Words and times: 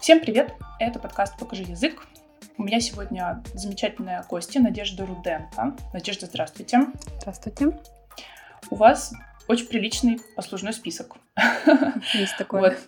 Всем 0.00 0.20
привет! 0.20 0.54
Это 0.78 1.00
подкаст 1.00 1.36
«Покажи 1.36 1.64
язык». 1.64 2.06
У 2.56 2.62
меня 2.62 2.78
сегодня 2.78 3.42
замечательная 3.54 4.24
гостья 4.28 4.60
Надежда 4.60 5.04
Руденко. 5.04 5.76
Надежда, 5.92 6.26
здравствуйте. 6.26 6.78
Здравствуйте. 7.18 7.76
У 8.70 8.76
вас 8.76 9.12
очень 9.48 9.66
приличный 9.66 10.20
послужной 10.36 10.72
список. 10.72 11.16
Есть 12.14 12.36
такое. 12.38 12.60
Вот. 12.60 12.78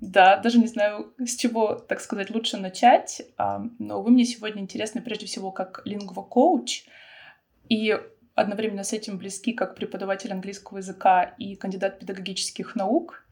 Да, 0.00 0.36
даже 0.36 0.58
не 0.58 0.68
знаю, 0.68 1.12
с 1.18 1.34
чего, 1.34 1.74
так 1.74 2.00
сказать, 2.00 2.30
лучше 2.30 2.56
начать. 2.56 3.22
А, 3.36 3.62
но 3.80 4.00
вы 4.00 4.12
мне 4.12 4.24
сегодня 4.24 4.62
интересны 4.62 5.02
прежде 5.02 5.26
всего 5.26 5.50
как 5.50 5.82
лингвокоуч 5.84 6.84
и 7.68 7.98
одновременно 8.36 8.84
с 8.84 8.92
этим 8.92 9.16
близки 9.16 9.52
как 9.52 9.74
преподаватель 9.74 10.32
английского 10.32 10.78
языка 10.78 11.34
и 11.38 11.56
кандидат 11.56 11.98
педагогических 11.98 12.76
наук. 12.76 13.24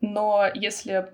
Но 0.00 0.44
если 0.54 1.08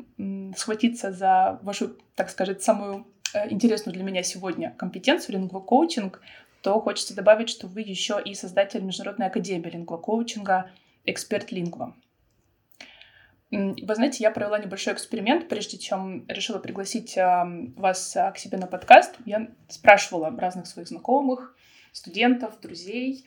схватиться 0.56 1.12
за 1.12 1.60
вашу, 1.62 1.96
так 2.16 2.28
сказать, 2.28 2.62
самую 2.62 3.06
э, 3.34 3.50
интересную 3.50 3.94
для 3.94 4.02
меня 4.02 4.22
сегодня 4.22 4.74
компетенцию 4.76 5.36
лингвокоучинг, 5.36 6.20
то 6.62 6.80
хочется 6.80 7.14
добавить, 7.14 7.48
что 7.48 7.68
вы 7.68 7.82
еще 7.82 8.20
и 8.22 8.34
создатель 8.34 8.82
Международной 8.82 9.28
академии 9.28 9.70
лингвокоучинга 9.70 10.70
«Эксперт 11.04 11.52
Лингва». 11.52 11.94
Вы 13.50 13.94
знаете, 13.94 14.24
я 14.24 14.30
провела 14.30 14.58
небольшой 14.58 14.92
эксперимент, 14.92 15.48
прежде 15.48 15.78
чем 15.78 16.26
решила 16.28 16.58
пригласить 16.58 17.16
вас 17.16 18.14
а, 18.14 18.30
к 18.32 18.36
себе 18.36 18.58
на 18.58 18.66
подкаст. 18.66 19.14
Я 19.24 19.48
спрашивала 19.68 20.36
разных 20.38 20.66
своих 20.66 20.88
знакомых, 20.88 21.56
студентов, 21.92 22.60
друзей, 22.60 23.24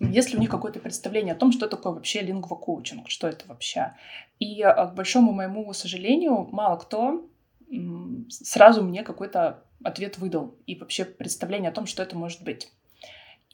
есть 0.00 0.30
ли 0.30 0.36
у 0.36 0.40
них 0.40 0.50
какое-то 0.50 0.80
представление 0.80 1.34
о 1.34 1.38
том, 1.38 1.52
что 1.52 1.68
такое 1.68 1.92
вообще 1.92 2.20
лингвокоучинг, 2.20 3.08
что 3.10 3.28
это 3.28 3.46
вообще. 3.46 3.94
И, 4.38 4.62
а, 4.62 4.86
к 4.86 4.94
большому 4.94 5.32
моему 5.32 5.72
сожалению, 5.72 6.48
мало 6.52 6.76
кто 6.76 7.28
сразу 8.28 8.82
мне 8.82 9.02
какой-то 9.02 9.64
ответ 9.82 10.18
выдал 10.18 10.54
и 10.66 10.76
вообще 10.76 11.04
представление 11.04 11.70
о 11.70 11.74
том, 11.74 11.86
что 11.86 12.02
это 12.02 12.16
может 12.16 12.42
быть. 12.42 12.70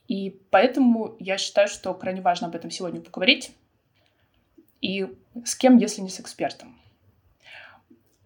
И 0.08 0.42
поэтому 0.50 1.16
я 1.18 1.38
считаю, 1.38 1.68
что 1.68 1.94
крайне 1.94 2.20
важно 2.20 2.48
об 2.48 2.54
этом 2.54 2.70
сегодня 2.70 3.00
поговорить. 3.00 3.52
И 4.80 5.06
с 5.44 5.54
кем, 5.54 5.78
если 5.78 6.02
не 6.02 6.10
с 6.10 6.20
экспертом? 6.20 6.76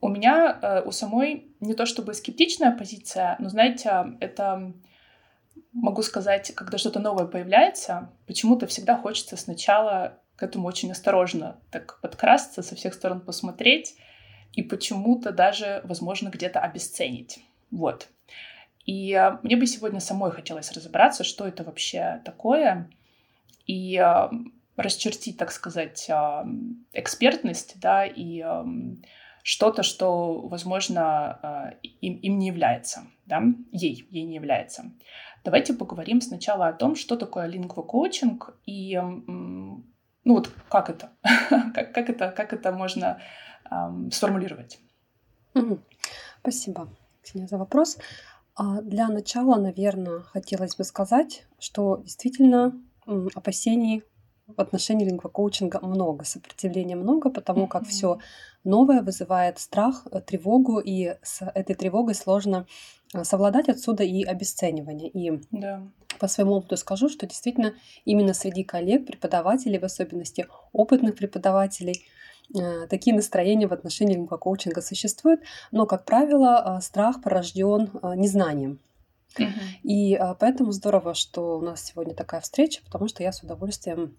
У 0.00 0.08
меня 0.08 0.58
э, 0.60 0.82
у 0.82 0.92
самой 0.92 1.48
не 1.60 1.74
то 1.74 1.86
чтобы 1.86 2.14
скептичная 2.14 2.72
позиция, 2.72 3.36
но, 3.38 3.48
знаете, 3.48 4.16
это, 4.20 4.72
могу 5.72 6.02
сказать, 6.02 6.52
когда 6.54 6.78
что-то 6.78 7.00
новое 7.00 7.26
появляется, 7.26 8.10
почему-то 8.26 8.66
всегда 8.66 8.96
хочется 8.96 9.36
сначала 9.36 10.18
к 10.36 10.42
этому 10.42 10.68
очень 10.68 10.92
осторожно 10.92 11.58
так 11.70 11.98
подкрасться, 12.00 12.62
со 12.62 12.74
всех 12.76 12.94
сторон 12.94 13.20
посмотреть 13.20 13.96
и 14.52 14.62
почему-то 14.62 15.32
даже, 15.32 15.80
возможно, 15.84 16.28
где-то 16.28 16.60
обесценить. 16.60 17.38
Вот. 17.70 18.08
И 18.84 19.12
э, 19.12 19.38
мне 19.42 19.56
бы 19.56 19.66
сегодня 19.66 20.00
самой 20.00 20.30
хотелось 20.30 20.72
разобраться, 20.72 21.24
что 21.24 21.46
это 21.46 21.64
вообще 21.64 22.22
такое, 22.24 22.88
и 23.66 23.96
э, 23.96 24.28
расчертить, 24.76 25.38
так 25.38 25.50
сказать, 25.50 26.06
а, 26.10 26.46
экспертность, 26.92 27.80
да, 27.80 28.04
и 28.04 28.44
что-то, 29.42 29.82
что, 29.82 30.46
возможно, 30.48 31.78
им, 31.82 32.16
им 32.16 32.38
не 32.38 32.48
является, 32.48 33.06
да, 33.24 33.42
ей, 33.72 34.06
ей 34.10 34.24
не 34.24 34.34
является. 34.34 34.92
Давайте 35.46 35.74
поговорим 35.74 36.20
сначала 36.20 36.66
о 36.66 36.72
том, 36.72 36.96
что 36.96 37.16
такое 37.16 37.46
лингвокоучинг 37.46 38.56
и, 38.66 39.00
ну 39.00 39.84
вот, 40.24 40.50
как 40.68 40.90
это, 40.90 41.10
как, 41.72 41.94
как 41.94 42.10
это, 42.10 42.32
как 42.32 42.52
это 42.52 42.72
можно 42.72 43.20
um, 43.70 44.10
сформулировать. 44.10 44.80
Спасибо, 46.40 46.88
Ксения, 47.22 47.46
за 47.46 47.58
вопрос. 47.58 47.96
А, 48.56 48.82
для 48.82 49.06
начала, 49.06 49.54
наверное, 49.54 50.22
хотелось 50.22 50.74
бы 50.74 50.82
сказать, 50.82 51.46
что 51.60 51.98
действительно 51.98 52.72
опасений 53.06 54.02
в 54.46 54.60
отношении 54.60 55.04
лингвокоучинга 55.04 55.80
много, 55.80 56.24
сопротивления 56.24 56.96
много, 56.96 57.30
потому 57.30 57.66
как 57.66 57.86
все 57.86 58.18
новое 58.64 59.02
вызывает 59.02 59.58
страх, 59.58 60.06
э, 60.10 60.20
тревогу, 60.20 60.78
и 60.78 61.16
с 61.22 61.42
этой 61.54 61.74
тревогой 61.74 62.14
сложно 62.14 62.66
э, 63.14 63.24
совладать 63.24 63.68
отсюда 63.68 64.04
и 64.04 64.22
обесценивание. 64.22 65.08
И 65.08 65.40
да. 65.50 65.82
по 66.18 66.28
своему 66.28 66.52
опыту 66.52 66.76
скажу, 66.76 67.08
что 67.08 67.26
действительно 67.26 67.74
именно 68.04 68.34
среди 68.34 68.62
коллег, 68.62 69.06
преподавателей, 69.06 69.78
в 69.78 69.84
особенности 69.84 70.46
опытных 70.72 71.16
преподавателей, 71.16 72.06
э, 72.54 72.86
такие 72.88 73.16
настроения 73.16 73.66
в 73.66 73.72
отношении 73.72 74.14
лингвокоучинга 74.14 74.80
существуют, 74.80 75.40
но, 75.72 75.86
как 75.86 76.04
правило, 76.04 76.78
страх 76.82 77.20
порожден 77.20 77.90
незнанием. 78.14 78.78
И 79.82 80.18
поэтому 80.40 80.72
здорово, 80.72 81.12
что 81.12 81.58
у 81.58 81.60
нас 81.60 81.84
сегодня 81.84 82.14
такая 82.14 82.40
встреча, 82.40 82.80
потому 82.82 83.06
что 83.06 83.22
я 83.22 83.32
с 83.32 83.42
удовольствием 83.42 84.16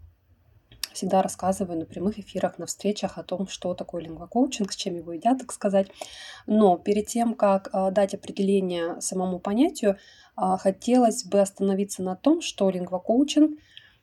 всегда 0.98 1.22
рассказываю 1.22 1.80
на 1.80 1.86
прямых 1.86 2.20
эфирах, 2.20 2.58
на 2.58 2.66
встречах 2.66 3.18
о 3.18 3.24
том, 3.24 3.48
что 3.48 3.74
такое 3.74 4.02
лингвокоучинг, 4.04 4.72
с 4.72 4.76
чем 4.76 4.96
его 4.96 5.14
едят, 5.14 5.40
так 5.40 5.54
сказать. 5.54 5.88
Но 6.48 6.78
перед 6.78 7.08
тем, 7.08 7.36
как 7.36 7.70
а, 7.72 7.92
дать 7.92 8.16
определение 8.16 9.00
самому 9.00 9.40
понятию, 9.40 9.98
а, 10.36 10.58
хотелось 10.58 11.24
бы 11.24 11.40
остановиться 11.40 12.02
на 12.02 12.16
том, 12.16 12.42
что 12.42 12.70
лингвокоучинг 12.70 13.60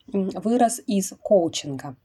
вырос 0.07 0.81
из 0.87 1.13
коучинга. 1.21 1.95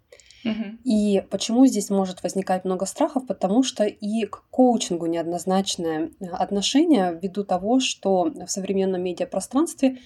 И 0.84 1.22
почему 1.30 1.66
здесь 1.66 1.90
может 1.90 2.22
возникать 2.22 2.64
много 2.64 2.86
страхов? 2.86 3.26
Потому 3.26 3.62
что 3.62 3.84
и 3.84 4.24
к 4.24 4.42
коучингу 4.50 5.04
неоднозначное 5.04 6.12
отношение 6.32 7.18
ввиду 7.20 7.44
того, 7.44 7.78
что 7.78 8.24
в 8.24 8.48
современном 8.48 9.02
медиапространстве 9.02 9.98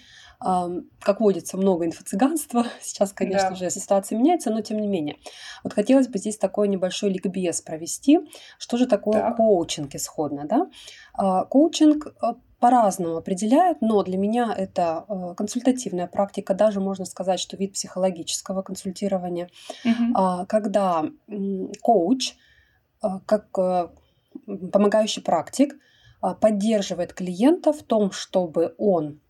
как 0.44 1.20
водится, 1.20 1.56
много 1.56 1.86
инфо-цыганства. 1.86 2.66
Сейчас, 2.82 3.12
конечно 3.12 3.50
да. 3.50 3.56
же, 3.56 3.70
ситуация 3.70 4.18
меняется, 4.18 4.50
но 4.50 4.60
тем 4.60 4.78
не 4.78 4.88
менее. 4.88 5.16
Вот 5.62 5.72
хотелось 5.72 6.08
бы 6.08 6.18
здесь 6.18 6.36
такой 6.36 6.68
небольшой 6.68 7.10
ликбез 7.10 7.62
провести. 7.62 8.20
Что 8.58 8.76
же 8.76 8.86
такое 8.86 9.20
так. 9.20 9.36
коучинг 9.36 9.94
исходно? 9.94 10.44
Да? 10.46 10.68
А, 11.14 11.44
коучинг 11.46 12.14
а, 12.20 12.36
по-разному 12.60 13.16
определяют, 13.16 13.80
но 13.80 14.02
для 14.02 14.18
меня 14.18 14.54
это 14.56 15.04
а, 15.08 15.34
консультативная 15.34 16.08
практика, 16.08 16.52
даже 16.52 16.80
можно 16.80 17.06
сказать, 17.06 17.40
что 17.40 17.56
вид 17.56 17.72
психологического 17.72 18.60
консультирования, 18.60 19.48
угу. 19.84 20.46
когда 20.46 21.04
коуч, 21.80 22.34
как 23.26 23.50
помогающий 24.72 25.22
практик, 25.22 25.74
поддерживает 26.40 27.12
клиента 27.12 27.72
в 27.72 27.82
том, 27.82 28.10
чтобы 28.10 28.74
он 28.78 29.20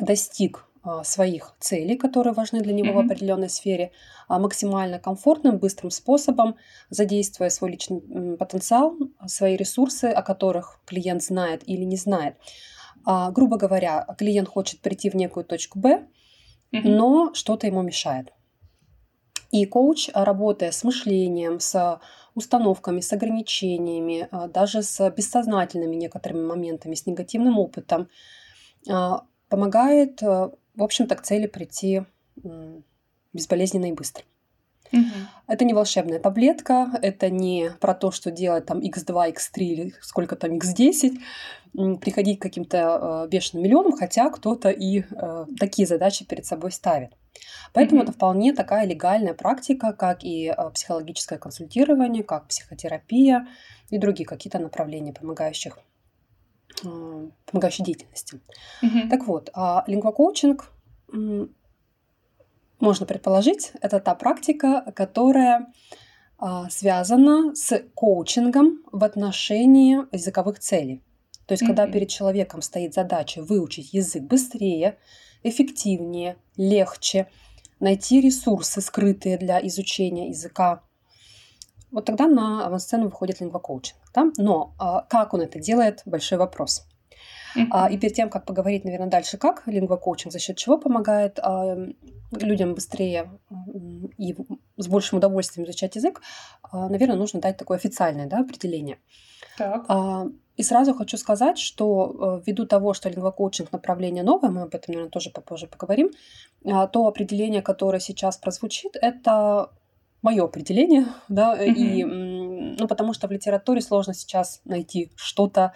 достиг 0.00 0.68
а, 0.88 1.04
своих 1.04 1.54
целей, 1.60 1.96
которые 1.96 2.32
важны 2.32 2.60
для 2.60 2.72
него 2.72 2.88
mm-hmm. 2.88 2.94
в 2.94 2.98
определенной 3.06 3.50
сфере, 3.50 3.90
а, 4.28 4.38
максимально 4.38 4.98
комфортным, 4.98 5.58
быстрым 5.58 5.90
способом, 5.90 6.56
задействуя 6.88 7.50
свой 7.50 7.72
личный 7.72 8.36
потенциал, 8.36 8.96
свои 9.26 9.56
ресурсы, 9.56 10.06
о 10.06 10.22
которых 10.22 10.80
клиент 10.86 11.22
знает 11.22 11.62
или 11.66 11.84
не 11.84 11.96
знает. 11.96 12.36
А, 13.04 13.30
грубо 13.32 13.58
говоря, 13.58 14.06
клиент 14.16 14.48
хочет 14.48 14.80
прийти 14.80 15.10
в 15.10 15.14
некую 15.14 15.44
точку 15.44 15.78
Б, 15.78 16.06
mm-hmm. 16.72 16.80
но 16.84 17.34
что-то 17.34 17.66
ему 17.66 17.82
мешает. 17.82 18.32
И 19.50 19.66
коуч, 19.66 20.10
работая 20.14 20.70
с 20.72 20.84
мышлением, 20.84 21.58
с 21.58 22.00
установками, 22.34 23.00
с 23.00 23.12
ограничениями, 23.12 24.28
даже 24.52 24.82
с 24.82 25.10
бессознательными 25.10 25.96
некоторыми 25.96 26.46
моментами, 26.46 26.94
с 26.94 27.06
негативным 27.06 27.58
опытом, 27.58 28.08
помогает, 29.48 30.22
э, 30.22 30.50
в 30.74 30.82
общем-то, 30.82 31.16
к 31.16 31.22
цели 31.22 31.46
прийти 31.46 32.02
безболезненно 33.32 33.86
и 33.86 33.92
быстро. 33.92 34.24
Угу. 34.92 35.02
Это 35.48 35.64
не 35.64 35.74
волшебная 35.74 36.18
таблетка, 36.18 36.90
это 37.02 37.30
не 37.30 37.70
про 37.80 37.94
то, 37.94 38.10
что 38.10 38.30
делать 38.30 38.66
там 38.66 38.78
x2, 38.78 39.34
x3 39.34 39.60
или 39.60 39.94
сколько 40.00 40.36
там 40.36 40.52
x10, 40.52 41.18
приходить 42.00 42.38
к 42.38 42.42
каким-то 42.42 43.24
э, 43.24 43.28
бешеным 43.28 43.64
миллионам, 43.64 43.92
хотя 43.92 44.30
кто-то 44.30 44.70
и 44.70 45.02
э, 45.02 45.46
такие 45.58 45.86
задачи 45.86 46.24
перед 46.24 46.46
собой 46.46 46.72
ставит. 46.72 47.12
Поэтому 47.72 48.00
mm 48.00 48.04
это 48.04 48.12
вполне 48.12 48.54
такая 48.54 48.86
легальная 48.86 49.34
практика, 49.34 49.92
как 49.92 50.24
и 50.24 50.46
э, 50.46 50.70
психологическое 50.70 51.38
консультирование, 51.38 52.22
как 52.22 52.48
психотерапия 52.48 53.46
и 53.90 53.98
другие 53.98 54.26
какие-то 54.26 54.58
направления, 54.58 55.12
помогающих 55.12 55.78
помогающей 57.46 57.84
деятельности. 57.84 58.40
Mm-hmm. 58.82 59.08
Так 59.08 59.26
вот, 59.26 59.50
а 59.54 59.84
лингвокоучинг, 59.86 60.70
можно 62.80 63.06
предположить, 63.06 63.72
это 63.80 63.98
та 64.00 64.14
практика, 64.14 64.92
которая 64.94 65.72
а, 66.38 66.70
связана 66.70 67.54
с 67.54 67.82
коучингом 67.94 68.84
в 68.92 69.02
отношении 69.02 69.98
языковых 70.14 70.60
целей. 70.60 71.02
То 71.46 71.52
есть, 71.52 71.62
mm-hmm. 71.62 71.66
когда 71.66 71.86
перед 71.88 72.08
человеком 72.08 72.62
стоит 72.62 72.94
задача 72.94 73.42
выучить 73.42 73.92
язык 73.92 74.22
быстрее, 74.22 74.98
эффективнее, 75.42 76.36
легче, 76.56 77.28
найти 77.80 78.20
ресурсы, 78.20 78.80
скрытые 78.80 79.38
для 79.38 79.64
изучения 79.66 80.28
языка. 80.28 80.82
Вот 81.90 82.04
тогда 82.04 82.26
на 82.26 82.66
авансцену 82.66 83.06
выходит 83.06 83.40
лингвокоучинг. 83.40 83.98
Да? 84.18 84.32
Но 84.36 84.74
а, 84.78 85.02
как 85.02 85.34
он 85.34 85.42
это 85.42 85.58
делает, 85.60 86.02
большой 86.04 86.38
вопрос. 86.38 86.86
Uh-huh. 87.56 87.90
И 87.90 87.98
перед 87.98 88.14
тем, 88.14 88.28
как 88.28 88.44
поговорить, 88.44 88.84
наверное, 88.84 89.08
дальше, 89.08 89.38
как 89.38 89.66
лингвокоучинг, 89.66 90.32
за 90.32 90.38
счет 90.38 90.56
чего 90.56 90.78
помогает 90.78 91.38
а, 91.38 91.76
людям 92.32 92.74
быстрее 92.74 93.30
и 94.18 94.36
с 94.76 94.86
большим 94.86 95.18
удовольствием 95.18 95.66
изучать 95.66 95.96
язык, 95.96 96.20
наверное, 96.72 97.16
нужно 97.16 97.40
дать 97.40 97.56
такое 97.56 97.78
официальное 97.78 98.26
да, 98.26 98.40
определение. 98.40 98.98
Так. 99.56 99.86
И 100.56 100.62
сразу 100.62 100.92
хочу 100.92 101.16
сказать, 101.16 101.58
что 101.58 102.42
ввиду 102.46 102.66
того, 102.66 102.92
что 102.92 103.08
лингвокоучинг 103.08 103.72
направление 103.72 104.22
новое, 104.24 104.50
мы 104.50 104.62
об 104.62 104.74
этом, 104.74 104.92
наверное, 104.92 105.10
тоже 105.10 105.30
попозже 105.30 105.66
поговорим, 105.66 106.10
то 106.62 107.06
определение, 107.06 107.62
которое 107.62 108.00
сейчас 108.00 108.36
прозвучит, 108.36 108.96
это 109.00 109.70
мое 110.22 110.44
определение, 110.44 111.06
да, 111.28 111.56
mm-hmm. 111.56 111.74
и, 111.74 112.04
ну, 112.78 112.88
потому 112.88 113.12
что 113.12 113.28
в 113.28 113.30
литературе 113.30 113.80
сложно 113.80 114.14
сейчас 114.14 114.60
найти 114.64 115.12
что-то, 115.16 115.72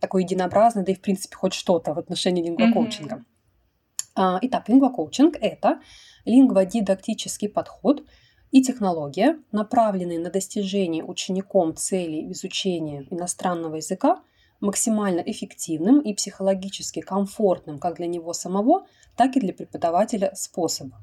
такой 0.00 0.24
единообразный, 0.24 0.84
да 0.84 0.92
и 0.92 0.94
в 0.94 1.00
принципе 1.00 1.36
хоть 1.36 1.54
что-то 1.54 1.94
в 1.94 1.98
отношении 1.98 2.42
лингвокоучинга. 2.42 3.24
Mm-hmm. 4.16 4.38
Итак, 4.42 4.68
лингвокоучинг– 4.68 5.36
это 5.40 5.80
лингводидактический 6.24 7.48
подход 7.48 8.02
и 8.50 8.62
технология, 8.62 9.38
направленные 9.52 10.18
на 10.18 10.30
достижение 10.30 11.04
учеником 11.04 11.74
целей 11.76 12.30
изучения 12.32 13.06
иностранного 13.10 13.76
языка 13.76 14.22
максимально 14.60 15.20
эффективным 15.20 16.00
и 16.00 16.14
психологически 16.14 17.00
комфортным 17.00 17.78
как 17.78 17.96
для 17.96 18.06
него 18.06 18.32
самого, 18.32 18.86
так 19.16 19.36
и 19.36 19.40
для 19.40 19.52
преподавателя 19.52 20.34
способом. 20.34 20.98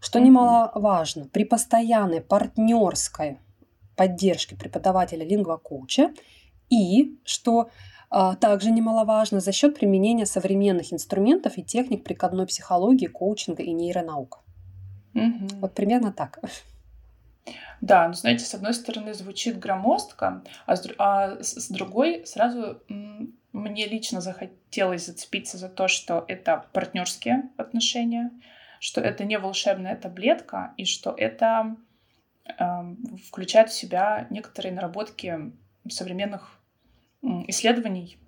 Что 0.00 0.18
немаловажно, 0.18 1.28
при 1.28 1.44
постоянной 1.44 2.20
партнерской 2.20 3.38
поддержке 3.96 4.56
преподавателя 4.56 5.24
лингвокоуча 5.24 6.12
и, 6.70 7.18
что 7.24 7.70
а, 8.10 8.36
также 8.36 8.70
немаловажно, 8.70 9.40
за 9.40 9.52
счет 9.52 9.78
применения 9.78 10.26
современных 10.26 10.92
инструментов 10.92 11.56
и 11.56 11.62
техник 11.62 12.04
прикладной 12.04 12.46
психологии, 12.46 13.06
коучинга 13.06 13.62
и 13.62 13.72
нейронаук. 13.72 14.40
Угу. 15.14 15.60
Вот 15.60 15.74
примерно 15.74 16.12
так. 16.12 16.38
Да, 17.80 18.06
ну 18.06 18.14
знаете, 18.14 18.44
с 18.44 18.54
одной 18.54 18.74
стороны 18.74 19.14
звучит 19.14 19.58
громоздко, 19.58 20.44
а 20.66 20.76
с, 20.76 20.86
а 20.98 21.42
с 21.42 21.68
другой 21.68 22.24
сразу 22.26 22.80
мне 23.52 23.86
лично 23.86 24.20
захотелось 24.20 25.06
зацепиться 25.06 25.58
за 25.58 25.68
то, 25.68 25.88
что 25.88 26.24
это 26.28 26.66
партнерские 26.72 27.50
отношения, 27.56 28.30
что 28.78 29.00
это 29.00 29.24
не 29.24 29.38
волшебная 29.38 29.96
таблетка 29.96 30.74
и 30.76 30.84
что 30.84 31.14
это 31.16 31.76
включает 33.28 33.70
в 33.70 33.74
себя 33.74 34.26
некоторые 34.30 34.72
наработки 34.72 35.52
современных 35.88 36.58
исследований, 37.22 38.18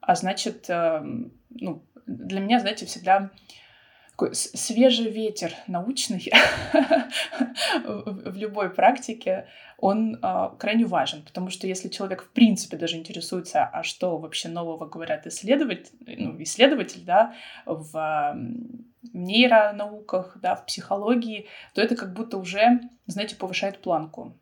а 0.00 0.14
значит, 0.14 0.66
эм, 0.68 1.32
ну, 1.50 1.82
для 2.06 2.40
меня, 2.40 2.58
знаете, 2.60 2.86
всегда 2.86 3.30
такой 4.12 4.34
свежий 4.34 5.10
ветер 5.10 5.52
научный 5.66 6.30
в 7.84 8.36
любой 8.36 8.70
практике, 8.70 9.48
он 9.78 10.16
э, 10.22 10.50
крайне 10.58 10.84
важен, 10.84 11.22
потому 11.22 11.50
что 11.50 11.66
если 11.66 11.88
человек 11.88 12.22
в 12.22 12.30
принципе 12.30 12.76
даже 12.76 12.96
интересуется, 12.96 13.64
а 13.64 13.82
что 13.82 14.18
вообще 14.18 14.48
нового 14.48 14.86
говорят 14.86 15.26
исследователь, 15.26 15.92
ну, 16.06 16.40
исследователь, 16.42 17.02
да, 17.04 17.34
в 17.66 18.36
нейронауках, 19.12 20.38
да, 20.40 20.54
в 20.54 20.66
психологии, 20.66 21.48
то 21.74 21.80
это 21.80 21.96
как 21.96 22.12
будто 22.12 22.38
уже, 22.38 22.80
знаете, 23.06 23.34
повышает 23.34 23.78
планку. 23.78 24.38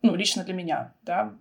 Ну, 0.00 0.14
лично 0.14 0.44
для 0.44 0.54
меня, 0.54 0.94
да, 1.02 1.34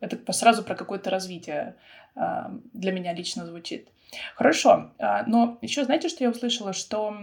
это 0.00 0.32
сразу 0.32 0.62
про 0.62 0.74
какое-то 0.74 1.10
развитие 1.10 1.76
для 2.16 2.92
меня 2.92 3.12
лично 3.12 3.44
звучит. 3.46 3.88
Хорошо, 4.34 4.92
а, 4.98 5.24
но 5.26 5.58
еще 5.60 5.84
знаете, 5.84 6.08
что 6.08 6.24
я 6.24 6.30
услышала, 6.30 6.72
что 6.72 7.14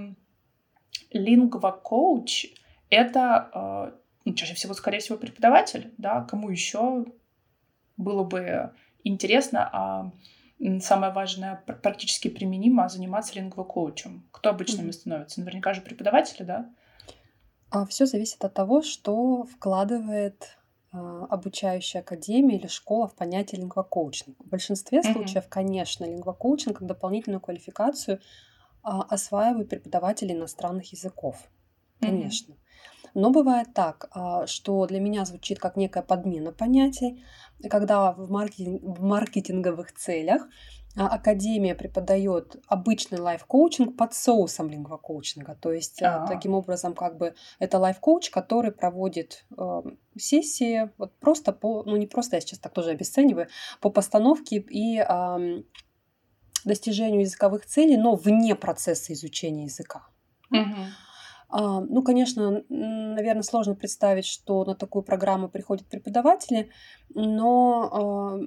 лингва-коуч— 1.12 2.48
это 2.90 3.50
а, 3.54 3.96
ну, 4.26 4.34
чаще 4.34 4.54
всего, 4.54 4.74
скорее 4.74 5.00
всего, 5.00 5.18
преподаватель, 5.18 5.94
да, 5.98 6.22
кому 6.22 6.50
еще 6.50 7.06
было 7.98 8.24
бы 8.24 8.74
интересно, 9.04 9.70
а 9.72 10.12
самое 10.82 11.12
важное, 11.12 11.62
практически 11.82 12.30
применимо 12.30 12.88
заниматься 12.90 13.36
лингва-коучем. 13.36 14.28
Кто 14.32 14.50
обычно 14.50 14.82
mm-hmm. 14.82 14.92
становится? 14.94 15.40
Наверняка 15.42 15.74
же 15.74 15.82
преподаватели, 15.82 16.44
да? 16.44 16.70
А 17.70 17.86
все 17.86 18.06
зависит 18.06 18.44
от 18.46 18.54
того, 18.54 18.82
что 18.82 19.44
вкладывает 19.44 20.58
обучающая 20.94 22.02
академия 22.02 22.58
или 22.58 22.68
школа 22.68 23.08
в 23.08 23.16
понятие 23.16 23.62
лингвокоучинг. 23.62 24.38
В 24.40 24.48
большинстве 24.48 25.00
mm-hmm. 25.00 25.14
случаев, 25.14 25.46
конечно, 25.50 26.06
лингвокоучинг 26.06 26.78
как 26.78 26.88
дополнительную 26.88 27.42
квалификацию 27.42 28.20
а, 28.84 29.02
осваивают 29.02 29.70
преподаватели 29.70 30.34
иностранных 30.34 30.92
языков. 30.92 31.50
Конечно. 32.00 32.54
Mm-hmm. 32.54 32.63
Но 33.14 33.30
бывает 33.30 33.74
так, 33.74 34.10
а, 34.12 34.48
что 34.48 34.86
для 34.88 35.00
меня 35.00 35.26
звучит 35.26 35.60
как 35.60 35.76
некая 35.76 36.04
подмена 36.04 36.52
понятий, 36.52 37.24
когда 37.70 38.12
в, 38.12 38.30
маркетинг, 38.30 38.82
в 38.84 39.04
маркетинговых 39.04 39.94
целях 39.94 40.48
а, 40.96 41.08
Академия 41.08 41.76
преподает 41.76 42.58
обычный 42.68 43.20
лайф-коучинг 43.20 43.96
под 43.98 44.14
соусом 44.14 44.70
лингвокоучинга. 44.70 45.56
То 45.56 45.72
есть 45.72 46.02
А-а-а. 46.02 46.28
таким 46.28 46.54
образом 46.54 46.94
как 46.94 47.18
бы 47.18 47.36
это 47.60 47.80
лайф-коуч, 47.80 48.30
который 48.30 48.72
проводит 48.72 49.46
э, 49.58 49.82
сессии 50.18 50.92
вот 50.98 51.18
просто 51.20 51.52
по, 51.52 51.84
ну 51.84 51.96
не 51.96 52.08
просто, 52.08 52.38
я 52.38 52.42
сейчас 52.42 52.60
так 52.60 52.74
тоже 52.74 52.92
обесцениваю, 52.92 53.48
по 53.80 53.90
постановке 53.90 54.58
и 54.58 55.00
э, 55.00 55.64
достижению 56.66 57.22
языковых 57.22 57.66
целей, 57.66 57.98
но 57.98 58.16
вне 58.16 58.56
процесса 58.56 59.14
изучения 59.14 59.66
языка. 59.66 60.08
Uh-huh. 60.52 60.86
Ну, 61.56 62.02
конечно, 62.02 62.64
наверное, 62.70 63.44
сложно 63.44 63.76
представить, 63.76 64.26
что 64.26 64.66
на 64.66 64.74
такую 64.74 65.04
программу 65.04 65.50
приходят 65.50 65.88
преподаватели, 65.88 66.72
но 67.14 68.40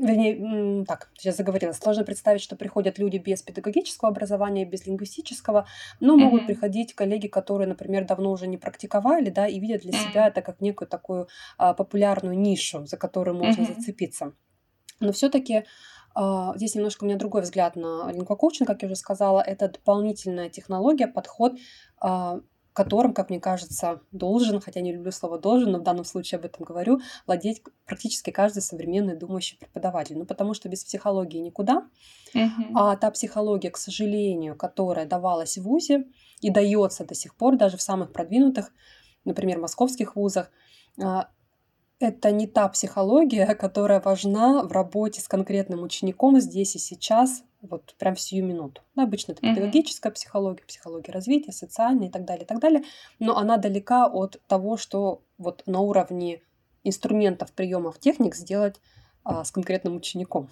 вернее, 0.00 0.84
так, 0.86 1.10
сейчас 1.18 1.36
заговорила, 1.36 1.72
сложно 1.72 2.04
представить, 2.04 2.40
что 2.40 2.56
приходят 2.56 2.98
люди 2.98 3.18
без 3.18 3.42
педагогического 3.42 4.10
образования, 4.10 4.64
без 4.64 4.86
лингвистического, 4.86 5.66
но 6.00 6.14
mm-hmm. 6.14 6.22
могут 6.22 6.46
приходить 6.46 6.94
коллеги, 6.94 7.26
которые, 7.26 7.68
например, 7.68 8.06
давно 8.06 8.30
уже 8.32 8.46
не 8.46 8.56
практиковали, 8.56 9.30
да, 9.30 9.46
и 9.46 9.60
видят 9.60 9.82
для 9.82 9.92
себя 9.92 10.28
это 10.28 10.42
как 10.42 10.60
некую 10.60 10.88
такую 10.88 11.28
а, 11.58 11.74
популярную 11.74 12.38
нишу, 12.38 12.86
за 12.86 12.96
которую 12.96 13.36
можно 13.36 13.62
mm-hmm. 13.62 13.76
зацепиться. 13.76 14.32
Но 15.00 15.12
все-таки 15.12 15.64
здесь 16.56 16.74
немножко 16.74 17.04
у 17.04 17.06
меня 17.06 17.16
другой 17.16 17.42
взгляд 17.42 17.76
на 17.76 18.10
лингвокоучинг, 18.12 18.66
как 18.66 18.82
я 18.82 18.86
уже 18.86 18.96
сказала, 18.96 19.40
это 19.40 19.68
дополнительная 19.68 20.48
технология, 20.48 21.06
подход, 21.06 21.54
uh, 22.02 22.42
которым, 22.72 23.12
как 23.12 23.30
мне 23.30 23.40
кажется, 23.40 24.00
должен, 24.12 24.60
хотя 24.60 24.80
не 24.80 24.92
люблю 24.92 25.10
слово 25.12 25.38
должен, 25.38 25.72
но 25.72 25.78
в 25.78 25.82
данном 25.82 26.04
случае 26.04 26.38
об 26.38 26.44
этом 26.44 26.64
говорю, 26.64 27.00
владеть 27.26 27.62
практически 27.84 28.30
каждый 28.30 28.62
современный 28.62 29.16
думающий 29.16 29.58
преподаватель. 29.58 30.16
Ну, 30.16 30.24
потому 30.24 30.54
что 30.54 30.68
без 30.68 30.84
психологии 30.84 31.38
никуда. 31.38 31.88
Uh-huh. 32.34 32.48
А 32.74 32.96
та 32.96 33.10
психология, 33.10 33.70
к 33.70 33.76
сожалению, 33.76 34.56
которая 34.56 35.04
давалась 35.04 35.58
в 35.58 35.62
ВУЗе 35.62 36.06
и 36.40 36.50
дается 36.50 37.04
до 37.04 37.14
сих 37.14 37.34
пор 37.34 37.56
даже 37.56 37.76
в 37.76 37.82
самых 37.82 38.12
продвинутых, 38.12 38.72
например, 39.24 39.58
московских 39.58 40.16
вузах, 40.16 40.50
а, 41.02 41.28
это 42.00 42.32
не 42.32 42.46
та 42.46 42.66
психология, 42.68 43.54
которая 43.54 44.00
важна 44.00 44.62
в 44.62 44.72
работе 44.72 45.20
с 45.20 45.28
конкретным 45.28 45.82
учеником 45.82 46.40
здесь 46.40 46.74
и 46.74 46.78
сейчас, 46.78 47.44
вот 47.60 47.94
прям 47.98 48.14
в 48.14 48.20
сию 48.20 48.44
минуту. 48.46 48.80
Ну, 48.96 49.02
обычно 49.02 49.32
это 49.32 49.42
педагогическая 49.42 50.10
психология, 50.10 50.64
психология 50.66 51.12
развития, 51.12 51.52
социальная 51.52 52.08
и 52.08 52.10
так 52.10 52.24
далее, 52.24 52.44
и 52.44 52.46
так 52.46 52.58
далее. 52.58 52.82
Но 53.18 53.36
она 53.36 53.58
далека 53.58 54.06
от 54.06 54.40
того, 54.46 54.78
что 54.78 55.22
вот 55.36 55.62
на 55.66 55.80
уровне 55.80 56.40
инструментов, 56.84 57.52
приемов, 57.52 57.98
техник 57.98 58.34
сделать 58.34 58.80
а, 59.22 59.44
с 59.44 59.50
конкретным 59.50 59.96
учеником. 59.96 60.48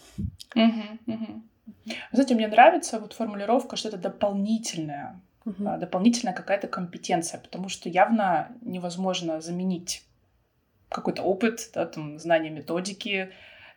Знаете, 2.12 2.34
мне 2.34 2.48
нравится 2.48 3.00
вот 3.00 3.14
формулировка, 3.14 3.76
что 3.76 3.88
это 3.88 3.96
дополнительная, 3.96 5.20
uh 5.46 5.78
дополнительная 5.78 6.34
какая-то 6.34 6.68
компетенция, 6.68 7.40
потому 7.40 7.70
что 7.70 7.88
явно 7.88 8.52
невозможно 8.60 9.40
заменить 9.40 10.04
какой-то 10.88 11.22
опыт, 11.22 11.70
да, 11.74 11.86
там, 11.86 12.18
знание 12.18 12.50
методики 12.50 13.32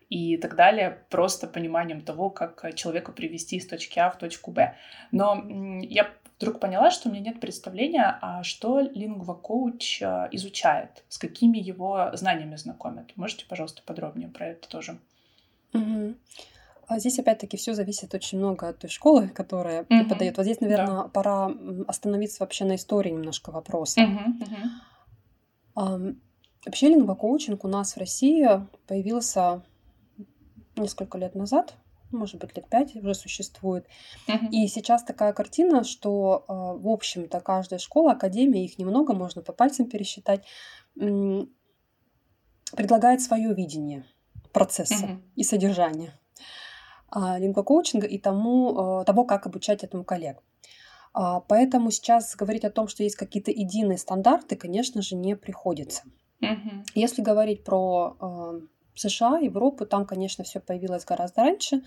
и 0.09 0.37
так 0.37 0.55
далее, 0.55 0.99
просто 1.09 1.47
пониманием 1.47 2.01
того, 2.01 2.29
как 2.29 2.75
человека 2.75 3.11
привести 3.11 3.57
из 3.57 3.67
точки 3.67 3.99
А 3.99 4.09
в 4.09 4.17
точку 4.17 4.51
Б. 4.51 4.75
Но 5.11 5.45
я 5.81 6.09
вдруг 6.37 6.59
поняла, 6.59 6.91
что 6.91 7.07
у 7.07 7.11
меня 7.11 7.31
нет 7.31 7.39
представления, 7.39 8.17
а 8.21 8.43
что 8.43 8.79
лингва-коуч 8.79 10.01
а, 10.01 10.27
изучает, 10.31 11.03
с 11.07 11.17
какими 11.17 11.59
его 11.59 12.09
знаниями 12.13 12.55
знакомят. 12.55 13.15
Можете, 13.15 13.45
пожалуйста, 13.45 13.83
подробнее 13.85 14.27
про 14.27 14.47
это 14.47 14.67
тоже? 14.67 14.97
Угу. 15.73 16.15
здесь 16.97 17.19
опять-таки 17.19 17.57
все 17.57 17.73
зависит 17.73 18.13
очень 18.13 18.39
много 18.39 18.67
от 18.67 18.79
той 18.79 18.89
школы, 18.89 19.29
которая 19.29 19.85
Мгм. 19.87 19.99
преподает. 20.03 20.37
Вот 20.37 20.43
здесь, 20.43 20.59
наверное, 20.61 21.03
Да. 21.03 21.07
пора 21.09 21.51
остановиться 21.87 22.43
вообще 22.43 22.65
на 22.65 22.75
истории 22.75 23.11
немножко 23.11 23.51
вопроса. 23.51 24.01
Мгм, 24.01 24.39
мгм. 24.39 24.71
Ам, 25.75 26.21
Вообще 26.65 26.89
лингвокоучинг 26.89 27.63
у 27.65 27.67
нас 27.67 27.93
в 27.93 27.97
России 27.97 28.47
появился 28.87 29.63
несколько 30.75 31.17
лет 31.17 31.35
назад, 31.35 31.75
может 32.11 32.39
быть, 32.39 32.55
лет 32.55 32.67
пять 32.67 32.95
уже 32.95 33.13
существует. 33.13 33.87
Мгм. 34.27 34.49
И 34.49 34.67
сейчас 34.67 35.03
такая 35.03 35.33
картина, 35.33 35.83
что, 35.83 36.45
а, 36.47 36.73
в 36.73 36.87
общем-то, 36.87 37.39
каждая 37.39 37.79
школа, 37.79 38.11
академия, 38.11 38.65
их 38.65 38.77
немного, 38.77 39.13
можно 39.13 39.41
по 39.41 39.53
пальцам 39.53 39.87
пересчитать, 39.87 40.45
предлагает 42.75 43.21
свое 43.21 43.53
видение 43.53 44.05
процесса 44.53 45.05
Мгм. 45.05 45.23
и 45.35 45.43
содержания 45.43 46.17
а, 47.13 47.37
лингвокоучинга 47.39 48.07
и 48.07 48.17
тому, 48.17 48.77
а, 48.77 49.03
того, 49.03 49.25
как 49.25 49.45
обучать 49.45 49.83
этому 49.83 50.03
коллег. 50.05 50.41
А, 51.13 51.41
Поэтому 51.41 51.91
сейчас 51.91 52.35
говорить 52.35 52.63
о 52.63 52.69
том, 52.69 52.87
что 52.87 53.03
есть 53.03 53.17
какие-то 53.17 53.51
единые 53.51 53.97
стандарты, 53.97 54.55
конечно 54.55 55.01
же, 55.01 55.15
не 55.15 55.35
приходится. 55.35 56.03
Мгм. 56.41 56.83
Если 56.95 57.21
говорить 57.21 57.63
про 57.63 58.17
э, 58.19 58.61
США, 58.95 59.37
Европу, 59.39 59.85
там, 59.85 60.05
конечно, 60.05 60.43
все 60.43 60.59
появилось 60.59 61.05
гораздо 61.05 61.41
раньше, 61.41 61.83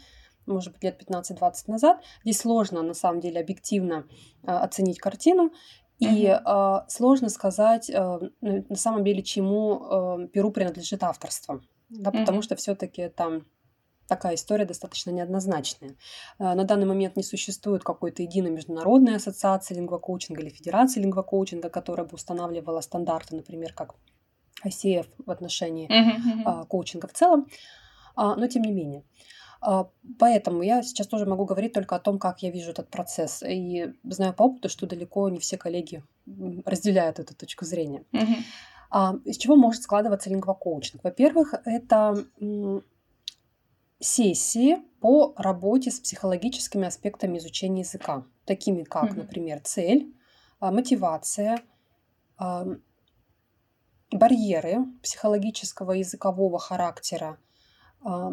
может 0.46 0.72
быть, 0.72 0.84
лет 0.84 1.02
15-20 1.02 1.52
назад. 1.68 2.02
Здесь 2.22 2.38
сложно, 2.38 2.82
на 2.82 2.94
самом 2.94 3.20
деле, 3.20 3.40
объективно 3.40 4.06
э, 4.42 4.50
оценить 4.50 4.98
картину. 4.98 5.52
И 6.00 6.26
э, 6.26 6.74
сложно 6.88 7.28
сказать, 7.28 7.88
э, 7.90 7.94
на 8.40 8.64
на 8.68 8.76
самом 8.76 9.04
деле, 9.04 9.22
чему 9.22 10.20
э, 10.24 10.28
перу 10.28 10.50
принадлежит 10.50 11.02
авторство. 11.02 11.60
Да, 11.88 12.10
потому 12.10 12.38
Мгм. 12.38 12.42
что 12.42 12.56
все-таки 12.56 13.08
там 13.08 13.46
такая 14.08 14.34
история 14.34 14.64
достаточно 14.66 15.10
неоднозначная. 15.12 15.94
Э, 16.38 16.54
На 16.54 16.64
данный 16.64 16.86
момент 16.86 17.16
не 17.16 17.22
существует 17.22 17.84
какой-то 17.84 18.22
единой 18.22 18.50
международной 18.50 19.16
ассоциации 19.16 19.74
лингвокоучинга 19.76 20.42
или 20.42 20.50
федерации 20.50 21.00
лингвокоучинга, 21.00 21.70
которая 21.70 22.06
бы 22.06 22.14
устанавливала 22.14 22.80
стандарты, 22.82 23.36
например, 23.36 23.72
как 23.72 23.94
ICF 24.64 25.06
в 25.26 25.30
отношении 25.30 25.86
а, 26.44 26.64
коучинга 26.64 27.06
в 27.08 27.12
целом, 27.12 27.46
А, 28.16 28.36
но 28.36 28.46
тем 28.48 28.62
не 28.62 28.72
менее. 28.72 29.02
А, 29.60 29.88
Поэтому 30.18 30.62
я 30.62 30.82
сейчас 30.82 31.06
тоже 31.08 31.26
могу 31.26 31.44
говорить 31.46 31.72
только 31.72 31.96
о 31.96 31.98
том, 32.00 32.18
как 32.18 32.42
я 32.42 32.50
вижу 32.50 32.70
этот 32.70 32.88
процесс. 32.90 33.42
И 33.42 33.92
знаю 34.04 34.34
по 34.34 34.44
опыту, 34.44 34.68
что 34.68 34.86
далеко 34.86 35.28
не 35.30 35.38
все 35.38 35.56
коллеги 35.58 36.02
разделяют 36.64 37.18
эту 37.18 37.34
точку 37.34 37.64
зрения. 37.64 38.04
А, 38.90 39.14
Из 39.24 39.36
чего 39.36 39.56
может 39.56 39.82
складываться 39.82 40.30
лингвокоучинг? 40.30 41.02
Во-первых, 41.02 41.54
это 41.64 42.24
сессии 44.00 44.76
по 45.00 45.32
работе 45.36 45.90
с 45.90 46.00
психологическими 46.00 46.86
аспектами 46.86 47.38
изучения 47.38 47.80
языка, 47.80 48.24
такими 48.44 48.82
как, 48.82 49.10
Мгм. 49.10 49.18
например, 49.20 49.60
цель, 49.64 50.14
мотивация, 50.60 51.60
барьеры 54.14 54.86
психологического 55.02 55.92
языкового 55.92 56.58
характера 56.58 57.38
а, 58.02 58.30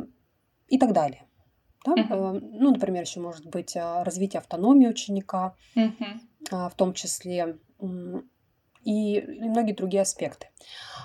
и 0.67 0.77
так 0.77 0.93
далее. 0.93 1.27
Да? 1.85 1.93
Э, 1.93 2.39
Ну, 2.39 2.71
например, 2.71 3.03
еще 3.03 3.19
может 3.19 3.45
быть 3.47 3.75
а, 3.75 4.03
развитие 4.03 4.39
автономии 4.39 4.87
ученика, 4.87 5.55
а, 6.51 6.69
в 6.69 6.75
том 6.75 6.93
числе 6.93 7.57
и 8.83 9.21
многие 9.39 9.73
другие 9.73 10.01
аспекты. 10.01 10.47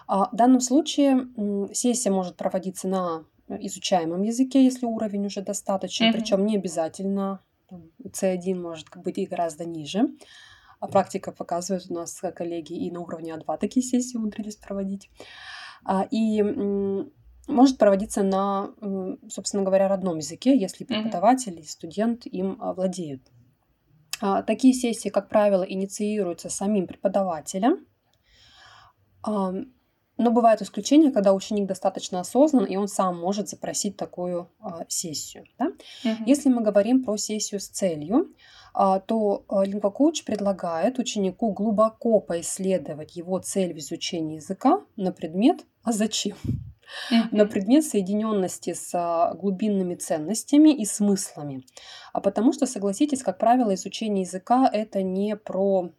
В 0.09 0.31
данном 0.33 0.61
случае 0.61 1.29
сессия 1.75 2.11
может 2.11 2.37
проводиться 2.37 2.89
на 2.89 3.25
изучаемом 3.49 4.23
языке, 4.23 4.65
если 4.65 4.87
уровень 4.87 5.27
уже 5.27 5.43
достаточный, 5.43 6.09
Мгм. 6.09 6.19
причем 6.19 6.47
не 6.47 6.57
обязательно 6.57 7.41
там, 7.69 7.91
C1 8.13 8.55
может 8.55 8.87
быть 8.97 9.19
и 9.19 9.27
гораздо 9.27 9.65
ниже. 9.65 10.09
А 10.79 10.89
практика 10.89 11.33
показывает, 11.33 11.87
у 11.91 11.95
нас 11.95 12.23
э, 12.23 12.33
коллеги 12.33 12.75
и 12.75 12.91
на 12.91 13.01
уровне 13.01 13.33
А2 13.33 13.59
такие 13.59 13.85
сессии 13.85 14.17
умудрились 14.17 14.57
проводить. 14.57 15.11
А, 15.85 16.07
И 16.11 16.43
может 17.49 17.79
проводиться 17.79 18.23
на, 18.23 18.71
собственно 19.29 19.63
говоря, 19.63 19.89
родном 19.89 20.19
языке, 20.19 20.59
если 20.59 20.85
преподаватель 20.85 21.59
и 21.61 21.65
студент 21.65 22.27
им 22.27 22.57
а, 22.61 22.75
владеют. 22.75 23.23
А, 24.21 24.43
Такие 24.43 24.75
сессии, 24.75 25.09
как 25.09 25.29
правило, 25.29 25.63
инициируются 25.63 26.51
самим 26.51 26.87
преподавателем. 26.87 27.87
Но 30.19 30.31
бывают 30.31 30.63
исключения, 30.63 31.11
когда 31.11 31.35
ученик 31.35 31.67
достаточно 31.67 32.21
осознан, 32.21 32.65
и 32.65 32.77
он 32.77 32.89
сам 32.89 33.19
может 33.19 33.49
запросить 33.49 33.97
такую 33.99 34.49
сессию. 34.89 35.45
да. 35.59 35.67
Мгм. 36.05 36.25
Если 36.25 36.49
мы 36.49 36.63
говорим 36.63 37.05
про 37.05 37.19
сессию 37.19 37.61
с 37.61 37.69
целью, 37.69 38.33
то 39.01 39.43
а, 39.49 39.65
лингвокоуч 39.65 40.25
предлагает 40.25 40.99
ученику 40.99 41.51
глубоко 41.51 42.21
поисследовать 42.21 43.17
его 43.17 43.39
цель 43.39 43.73
в 43.73 43.79
изучении 43.79 44.37
языка 44.37 44.83
на 44.97 45.13
предмет 45.13 45.65
«а 45.83 45.93
зачем?», 45.93 46.37
на 47.33 47.47
предмет 47.47 47.87
соединенности 47.87 48.75
с 48.75 48.91
а, 48.93 49.33
глубинными 49.33 49.95
ценностями 49.95 50.75
и 50.75 50.85
смыслами. 50.85 51.65
А 52.13 52.21
потому 52.21 52.53
что, 52.53 52.67
согласитесь, 52.67 53.23
как 53.23 53.39
правило, 53.39 53.75
изучение 53.75 54.25
языка 54.25 54.69
это 54.71 55.03
не 55.03 55.37
про 55.37 55.91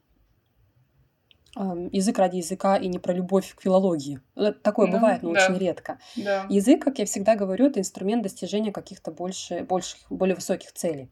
язык 1.91 2.19
ради 2.19 2.37
языка 2.37 2.77
и 2.77 2.87
не 2.87 2.99
про 2.99 3.11
любовь 3.13 3.55
к 3.55 3.61
филологии. 3.63 4.19
Э, 4.35 4.51
Такое 4.51 4.85
Ну, 4.85 4.93
бывает, 4.93 5.23
но 5.23 5.33
да. 5.33 5.43
очень 5.47 5.57
редко. 5.57 5.97
Да. 6.15 6.45
Язык, 6.49 6.83
как 6.83 6.99
я 6.99 7.05
всегда 7.07 7.35
говорю, 7.35 7.65
это 7.65 7.79
инструмент 7.79 8.21
достижения 8.21 8.71
каких-то 8.71 9.09
больше, 9.09 9.63
больших, 9.63 10.01
более 10.11 10.35
высоких 10.35 10.71
целей. 10.73 11.09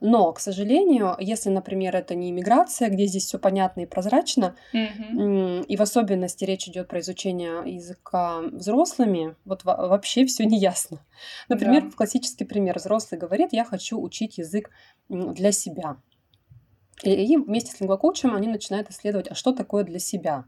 Но, 0.00 0.32
к 0.32 0.40
сожалению, 0.40 1.16
если, 1.18 1.50
например, 1.50 1.96
это 1.96 2.14
не 2.14 2.30
иммиграция, 2.30 2.88
где 2.90 3.06
здесь 3.06 3.24
все 3.26 3.38
понятно 3.38 3.80
и 3.80 3.86
прозрачно, 3.86 4.54
м, 5.18 5.62
и 5.62 5.76
в 5.76 5.82
особенности 5.82 6.44
речь 6.44 6.68
идет 6.68 6.88
про 6.88 7.00
изучение 7.00 7.62
языка 7.74 8.40
взрослыми, 8.42 9.36
вот 9.44 9.64
во- 9.64 9.88
вообще 9.88 10.26
все 10.26 10.44
не 10.44 10.58
ясно. 10.58 10.98
Например, 11.48 11.82
Да. 11.84 11.90
классический 11.96 12.44
пример. 12.44 12.78
Взрослый 12.78 13.18
говорит, 13.20 13.52
я 13.52 13.64
хочу 13.64 14.00
учить 14.00 14.38
язык 14.38 14.70
для 15.08 15.52
себя. 15.52 15.96
И, 17.02 17.10
и 17.10 17.36
вместе 17.36 17.72
с 17.72 17.80
лингвокоучем 17.80 18.34
они 18.34 18.48
начинают 18.48 18.90
исследовать, 18.90 19.28
а 19.30 19.34
что 19.34 19.52
такое 19.52 19.84
для 19.84 19.98
себя. 19.98 20.44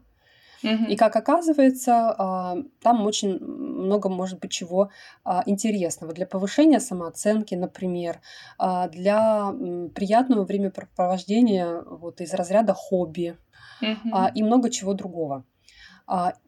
И 0.61 0.95
как 0.95 1.15
оказывается, 1.15 2.15
а, 2.17 2.57
там 2.81 3.05
очень 3.05 3.39
много 3.39 4.09
может 4.09 4.39
быть 4.39 4.51
чего 4.51 4.89
а, 5.23 5.43
интересного 5.45 6.13
для 6.13 6.25
повышения 6.25 6.79
самооценки, 6.79 7.55
например, 7.55 8.19
а, 8.57 8.87
для 8.89 9.53
приятного 9.95 10.43
времяпрепровождения 10.43 11.81
вот, 11.81 12.21
из 12.21 12.33
разряда 12.33 12.73
хобби 12.73 13.37
и 14.35 14.43
много 14.43 14.69
чего 14.69 14.93
другого. 14.93 15.45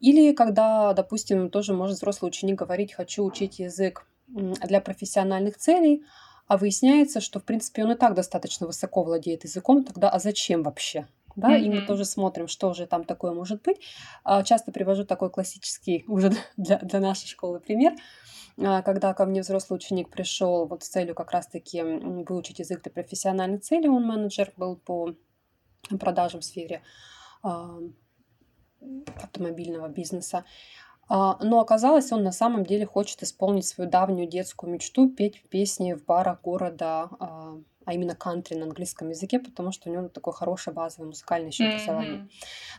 Или 0.01 0.33
когда, 0.33 0.91
допустим, 0.93 1.49
тоже 1.49 1.73
может 1.73 1.97
взрослый 1.97 2.29
ученик 2.29 2.57
говорить, 2.59 2.93
хочу 2.93 3.23
учить 3.23 3.59
язык 3.59 4.05
для 4.27 4.81
профессиональных 4.81 5.57
целей, 5.57 6.03
а 6.47 6.57
выясняется, 6.57 7.21
что, 7.21 7.39
в 7.39 7.45
принципе, 7.45 7.85
он 7.85 7.91
и 7.91 7.95
так 7.95 8.13
достаточно 8.13 8.67
высоко 8.67 9.03
владеет 9.03 9.45
языком, 9.45 9.83
тогда 9.85 10.09
а 10.09 10.19
зачем 10.19 10.63
вообще? 10.63 11.07
Да, 11.35 11.57
и 11.57 11.69
мы 11.69 11.81
тоже 11.81 12.05
смотрим, 12.05 12.47
что 12.47 12.73
же 12.73 12.85
там 12.85 13.03
такое 13.03 13.33
может 13.33 13.61
быть. 13.61 13.77
А, 14.23 14.43
Часто 14.43 14.71
привожу 14.71 15.05
такой 15.05 15.29
классический 15.29 16.03
уже 16.07 16.31
для, 16.57 16.77
для 16.79 16.99
нашей 16.99 17.27
школы 17.27 17.59
пример, 17.59 17.93
а, 18.57 18.81
когда 18.81 19.13
ко 19.13 19.25
мне 19.25 19.41
взрослый 19.41 19.77
ученик 19.77 20.09
пришел 20.09 20.67
вот 20.67 20.83
с 20.83 20.89
целью 20.89 21.15
как 21.15 21.31
раз-таки 21.31 21.81
выучить 21.81 22.59
язык 22.59 22.81
для 22.83 22.91
профессиональных 22.91 23.61
целей, 23.61 23.89
он 23.89 24.05
менеджер 24.05 24.51
был 24.57 24.75
по 24.75 25.15
продажам 25.99 26.41
в 26.41 26.45
сфере 26.45 26.81
а, 27.43 27.79
автомобильного 29.15 29.87
бизнеса. 29.87 30.45
Но 31.09 31.59
оказалось, 31.59 32.13
он 32.13 32.23
на 32.23 32.31
самом 32.31 32.65
деле 32.65 32.85
хочет 32.85 33.21
исполнить 33.21 33.65
свою 33.65 33.89
давнюю 33.89 34.29
детскую 34.29 34.71
мечту 34.71 35.09
петь 35.09 35.43
песни 35.49 35.91
в 35.91 36.05
барах 36.05 36.41
города, 36.41 37.09
а 37.85 37.93
именно 37.93 38.15
кантри 38.15 38.55
на 38.55 38.65
английском 38.65 39.09
языке, 39.09 39.39
потому 39.39 39.71
что 39.71 39.89
у 39.89 39.93
него 39.93 40.07
такое 40.07 40.33
хорошее 40.33 40.73
базовое 40.73 41.07
музыкальное 41.07 41.49
еще 41.49 41.65
образование. 41.65 42.17
Мгм. 42.17 42.29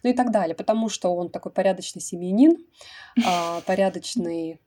Ну 0.02 0.10
и 0.10 0.12
так 0.12 0.30
далее, 0.30 0.54
потому 0.54 0.88
что 0.88 1.14
он 1.14 1.30
такой 1.30 1.52
порядочный 1.52 2.00
семьянин, 2.00 2.56
а, 3.26 3.60
порядочный 3.66 4.60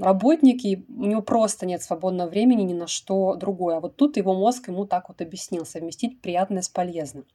работник, 0.00 0.64
и 0.64 0.84
у 0.88 1.04
него 1.04 1.22
просто 1.22 1.66
нет 1.66 1.82
свободного 1.82 2.28
времени 2.28 2.62
ни 2.62 2.74
на 2.74 2.86
что 2.86 3.36
другое. 3.36 3.76
А 3.76 3.80
вот 3.80 3.96
тут 3.96 4.16
его 4.16 4.34
мозг 4.34 4.68
ему 4.68 4.86
так 4.86 5.08
вот 5.08 5.20
объяснил, 5.20 5.66
совместить 5.66 6.20
приятное 6.20 6.62
с 6.62 6.68
полезным. 6.68 7.26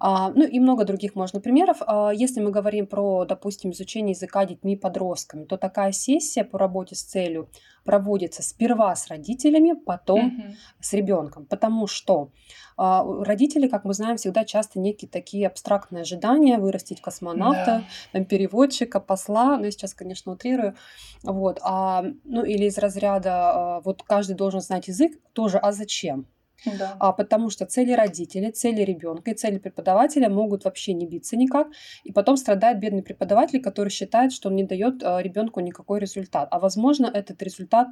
А, 0.00 0.30
ну 0.30 0.44
и 0.44 0.60
много 0.60 0.84
других 0.84 1.14
можно 1.14 1.40
примеров. 1.40 1.78
А, 1.80 2.10
если 2.10 2.40
мы 2.40 2.50
говорим 2.50 2.86
про, 2.86 3.24
допустим, 3.24 3.70
изучение 3.70 4.12
языка 4.12 4.44
детьми 4.44 4.74
и 4.74 4.76
подростками, 4.76 5.44
то 5.44 5.56
такая 5.56 5.92
сессия 5.92 6.44
по 6.44 6.58
работе 6.58 6.94
с 6.94 7.02
целью 7.02 7.48
проводится 7.86 8.42
сперва 8.42 8.94
с 8.94 9.08
родителями, 9.08 9.72
потом 9.72 10.26
угу. 10.26 10.42
с 10.80 10.92
ребенком. 10.92 11.46
Потому 11.46 11.86
что 11.86 12.32
а, 12.76 13.02
родители, 13.24 13.68
как 13.68 13.84
мы 13.84 13.94
знаем, 13.94 14.18
всегда 14.18 14.44
часто 14.44 14.78
некие 14.78 15.08
такие 15.08 15.46
абстрактные 15.46 16.02
ожидания 16.02 16.58
вырастить 16.58 17.00
космонавта, 17.00 17.64
да. 17.64 17.84
там, 18.12 18.24
переводчика, 18.26 19.00
посла. 19.00 19.56
Ну, 19.56 19.64
я 19.64 19.70
сейчас, 19.70 19.94
конечно, 19.94 20.32
утрирую. 20.32 20.76
Вот. 21.22 21.58
А, 21.62 22.04
ну, 22.24 22.44
или 22.44 22.66
из 22.66 22.76
разряда 22.76 23.76
а, 23.76 23.80
вот 23.80 24.02
каждый 24.02 24.36
должен 24.36 24.60
знать 24.60 24.88
язык 24.88 25.18
тоже, 25.32 25.58
а 25.58 25.72
зачем? 25.72 26.26
Да. 26.64 26.96
А, 26.98 27.12
потому 27.12 27.50
что 27.50 27.66
цели 27.66 27.92
родителей, 27.92 28.50
цели 28.50 28.82
ребенка 28.82 29.30
и 29.30 29.34
цели 29.34 29.58
преподавателя 29.58 30.28
могут 30.28 30.64
вообще 30.64 30.94
не 30.94 31.06
биться 31.06 31.36
никак. 31.36 31.68
И 32.04 32.12
потом 32.12 32.36
страдает 32.36 32.80
бедный 32.80 33.02
преподаватель, 33.02 33.60
который 33.60 33.90
считает, 33.90 34.32
что 34.32 34.48
он 34.48 34.56
не 34.56 34.64
дает 34.64 35.02
а, 35.02 35.20
ребенку 35.20 35.60
никакой 35.60 36.00
результат. 36.00 36.48
А 36.50 36.58
возможно, 36.58 37.06
этот 37.06 37.42
результат 37.42 37.88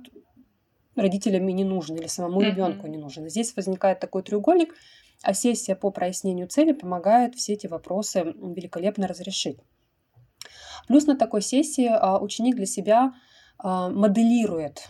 родителям 0.96 1.48
и 1.48 1.52
не 1.52 1.64
нужен, 1.64 1.96
или 1.96 2.06
самому 2.06 2.40
mm-hmm. 2.40 2.50
ребенку 2.50 2.86
не 2.86 2.96
нужен. 2.96 3.28
Здесь 3.28 3.54
возникает 3.56 4.00
такой 4.00 4.22
треугольник, 4.22 4.74
а 5.22 5.34
сессия 5.34 5.74
по 5.74 5.90
прояснению 5.90 6.48
цели 6.48 6.72
помогает 6.72 7.34
все 7.34 7.54
эти 7.54 7.66
вопросы 7.66 8.22
великолепно 8.22 9.06
разрешить. 9.06 9.58
Плюс 10.86 11.06
на 11.06 11.16
такой 11.16 11.42
сессии 11.42 11.88
а, 11.88 12.18
ученик 12.18 12.56
для 12.56 12.66
себя 12.66 13.14
а, 13.58 13.88
моделирует 13.88 14.88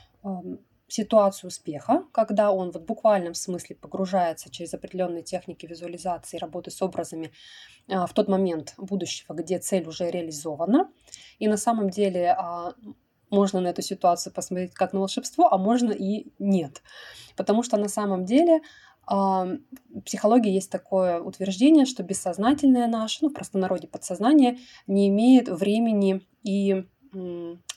ситуацию 0.94 1.48
успеха, 1.48 2.04
когда 2.12 2.52
он 2.52 2.70
вот 2.70 2.82
в 2.82 2.86
буквальном 2.86 3.34
смысле 3.34 3.74
погружается 3.74 4.50
через 4.50 4.74
определенные 4.74 5.24
техники 5.24 5.66
визуализации, 5.66 6.38
работы 6.38 6.70
с 6.70 6.80
образами 6.82 7.32
а, 7.88 8.06
в 8.06 8.12
тот 8.12 8.28
момент 8.28 8.74
будущего, 8.76 9.34
где 9.34 9.58
цель 9.58 9.88
уже 9.88 10.10
реализована. 10.10 10.88
И 11.40 11.48
на 11.48 11.56
самом 11.56 11.90
деле 11.90 12.30
а, 12.38 12.74
можно 13.28 13.60
на 13.60 13.68
эту 13.68 13.82
ситуацию 13.82 14.32
посмотреть 14.32 14.72
как 14.72 14.92
на 14.92 15.00
волшебство, 15.00 15.52
а 15.52 15.58
можно 15.58 15.90
и 15.90 16.32
нет. 16.38 16.82
Потому 17.36 17.64
что 17.64 17.76
на 17.76 17.88
самом 17.88 18.24
деле 18.24 18.60
в 19.06 19.58
психологии 20.06 20.50
есть 20.50 20.70
такое 20.70 21.20
утверждение, 21.20 21.84
что 21.84 22.02
бессознательное 22.02 22.86
наше, 22.86 23.18
ну, 23.20 23.28
в 23.28 23.34
простонародье 23.34 23.86
подсознание, 23.86 24.56
не 24.86 25.08
имеет 25.08 25.50
времени 25.50 26.26
и 26.42 26.86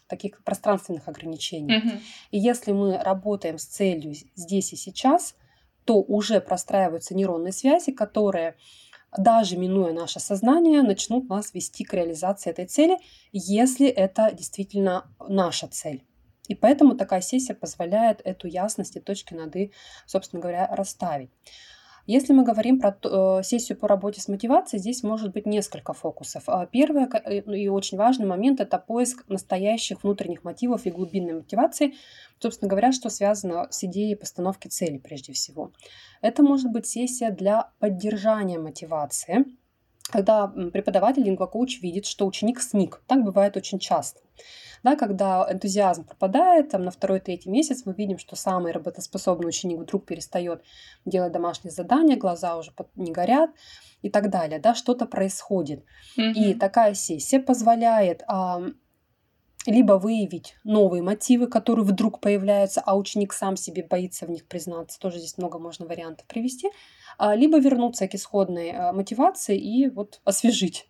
таких 0.08 0.44
пространственных 0.44 1.08
ограничений. 1.08 1.78
Угу. 1.78 1.90
И 2.32 2.40
если 2.40 2.72
мы 2.72 2.98
работаем 2.98 3.58
с 3.58 3.66
целью 3.66 4.14
здесь 4.36 4.74
и 4.74 4.76
сейчас, 4.76 5.36
то 5.86 6.02
уже 6.02 6.42
простраиваются 6.42 7.16
нейронные 7.16 7.54
связи, 7.54 7.92
которые 7.92 8.56
даже 9.18 9.58
минуя 9.58 9.94
наше 9.94 10.20
сознание, 10.20 10.82
начнут 10.82 11.30
нас 11.30 11.54
вести 11.54 11.84
к 11.84 11.94
реализации 11.94 12.50
этой 12.50 12.66
цели, 12.66 12.98
если 13.32 13.88
это 13.88 14.32
действительно 14.32 15.10
наша 15.28 15.68
цель. 15.68 16.04
И 16.48 16.56
поэтому 16.56 16.96
такая 16.96 17.22
сессия 17.22 17.54
позволяет 17.54 18.22
эту 18.24 18.48
ясность 18.48 18.96
и 18.96 19.00
точки 19.00 19.34
над 19.34 19.56
«и», 19.56 19.74
собственно 20.06 20.42
говоря, 20.42 20.68
расставить. 20.72 21.30
Если 22.08 22.32
мы 22.32 22.44
говорим 22.44 22.80
про 22.80 22.98
э, 23.04 23.44
сессию 23.44 23.78
по 23.78 23.86
работе 23.86 24.22
с 24.22 24.30
мотивацией, 24.30 24.80
здесь 24.80 25.04
может 25.04 25.34
быть 25.34 25.46
несколько 25.46 25.92
фокусов. 25.92 26.44
А 26.48 26.66
первый 26.66 27.04
э, 27.04 27.42
и 27.42 27.68
очень 27.68 27.98
важный 27.98 28.26
момент– 28.26 28.60
это 28.62 28.78
поиск 28.78 29.26
настоящих 29.28 30.04
внутренних 30.04 30.46
мотивов 30.46 30.86
и 30.86 30.90
глубинной 30.90 31.34
мотивации, 31.34 31.96
собственно 32.40 32.70
говоря, 32.70 32.94
что 32.94 33.10
связано 33.10 33.68
с 33.72 33.84
идеей 33.84 34.16
постановки 34.16 34.70
цели 34.70 34.98
прежде 34.98 35.34
всего. 35.34 35.74
Это 36.22 36.44
может 36.44 36.72
быть 36.72 36.88
сессия 36.88 37.30
для 37.30 37.72
поддержания 37.80 38.58
мотивации, 38.58 39.44
когда 40.10 40.48
преподаватель, 40.48 41.24
лингвокоуч 41.24 41.82
видит, 41.82 42.06
что 42.06 42.26
ученик 42.26 42.62
сник. 42.62 43.02
Так 43.08 43.26
бывает 43.26 43.58
очень 43.58 43.80
часто. 43.80 44.22
Да, 44.84 44.96
когда 44.96 45.48
энтузиазм 45.52 46.06
пропадает, 46.06 46.70
там, 46.70 46.84
на 46.84 46.92
второй-третий 46.92 47.50
месяц 47.50 47.84
мы 47.86 47.94
видим, 47.94 48.18
что 48.18 48.36
самый 48.36 48.72
работоспособный 48.72 49.50
ученик 49.50 49.80
вдруг 49.80 50.06
перестает 50.06 50.62
делать 51.06 51.32
домашние 51.32 51.72
задания, 51.72 52.16
глаза 52.16 52.58
уже 52.58 52.72
не 52.96 53.12
горят 53.12 53.52
и 54.02 54.10
так 54.10 54.30
далее. 54.30 54.60
Да, 54.60 54.76
что-то 54.76 55.06
происходит. 55.06 55.84
Mm-hmm. 56.18 56.34
И 56.34 56.54
такая 56.54 56.94
сессия 56.94 57.40
позволяет 57.40 58.24
а, 58.28 58.62
либо 59.68 59.94
выявить 59.94 60.56
новые 60.64 61.04
мотивы, 61.04 61.48
которые 61.48 61.86
вдруг 61.86 62.20
появляются, 62.20 62.82
а 62.82 62.98
ученик 62.98 63.34
сам 63.34 63.58
себе 63.58 63.84
боится 63.84 64.26
в 64.26 64.30
них 64.30 64.48
признаться. 64.48 65.00
Тоже 65.00 65.20
здесь 65.20 65.38
много 65.38 65.60
можно 65.60 65.86
вариантов 65.86 66.26
привести. 66.26 66.70
А, 67.18 67.36
либо 67.36 67.60
вернуться 67.60 68.08
к 68.08 68.16
исходной 68.16 68.72
а, 68.72 68.94
мотивации 68.94 69.58
и 69.58 69.90
вот 69.90 70.22
освежить, 70.24 70.88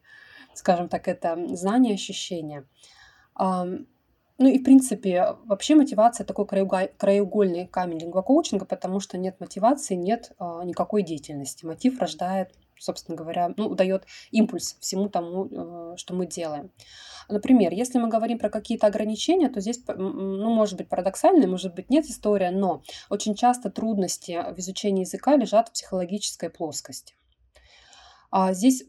скажем 0.53 0.89
так, 0.89 1.07
это 1.07 1.37
знание, 1.55 1.95
ощущение. 1.95 2.65
Ну 4.39 4.47
и, 4.47 4.59
в 4.59 4.63
принципе, 4.63 5.35
вообще 5.45 5.73
мотивация 5.73 6.23
такой 6.23 6.45
краеугольный 6.45 7.65
камень 7.65 7.99
лингвокоучинга, 7.99 8.65
потому 8.65 8.99
что 8.99 9.17
нет 9.17 9.39
мотивации, 9.39 9.95
нет 9.95 10.31
а, 10.37 10.63
никакой 10.63 11.01
деятельности. 11.01 11.65
Мотив 11.65 11.99
рождает, 11.99 12.53
собственно 12.77 13.17
говоря, 13.17 13.51
ну, 13.57 13.73
дает 13.73 14.05
импульс 14.29 14.77
всему 14.79 15.09
тому, 15.09 15.45
э, 15.45 15.97
что 15.97 16.13
мы 16.13 16.27
делаем. 16.27 16.71
Например, 17.29 17.73
если 17.73 17.97
мы 17.97 18.09
говорим 18.09 18.37
про 18.37 18.51
какие-то 18.51 18.85
ограничения, 18.85 19.49
то 19.49 19.59
здесь, 19.59 19.81
ну, 19.87 20.53
может 20.53 20.77
быть, 20.77 20.87
парадоксальная, 20.87 21.47
может 21.47 21.73
быть, 21.73 21.89
нет 21.89 22.05
история, 22.05 22.51
но 22.51 22.83
очень 23.09 23.33
часто 23.33 23.71
трудности 23.71 24.53
в 24.53 24.59
изучении 24.59 25.01
языка 25.01 25.35
лежат 25.35 25.69
в 25.69 25.73
психологической 25.73 26.51
плоскости. 26.51 27.15
А 28.29 28.53
здесь 28.53 28.83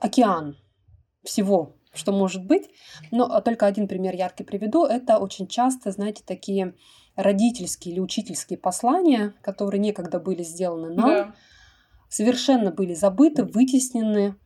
океан 0.00 0.56
всего 1.22 1.76
что 1.94 2.12
может 2.12 2.44
быть. 2.44 2.68
Но 3.10 3.24
а, 3.24 3.40
только 3.40 3.66
один 3.66 3.88
пример 3.88 4.14
яркий 4.14 4.44
приведу. 4.44 4.84
Это 4.84 5.18
очень 5.18 5.46
часто, 5.46 5.90
знаете, 5.90 6.22
такие 6.26 6.74
родительские 7.16 7.94
или 7.94 8.00
учительские 8.00 8.58
послания, 8.58 9.34
которые 9.40 9.80
некогда 9.80 10.18
были 10.18 10.42
сделаны 10.42 10.92
нам, 10.92 11.08
да. 11.08 11.34
совершенно 12.08 12.70
были 12.70 12.94
забыты, 12.94 13.44
вытеснены. 13.44 14.36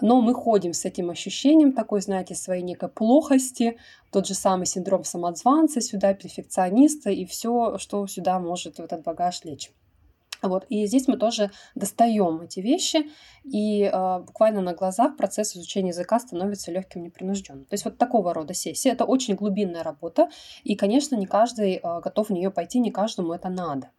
Но 0.00 0.20
мы 0.20 0.34
ходим 0.34 0.72
с 0.72 0.84
этим 0.84 1.10
ощущением 1.10 1.72
такой, 1.72 2.00
знаете, 2.00 2.34
своей 2.34 2.62
некой 2.62 2.88
плохости, 2.88 3.78
тот 4.10 4.26
же 4.26 4.34
самый 4.34 4.66
синдром 4.66 5.04
самозванца 5.04 5.80
сюда, 5.80 6.14
перфекциониста 6.14 7.10
и 7.10 7.24
все, 7.24 7.78
что 7.78 8.04
сюда 8.08 8.40
может 8.40 8.78
в 8.78 8.80
этот 8.80 9.04
багаж 9.04 9.44
лечь. 9.44 9.70
Вот. 10.48 10.66
И 10.68 10.86
здесь 10.86 11.08
мы 11.08 11.16
тоже 11.16 11.50
достаем 11.74 12.40
эти 12.42 12.60
вещи, 12.60 13.10
и 13.44 13.82
э, 13.82 14.18
буквально 14.20 14.60
на 14.60 14.74
глазах 14.74 15.16
процесс 15.16 15.56
изучения 15.56 15.88
языка 15.88 16.18
становится 16.20 16.70
легким, 16.70 17.02
непринужденным. 17.02 17.64
То 17.64 17.74
есть 17.74 17.84
вот 17.84 17.98
такого 17.98 18.34
рода 18.34 18.54
сессия. 18.54 18.90
Это 18.90 19.04
очень 19.04 19.34
глубинная 19.34 19.82
работа, 19.82 20.28
и, 20.62 20.76
конечно, 20.76 21.16
не 21.16 21.26
каждый 21.26 21.74
э, 21.74 22.00
готов 22.00 22.28
в 22.28 22.32
нее 22.32 22.50
пойти, 22.50 22.78
не 22.78 22.90
каждому 22.90 23.32
это 23.32 23.48
надо. 23.48 23.90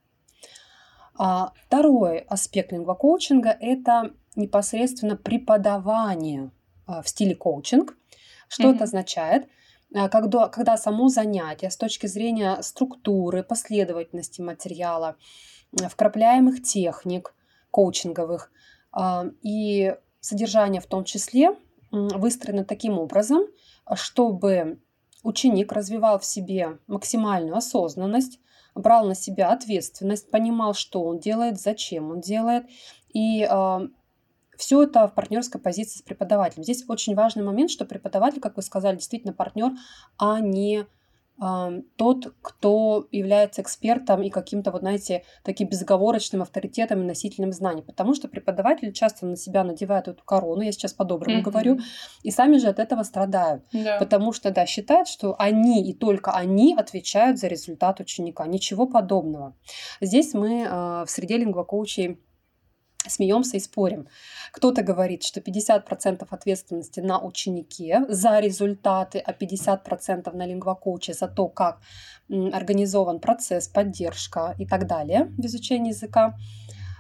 А, 1.18 1.52
второй 1.66 2.20
аспект 2.20 2.72
лингвокоучинга– 2.72 3.58
это 3.60 4.12
непосредственно 4.36 5.16
преподавание 5.16 6.52
э, 6.88 7.02
в 7.02 7.10
стиле 7.10 7.36
коучинг. 7.36 7.98
Что 8.48 8.64
mm-hmm. 8.64 8.76
это 8.76 8.84
означает? 8.84 9.48
Когда, 10.12 10.50
когда 10.50 10.76
само 10.78 11.08
занятие 11.08 11.70
с 11.70 11.78
точки 11.78 12.08
зрения 12.08 12.62
структуры, 12.62 13.44
последовательности 13.44 14.42
материала, 14.42 15.16
вкрапляемых 15.90 16.64
техник 16.64 17.34
коучинговых 17.72 18.52
а, 18.92 19.26
и 19.42 19.96
содержание 20.20 20.82
в 20.82 20.88
том 20.88 21.04
числе 21.04 21.56
выстроено 21.92 22.66
таким 22.66 22.98
образом, 22.98 23.44
чтобы 23.94 24.80
ученик 25.24 25.72
развивал 25.72 26.20
в 26.20 26.26
себе 26.26 26.80
максимальную 26.88 27.56
осознанность, 27.56 28.40
брал 28.76 29.06
на 29.06 29.16
себя 29.16 29.52
ответственность, 29.52 30.30
понимал, 30.30 30.74
что 30.74 31.04
он 31.04 31.20
делает, 31.20 31.60
зачем 31.60 32.12
он 32.12 32.22
делает, 32.22 32.66
и 33.14 33.44
э, 33.44 33.48
а, 33.50 33.88
все 34.58 34.84
это 34.84 35.08
в 35.08 35.14
партнерской 35.14 35.60
позиции 35.60 36.00
с 36.00 36.02
преподавателем. 36.02 36.64
Здесь 36.64 36.86
очень 36.88 37.16
важный 37.16 37.44
момент, 37.44 37.72
что 37.72 37.86
преподаватель, 37.86 38.40
как 38.40 38.56
вы 38.56 38.62
сказали, 38.62 38.96
действительно 38.96 39.34
партнер, 39.34 39.72
а 40.18 40.40
не 40.40 40.86
тот, 41.38 42.34
кто 42.42 43.08
является 43.12 43.62
экспертом 43.62 44.24
и 44.24 44.30
каким-то, 44.30 44.72
вот 44.72 44.82
знаете, 44.82 45.24
таким 45.44 45.68
безоговорочным 45.68 46.42
авторитетом 46.42 47.02
и 47.02 47.06
носителем 47.06 47.52
знаний. 47.52 47.82
Потому 47.82 48.14
что 48.14 48.28
преподаватели 48.28 48.92
часто 48.92 49.26
на 49.26 49.36
себя 49.36 49.64
надевают 49.64 50.08
эту 50.08 50.24
корону, 50.24 50.62
я 50.62 50.72
сейчас 50.72 50.94
по-доброму 50.94 51.40
mm-hmm. 51.40 51.44
говорю, 51.44 51.80
и 52.24 52.32
сами 52.32 52.58
же 52.58 52.68
от 52.68 52.80
этого 52.80 53.04
страдают. 53.04 53.64
Да. 53.74 53.98
Потому 54.00 54.32
что, 54.32 54.52
да, 54.52 54.66
считают, 54.66 55.08
что 55.08 55.36
они 55.38 55.90
и 55.90 55.94
только 55.94 56.32
они 56.32 56.74
отвечают 56.74 57.38
за 57.38 57.48
результат 57.48 58.00
ученика. 58.00 58.46
Ничего 58.48 58.88
подобного. 58.88 59.56
Здесь 60.00 60.34
мы 60.34 60.64
э, 60.64 60.70
в 61.06 61.08
среде 61.08 61.38
лингвокоучей 61.38 62.20
смеемся 63.08 63.58
и 63.58 63.60
спорим. 63.60 64.08
Кто-то 64.52 64.84
говорит, 64.84 65.24
что 65.24 65.40
50% 65.40 66.26
ответственности 66.30 67.00
на 67.00 67.20
ученике 67.20 68.06
за 68.10 68.40
результаты, 68.40 69.20
а 69.20 69.34
50% 69.34 70.32
на 70.36 70.46
лингвокоуче 70.46 71.14
за 71.14 71.28
то, 71.28 71.48
как 71.48 71.82
организован 72.30 73.20
процесс, 73.20 73.68
поддержка 73.68 74.56
и 74.58 74.66
так 74.66 74.88
далее 74.88 75.32
в 75.38 75.46
изучении 75.46 75.90
языка. 75.90 76.36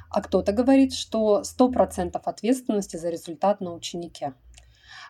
А 0.10 0.22
кто-то 0.22 0.54
говорит, 0.54 0.94
что 0.94 1.42
100% 1.42 2.20
ответственности 2.24 2.98
за 2.98 3.10
результат 3.10 3.60
на 3.60 3.74
ученике. 3.74 4.34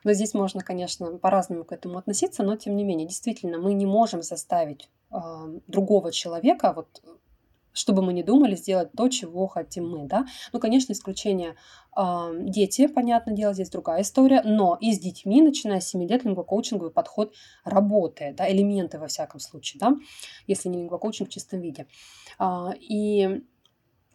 Но 0.04 0.14
здесь 0.14 0.34
можно, 0.34 0.62
конечно, 0.62 1.18
по-разному 1.18 1.64
к 1.64 1.72
этому 1.72 1.98
относиться, 1.98 2.44
но 2.44 2.56
тем 2.56 2.76
не 2.76 2.84
менее, 2.84 3.08
действительно, 3.08 3.58
мы 3.58 3.74
не 3.74 3.86
можем 3.88 4.22
заставить 4.22 4.90
э, 5.12 5.18
другого 5.68 6.12
человека, 6.12 6.74
вот, 6.76 7.02
чтобы 7.76 8.02
мы 8.02 8.14
не 8.14 8.24
думали, 8.24 8.56
сделать 8.56 8.92
то, 8.98 9.08
чего 9.10 9.48
хотим 9.48 9.90
мы, 9.90 10.08
да. 10.08 10.26
Ну, 10.54 10.60
конечно, 10.60 10.94
исключение 10.94 11.56
э, 11.96 12.32
дети, 12.40 12.88
понятное 12.88 13.36
дело, 13.36 13.54
здесь 13.54 13.70
другая 13.70 14.02
история, 14.02 14.42
но 14.44 14.78
и 14.80 14.94
с 14.94 15.00
детьми, 15.00 15.42
начиная 15.42 15.82
с 15.82 15.90
7 15.90 16.08
лет, 16.08 16.24
лингвокоучинговый 16.24 16.92
подход 16.92 17.34
работает, 17.64 18.38
да, 18.38 18.52
элементы 18.52 18.98
во 18.98 19.08
всяком 19.08 19.40
случае, 19.40 19.80
да, 19.80 19.96
если 20.48 20.70
не 20.70 20.80
лингвокоучинг 20.80 21.30
в 21.30 21.32
чистом 21.32 21.62
виде. 21.62 21.86
Э, 22.40 22.70
и 22.80 23.44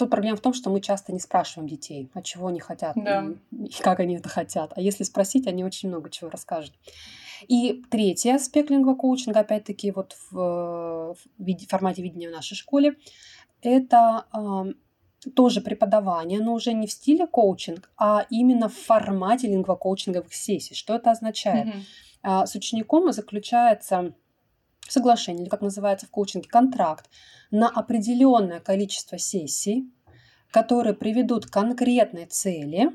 Тут 0.01 0.09
проблема 0.09 0.39
в 0.39 0.41
том, 0.41 0.55
что 0.55 0.71
мы 0.71 0.81
часто 0.81 1.13
не 1.13 1.21
спрашиваем 1.21 1.69
детей, 1.69 2.11
а 2.15 2.23
чего 2.23 2.47
они 2.47 2.59
хотят 2.59 2.97
да. 2.97 3.27
и, 3.51 3.67
и 3.67 3.83
как 3.83 4.01
они 4.01 4.17
это 4.17 4.31
хотят. 4.31 4.73
А 4.75 4.81
если 4.81 5.05
спросить, 5.05 5.47
они 5.47 5.63
очень 5.63 5.91
много 5.91 6.09
чего 6.09 6.31
расскажут. 6.31 6.73
И 7.49 7.83
третий 7.91 8.31
аспект 8.31 8.71
лингвокоучинга, 8.71 9.41
опять-таки, 9.41 9.91
вот 9.91 10.17
в, 10.31 11.15
в 11.15 11.17
виде, 11.39 11.67
формате 11.67 12.03
видения 12.03 12.31
в 12.31 12.33
нашей 12.33 12.55
школе, 12.55 12.97
это 13.63 14.27
тоже 15.35 15.61
преподавание, 15.61 16.41
но 16.41 16.55
уже 16.55 16.73
не 16.73 16.87
в 16.87 16.93
стиле 16.93 17.27
коучинг, 17.27 17.91
а 17.97 18.27
именно 18.31 18.69
в 18.69 18.75
формате 18.75 19.49
лингвокоучинговых 19.49 20.35
сессий. 20.35 20.75
Что 20.75 20.95
это 20.95 21.11
означает? 21.11 21.69
Mm-hmm. 22.23 22.47
С 22.47 22.55
учеником 22.55 23.13
заключается 23.13 24.15
соглашение, 24.89 25.43
или 25.43 25.51
как 25.51 25.61
называется 25.61 26.07
в 26.07 26.11
коучинге, 26.11 26.49
контракт 26.49 27.09
на 27.51 27.69
определенное 27.69 28.61
количество 28.61 29.19
сессий, 29.19 29.91
которые 30.51 30.95
приведут 30.95 31.47
к 31.47 31.51
конкретной 31.51 32.27
цели, 32.27 32.91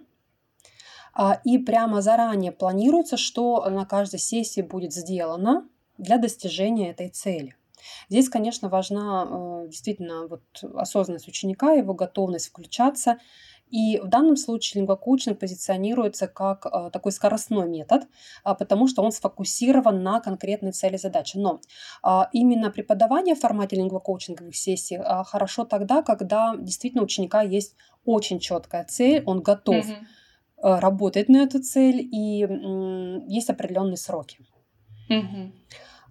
а, 1.13 1.39
и 1.45 1.57
прямо 1.57 2.01
заранее 2.01 2.51
планируется, 2.51 3.15
что 3.15 3.67
на 3.69 3.85
каждой 3.85 4.19
сессии 4.19 4.61
будет 4.61 4.93
сделано 4.93 5.67
для 5.97 6.17
достижения 6.17 6.91
этой 6.91 7.09
цели. 7.09 7.55
Здесь, 8.09 8.29
конечно, 8.29 8.69
важна 8.69 9.27
э, 9.27 9.67
действительно 9.67 10.27
вот 10.27 10.43
осознанность 10.75 11.27
ученика, 11.27 11.71
его 11.73 11.93
готовность 11.93 12.49
включаться 12.49 13.17
и 13.71 13.99
в 13.99 14.07
данном 14.07 14.37
случае 14.37 14.81
лингвокоучинг 14.81 15.39
позиционируется 15.39 16.27
как 16.27 16.65
э, 16.65 16.89
такой 16.91 17.11
скоростной 17.11 17.67
метод, 17.67 18.03
э, 18.03 18.55
потому 18.57 18.87
что 18.87 19.01
он 19.01 19.11
сфокусирован 19.11 20.03
на 20.03 20.19
конкретной 20.19 20.71
цели 20.71 20.97
задачи. 20.97 21.37
Но 21.37 21.59
э, 22.03 22.21
именно 22.31 22.69
преподавание 22.69 23.35
в 23.35 23.39
формате 23.39 23.75
лингвокоучинговых 23.77 24.55
сессий 24.55 24.97
э, 24.97 25.23
хорошо 25.25 25.65
тогда, 25.65 26.03
когда 26.03 26.55
действительно 26.57 27.01
у 27.01 27.05
ученика 27.05 27.41
есть 27.41 27.75
очень 28.05 28.39
четкая 28.39 28.85
цель, 28.85 29.23
он 29.25 29.41
готов 29.41 29.83
mm-hmm. 29.85 30.79
работать 30.79 31.27
на 31.27 31.37
эту 31.37 31.59
цель, 31.61 31.99
и 31.99 32.47
есть 33.27 33.49
определенные 33.49 33.97
сроки. 33.97 34.39
Mm-hmm. 35.09 35.51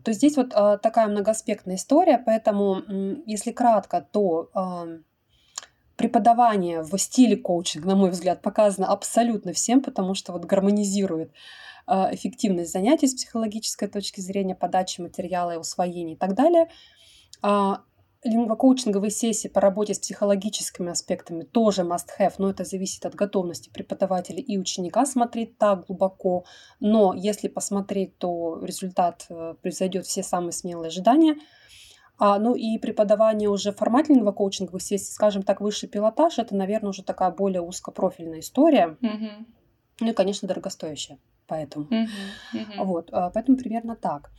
То 0.04 0.12
здесь 0.12 0.36
вот 0.36 0.52
э, 0.54 0.78
такая 0.82 1.08
многоаспектная 1.08 1.76
история, 1.76 2.18
поэтому, 2.18 2.80
э, 2.80 3.16
если 3.26 3.52
кратко, 3.52 4.06
то 4.12 4.50
э, 4.54 4.98
преподавание 5.96 6.82
в 6.82 6.96
стиле 6.98 7.36
коучинг, 7.36 7.86
на 7.86 7.96
мой 7.96 8.10
взгляд, 8.10 8.42
показано 8.42 8.86
абсолютно 8.86 9.52
всем, 9.52 9.80
потому 9.80 10.14
что 10.14 10.32
вот 10.32 10.44
гармонизирует 10.44 11.32
а, 11.86 12.12
эффективность 12.12 12.72
занятий 12.72 13.06
с 13.06 13.14
психологической 13.14 13.88
точки 13.88 14.20
зрения, 14.20 14.54
подачи 14.54 15.00
материала 15.00 15.52
и 15.52 15.58
усвоения 15.58 16.14
и 16.14 16.18
так 16.18 16.34
далее. 16.34 16.68
Лингвокоучинговые 18.24 19.10
сессии 19.10 19.48
по 19.48 19.60
работе 19.60 19.94
с 19.94 19.98
психологическими 19.98 20.90
аспектами 20.90 21.42
тоже 21.42 21.82
must-have, 21.82 22.34
но 22.38 22.50
это 22.50 22.64
зависит 22.64 23.04
от 23.06 23.14
готовности 23.14 23.68
преподавателя 23.68 24.40
и 24.40 24.58
ученика 24.58 25.06
смотреть 25.06 25.58
так 25.58 25.86
глубоко. 25.86 26.44
Но 26.80 27.14
если 27.14 27.48
посмотреть, 27.48 28.18
то 28.18 28.58
результат 28.62 29.26
э, 29.28 29.54
превзойдет 29.60 30.06
все 30.06 30.22
самые 30.22 30.52
смелые 30.52 30.88
ожидания– 30.88 31.36
а, 32.18 32.38
ну 32.38 32.54
и 32.54 32.78
преподавание 32.78 33.48
уже 33.48 33.72
форматного 33.72 34.32
коучинговых 34.32 34.82
сессий, 34.82 35.12
скажем 35.12 35.42
так, 35.42 35.60
высший 35.60 35.88
пилотаж, 35.88 36.38
это, 36.38 36.54
наверное, 36.54 36.90
уже 36.90 37.02
такая 37.02 37.30
более 37.30 37.60
узкопрофильная 37.60 38.40
история. 38.40 38.96
Mm-hmm. 39.00 39.46
Ну 40.00 40.10
и, 40.10 40.12
конечно, 40.12 40.46
дорогостоящая. 40.46 41.18
Поэтому. 41.46 41.86
Mm-hmm. 41.86 42.06
Mm-hmm. 42.54 42.84
Вот, 42.84 43.08
а, 43.12 43.30
поэтому 43.30 43.58
примерно 43.58 43.96
так. 43.96 44.30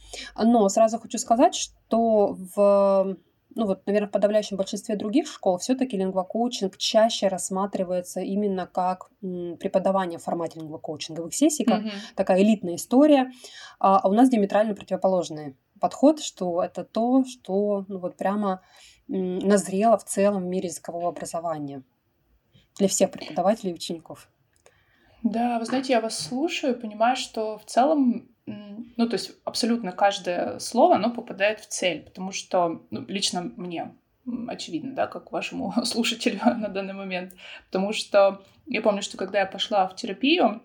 Но 0.41 0.67
сразу 0.69 0.99
хочу 0.99 1.17
сказать, 1.17 1.53
что 1.53 2.35
в 2.55 3.17
ну 3.55 3.65
вот, 3.65 3.85
наверное, 3.87 4.09
в 4.09 4.11
подавляющем 4.11 4.57
большинстве 4.57 4.95
других 4.95 5.27
школ 5.27 5.57
все-таки 5.57 5.97
лингвокоучинг 5.97 6.77
чаще 6.77 7.29
рассматривается 7.29 8.19
именно 8.19 8.67
как 8.67 9.09
преподавание 9.21 10.19
в 10.19 10.23
формате 10.23 10.59
лингвокоучинговых 10.59 11.33
сессий, 11.33 11.63
как 11.63 11.83
mm-hmm. 11.83 12.15
такая 12.15 12.41
элитная 12.43 12.75
история, 12.75 13.31
а, 13.79 13.99
а 13.99 14.07
у 14.09 14.13
нас 14.13 14.29
диаметрально 14.29 14.75
противоположные 14.75 15.55
подход, 15.79 16.21
что 16.21 16.61
это 16.61 16.83
то, 16.83 17.23
что 17.25 17.85
ну, 17.87 17.99
вот 17.99 18.17
прямо 18.17 18.61
назрело 19.07 19.97
в 19.97 20.03
целом 20.03 20.43
в 20.43 20.47
мире 20.47 20.69
языкового 20.69 21.09
образования 21.09 21.83
для 22.77 22.87
всех 22.87 23.11
преподавателей 23.11 23.71
и 23.71 23.75
учеников. 23.75 24.29
Да, 25.23 25.59
вы 25.59 25.65
знаете, 25.65 25.93
я 25.93 26.01
вас 26.01 26.17
слушаю 26.19 26.75
и 26.75 26.79
понимаю, 26.79 27.15
что 27.15 27.57
в 27.57 27.65
целом, 27.65 28.29
ну, 28.45 29.09
то 29.09 29.15
есть 29.15 29.31
абсолютно 29.43 29.91
каждое 29.91 30.59
слово, 30.59 30.95
оно 30.95 31.11
попадает 31.11 31.59
в 31.59 31.67
цель, 31.67 32.03
потому 32.03 32.31
что, 32.31 32.85
ну, 32.91 33.05
лично 33.07 33.51
мне 33.55 33.95
очевидно, 34.47 34.93
да, 34.93 35.07
как 35.07 35.31
вашему 35.31 35.73
слушателю 35.83 36.39
на 36.45 36.69
данный 36.69 36.93
момент, 36.93 37.33
потому 37.67 37.93
что 37.93 38.43
я 38.67 38.81
помню, 38.81 39.01
что 39.01 39.17
когда 39.17 39.39
я 39.39 39.45
пошла 39.45 39.87
в 39.87 39.95
терапию, 39.95 40.61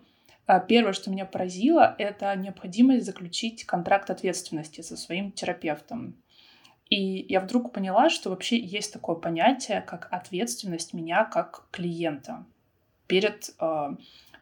а 0.46 0.58
первое, 0.58 0.92
что 0.92 1.10
меня 1.10 1.26
поразило, 1.26 1.94
это 1.98 2.34
необходимость 2.34 3.06
заключить 3.06 3.64
контракт 3.64 4.10
ответственности 4.10 4.80
со 4.80 4.96
своим 4.96 5.30
терапевтом. 5.30 6.16
И 6.88 7.24
я 7.28 7.38
вдруг 7.40 7.72
поняла, 7.72 8.10
что 8.10 8.30
вообще 8.30 8.58
есть 8.58 8.92
такое 8.92 9.14
понятие, 9.14 9.80
как 9.80 10.08
ответственность 10.10 10.92
меня 10.92 11.24
как 11.24 11.68
клиента 11.70 12.44
перед, 13.06 13.50
э, 13.60 13.90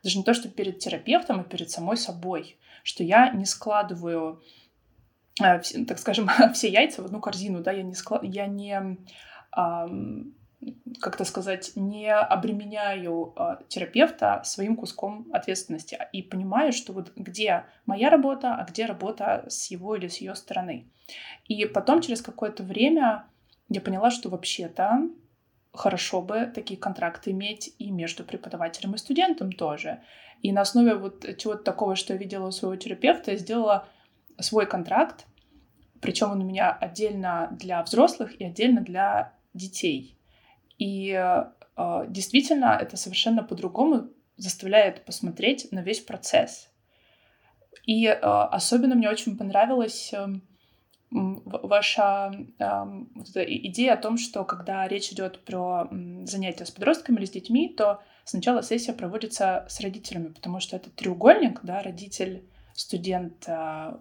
даже 0.03 0.19
не 0.19 0.25
то, 0.25 0.33
что 0.33 0.49
перед 0.49 0.79
терапевтом, 0.79 1.41
а 1.41 1.45
перед 1.45 1.71
самой 1.71 1.99
собой, 1.99 2.57
что 2.83 3.05
я 3.05 3.31
не 3.31 3.45
складываю, 3.45 4.43
э, 5.41 5.61
так 5.87 5.99
скажем, 5.99 6.29
все 6.55 6.69
яйца 6.69 7.03
в 7.03 7.07
одну 7.07 7.21
корзину, 7.21 7.63
да, 7.63 7.73
я 7.73 7.83
не, 7.83 7.95
склад... 7.95 8.23
я 8.25 8.47
не 8.47 8.99
как-то 11.01 11.25
сказать, 11.25 11.73
не 11.77 12.13
обременяю 12.13 13.33
э, 13.37 13.59
терапевта 13.69 14.43
своим 14.45 14.77
куском 14.77 15.29
ответственности 15.33 15.99
и 16.13 16.23
понимаю, 16.23 16.73
что 16.73 16.93
вот 16.93 17.13
где 17.15 17.65
моя 17.87 18.11
работа, 18.11 18.57
а 18.57 18.65
где 18.65 18.87
работа 18.87 19.45
с 19.49 19.71
его 19.71 19.95
или 19.95 20.09
с 20.09 20.17
ее 20.17 20.35
стороны. 20.35 20.89
И 21.47 21.65
потом 21.65 22.01
через 22.01 22.23
какое-то 22.23 22.65
время 22.65 23.25
я 23.69 23.81
поняла, 23.81 24.11
что 24.11 24.31
вообще-то 24.31 25.09
хорошо 25.79 26.21
бы 26.21 26.51
такие 26.55 26.79
контракты 26.79 27.31
иметь 27.31 27.75
и 27.79 27.91
между 27.91 28.25
преподавателем 28.25 28.95
и 28.95 28.99
студентом 28.99 29.53
тоже. 29.53 30.03
И 30.43 30.53
на 30.53 30.63
основе 30.63 30.95
вот 30.95 31.25
чего-то 31.39 31.63
такого, 31.63 31.97
что 31.97 32.13
я 32.13 32.19
видела 32.19 32.49
у 32.49 32.51
своего 32.51 32.77
терапевта, 32.77 33.33
я 33.33 33.37
сделала 33.37 33.89
свой 34.41 34.67
контракт, 34.67 35.27
причем 36.01 36.31
он 36.31 36.43
у 36.43 36.45
меня 36.45 36.73
отдельно 36.73 37.49
для 37.53 37.83
взрослых 37.83 38.41
и 38.41 38.45
отдельно 38.45 38.81
для 38.81 39.33
детей. 39.55 40.17
И 40.79 41.11
э, 41.11 41.45
действительно 42.09 42.79
это 42.81 42.97
совершенно 42.97 43.43
по-другому 43.43 44.11
заставляет 44.37 45.05
посмотреть 45.05 45.73
на 45.73 45.81
весь 45.81 46.01
процесс. 46.01 46.71
И 47.85 48.07
э, 48.07 48.15
особенно 48.15 48.95
мне 48.95 49.11
очень 49.11 49.37
понравилась 49.37 50.13
э, 50.13 50.27
ваша 51.11 52.33
э, 52.59 52.65
идея 53.47 53.95
о 53.95 53.97
том, 53.97 54.19
что 54.19 54.45
когда 54.45 54.87
речь 54.87 55.11
идет 55.13 55.45
про 55.45 55.89
занятия 56.25 56.67
с 56.67 56.71
подростками 56.71 57.17
или 57.17 57.25
с 57.25 57.31
детьми, 57.31 57.69
то 57.69 58.03
сначала 58.25 58.63
сессия 58.63 58.93
проводится 58.93 59.67
с 59.69 59.81
родителями, 59.81 60.29
потому 60.29 60.61
что 60.61 60.77
это 60.77 60.91
треугольник, 60.91 61.61
да, 61.63 61.83
родитель, 61.83 62.45
студент 62.75 63.45
э, 63.47 63.97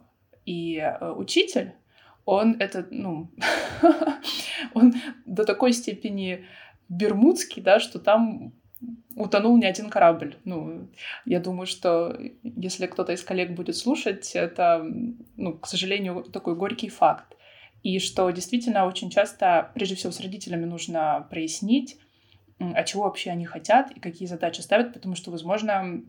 и 0.46 0.78
э, 0.78 1.12
учитель, 1.12 1.74
он 2.26 2.58
это, 2.60 2.86
ну, 2.92 3.32
он 4.74 4.94
до 5.26 5.46
такой 5.46 5.72
степени 5.72 6.46
Бермудский, 6.90 7.62
да, 7.62 7.80
что 7.80 8.00
там 8.00 8.54
утонул 9.16 9.58
не 9.58 9.66
один 9.66 9.90
корабль. 9.90 10.38
Ну, 10.44 10.90
я 11.26 11.40
думаю, 11.40 11.66
что 11.66 12.18
если 12.44 12.88
кто-то 12.88 13.14
из 13.14 13.24
коллег 13.24 13.52
будет 13.52 13.76
слушать, 13.76 14.36
это, 14.36 14.86
ну, 15.36 15.58
к 15.58 15.68
сожалению, 15.68 16.24
такой 16.24 16.56
горький 16.56 16.90
факт. 16.90 17.36
И 17.84 18.00
что 18.00 18.30
действительно 18.32 18.86
очень 18.86 19.10
часто, 19.10 19.72
прежде 19.74 19.96
всего, 19.96 20.12
с 20.12 20.20
родителями 20.20 20.66
нужно 20.66 21.26
прояснить, 21.30 21.98
а 22.60 22.84
чего 22.84 23.04
вообще 23.04 23.32
они 23.32 23.46
хотят 23.46 23.92
и 23.92 24.00
какие 24.00 24.28
задачи 24.28 24.62
ставят, 24.62 24.94
потому 24.94 25.16
что, 25.16 25.32
возможно, 25.32 26.02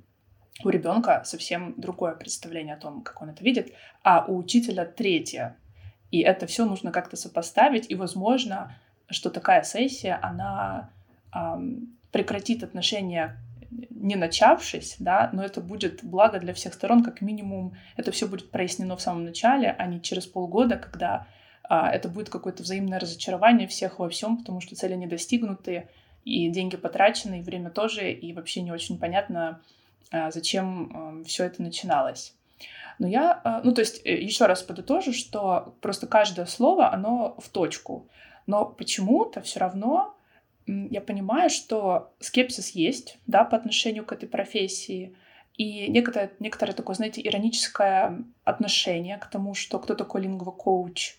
у 0.65 0.69
ребенка 0.71 1.23
совсем 1.25 1.75
другое 1.77 2.15
представление 2.15 2.75
о 2.75 2.81
том, 2.81 3.03
как 3.03 3.23
он 3.23 3.31
это 3.31 3.45
видит, 3.45 3.73
а 4.03 4.25
у 4.27 4.37
учителя 4.39 4.85
третье. 4.85 5.57
И 6.11 6.21
это 6.21 6.47
все 6.47 6.65
нужно 6.65 6.91
как-то 6.91 7.17
сопоставить, 7.17 7.91
и, 7.91 7.95
возможно, 7.95 8.75
что 9.11 9.31
такая 9.31 9.63
сессия, 9.63 10.19
она 10.23 10.91
прекратит 12.13 12.63
отношения 12.63 13.39
не 13.91 14.17
начавшись, 14.17 14.97
да, 14.99 15.29
но 15.33 15.45
это 15.45 15.61
будет 15.61 16.03
благо 16.03 16.39
для 16.39 16.55
всех 16.55 16.75
сторон, 16.75 17.03
как 17.03 17.21
минимум 17.21 17.77
это 17.97 18.13
все 18.13 18.27
будет 18.27 18.51
прояснено 18.51 18.97
в 18.97 19.03
самом 19.03 19.25
начале, 19.25 19.75
а 19.79 19.87
не 19.87 20.01
через 20.01 20.27
полгода, 20.27 20.77
когда 20.77 21.27
а, 21.65 21.91
это 21.91 22.09
будет 22.09 22.31
какое-то 22.31 22.63
взаимное 22.63 22.99
разочарование 22.99 23.69
всех 23.69 23.99
во 23.99 24.09
всем, 24.09 24.39
потому 24.39 24.61
что 24.61 24.75
цели 24.75 24.95
не 24.95 25.07
достигнуты, 25.07 25.89
и 26.25 26.49
деньги 26.51 26.77
потрачены, 26.77 27.41
и 27.41 27.43
время 27.43 27.71
тоже, 27.71 28.11
и 28.11 28.33
вообще 28.33 28.63
не 28.63 28.73
очень 28.73 28.99
понятно, 28.99 29.61
а, 30.11 30.31
зачем 30.31 30.91
а, 30.95 31.25
все 31.25 31.45
это 31.45 31.63
начиналось. 31.63 32.35
Но 32.99 33.07
я, 33.07 33.41
а, 33.45 33.61
ну 33.63 33.73
то 33.73 33.81
есть 33.81 34.01
э, 34.05 34.21
еще 34.21 34.47
раз 34.47 34.63
подытожу, 34.63 35.13
что 35.13 35.75
просто 35.81 36.07
каждое 36.07 36.47
слово, 36.47 36.93
оно 36.93 37.37
в 37.39 37.49
точку. 37.49 38.09
Но 38.47 38.65
почему-то 38.65 39.41
все 39.43 39.61
равно 39.61 40.17
я 40.69 41.01
понимаю, 41.01 41.51
что 41.51 42.13
скепсис 42.21 42.71
есть, 42.71 43.19
да, 43.27 43.45
по 43.45 43.57
отношению 43.57 44.05
к 44.05 44.13
этой 44.13 44.29
профессии, 44.29 45.17
и 45.57 45.89
некоторое, 45.89 46.31
некоторое 46.39 46.73
такое, 46.73 46.95
знаете, 46.95 47.21
ироническое 47.21 48.23
отношение 48.45 49.19
к 49.19 49.27
тому, 49.27 49.55
что 49.55 49.81
кто 49.81 49.95
такой 49.95 50.23
лингвокоуч. 50.23 51.17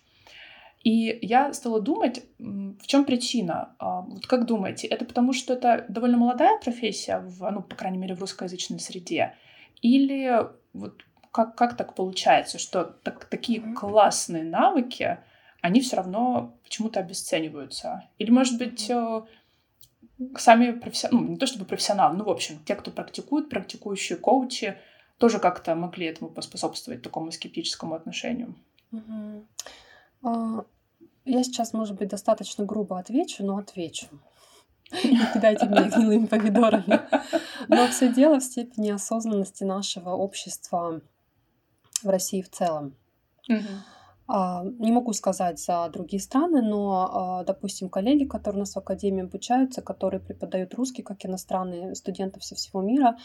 И 0.82 1.18
я 1.20 1.52
стала 1.52 1.80
думать, 1.80 2.22
в 2.38 2.86
чем 2.86 3.04
причина. 3.04 3.74
А, 3.78 4.00
вот 4.00 4.26
как 4.26 4.46
думаете, 4.46 4.86
это 4.86 5.04
потому, 5.04 5.34
что 5.34 5.52
это 5.52 5.84
довольно 5.88 6.16
молодая 6.16 6.58
профессия, 6.58 7.18
в, 7.18 7.50
ну, 7.50 7.60
по 7.60 7.76
крайней 7.76 7.98
мере, 7.98 8.14
в 8.14 8.20
русскоязычной 8.20 8.80
среде? 8.80 9.34
Или 9.82 10.46
вот 10.72 11.04
как, 11.32 11.54
как 11.54 11.76
так 11.76 11.94
получается, 11.94 12.58
что 12.58 12.84
так, 12.84 13.26
такие 13.26 13.60
классные 13.74 14.44
навыки, 14.44 15.18
они 15.60 15.82
все 15.82 15.96
равно 15.96 16.56
почему-то 16.64 17.00
обесцениваются? 17.00 18.04
Или, 18.16 18.30
может 18.30 18.56
быть, 18.58 18.90
сами 20.36 20.72
профессионалы, 20.72 21.24
ну, 21.24 21.30
не 21.32 21.36
то 21.36 21.46
чтобы 21.46 21.64
профессионалы, 21.64 22.16
ну, 22.16 22.24
в 22.24 22.30
общем, 22.30 22.58
те, 22.64 22.74
кто 22.74 22.90
практикует, 22.90 23.48
практикующие 23.48 24.18
коучи, 24.18 24.76
тоже 25.18 25.38
как-то 25.38 25.74
могли 25.74 26.06
этому 26.06 26.30
поспособствовать, 26.30 27.02
такому 27.02 27.30
скептическому 27.30 27.94
отношению. 27.94 28.54
А, 30.22 30.64
я 31.24 31.42
сейчас, 31.42 31.72
может 31.72 31.96
быть, 31.96 32.08
достаточно 32.08 32.64
грубо 32.64 32.98
отвечу, 32.98 33.44
но 33.44 33.58
отвечу. 33.58 34.06
Не 34.92 35.32
кидайте 35.32 35.66
меня 35.66 35.88
гнилыми 35.88 36.26
помидорами. 36.26 37.00
Но 37.68 37.86
все 37.88 38.12
дело 38.12 38.40
в 38.40 38.44
степени 38.44 38.90
осознанности 38.90 39.62
нашего 39.62 40.10
общества 40.10 41.00
в 42.02 42.08
России 42.08 42.42
в 42.42 42.50
целом. 42.50 42.96
А, 43.48 43.54
не 44.30 44.92
могу 44.92 45.12
сказать 45.12 45.58
за 45.58 45.88
другие 45.88 46.22
страны, 46.22 46.62
но, 46.62 47.10
а, 47.12 47.44
допустим, 47.44 47.88
коллеги, 47.88 48.24
которые 48.26 48.58
у 48.58 48.60
нас 48.60 48.74
в 48.74 48.78
Академии 48.78 49.24
обучаются, 49.24 49.82
которые 49.82 50.20
преподают 50.20 50.74
русский 50.74 51.02
как 51.02 51.24
иностранные 51.26 51.94
студенты 51.94 52.40
со 52.40 52.54
всего 52.54 52.80
мира, 52.80 53.16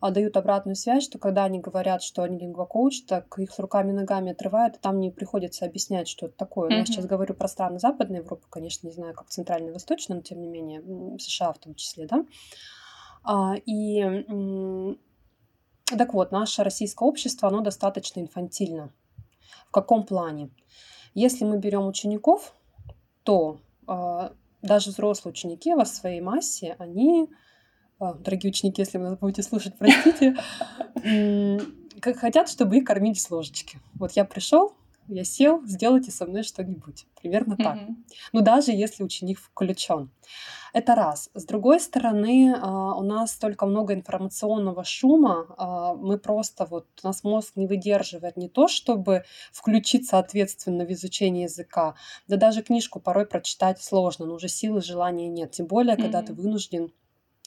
а, 0.00 0.10
дают 0.10 0.36
обратную 0.36 0.76
связь, 0.76 1.04
что 1.04 1.18
когда 1.18 1.44
они 1.44 1.60
говорят, 1.60 2.02
что 2.02 2.22
они 2.22 2.38
лингвокоуч, 2.38 3.04
так 3.06 3.38
их 3.38 3.52
с 3.52 3.58
руками 3.58 3.90
и 3.90 3.94
ногами 3.94 4.32
отрывают, 4.32 4.76
и 4.76 4.80
там 4.80 5.00
не 5.00 5.10
приходится 5.10 5.64
объяснять, 5.64 6.08
что 6.08 6.26
это 6.26 6.36
такое. 6.36 6.68
Mm-hmm. 6.70 6.78
Я 6.78 6.86
сейчас 6.86 7.06
говорю 7.06 7.34
про 7.34 7.48
страны 7.48 7.78
Западной 7.78 8.18
Европы, 8.18 8.44
конечно, 8.50 8.86
не 8.86 8.92
знаю, 8.92 9.14
как 9.14 9.28
Центральной 9.28 9.70
и 9.70 9.72
Восточной, 9.72 10.16
но 10.16 10.22
тем 10.22 10.40
не 10.40 10.48
менее, 10.48 11.18
США 11.18 11.52
в 11.52 11.58
том 11.58 11.74
числе, 11.74 12.06
да. 12.06 12.24
И 13.66 14.96
так 15.86 16.14
вот, 16.14 16.32
наше 16.32 16.62
российское 16.62 17.04
общество, 17.06 17.48
оно 17.48 17.60
достаточно 17.60 18.20
инфантильно. 18.20 18.90
В 19.70 19.72
каком 19.72 20.04
плане? 20.04 20.50
Если 21.14 21.44
мы 21.44 21.58
берем 21.58 21.86
учеников, 21.86 22.52
то 23.22 23.60
э, 23.86 24.30
даже 24.62 24.90
взрослые 24.90 25.30
ученики 25.30 25.72
во 25.74 25.84
своей 25.84 26.20
массе, 26.20 26.74
они, 26.80 27.30
э, 28.00 28.14
дорогие 28.18 28.50
ученики, 28.50 28.82
если 28.82 28.98
вы 28.98 29.14
будете 29.14 29.44
слушать, 29.44 29.74
простите, 29.78 30.34
хотят, 32.02 32.48
чтобы 32.48 32.78
их 32.78 32.84
кормили 32.84 33.14
с 33.14 33.30
ложечки. 33.30 33.78
Вот 33.94 34.10
я 34.12 34.24
пришел, 34.24 34.74
я 35.10 35.24
сел, 35.24 35.62
сделайте 35.66 36.10
со 36.10 36.26
мной 36.26 36.42
что-нибудь. 36.42 37.06
Примерно 37.20 37.56
так. 37.56 37.76
Mm-hmm. 37.76 37.94
Ну, 38.32 38.40
даже 38.40 38.72
если 38.72 39.02
ученик 39.02 39.38
включен. 39.38 40.10
Это 40.72 40.94
раз. 40.94 41.30
С 41.34 41.44
другой 41.44 41.80
стороны, 41.80 42.54
а, 42.56 42.94
у 42.94 43.02
нас 43.02 43.32
столько 43.32 43.66
много 43.66 43.92
информационного 43.92 44.84
шума, 44.84 45.46
а, 45.58 45.94
мы 45.94 46.16
просто 46.18 46.64
вот, 46.64 46.86
у 47.02 47.06
нас 47.06 47.24
мозг 47.24 47.56
не 47.56 47.66
выдерживает 47.66 48.36
не 48.36 48.48
то, 48.48 48.68
чтобы 48.68 49.24
включиться 49.52 50.18
ответственно 50.18 50.84
в 50.84 50.92
изучение 50.92 51.44
языка, 51.44 51.96
да 52.28 52.36
даже 52.36 52.62
книжку 52.62 53.00
порой 53.00 53.26
прочитать 53.26 53.82
сложно, 53.82 54.26
но 54.26 54.34
уже 54.34 54.48
силы, 54.48 54.80
желания 54.80 55.28
нет. 55.28 55.50
Тем 55.50 55.66
более, 55.66 55.96
mm-hmm. 55.96 56.02
когда 56.02 56.22
ты 56.22 56.32
вынужден 56.32 56.92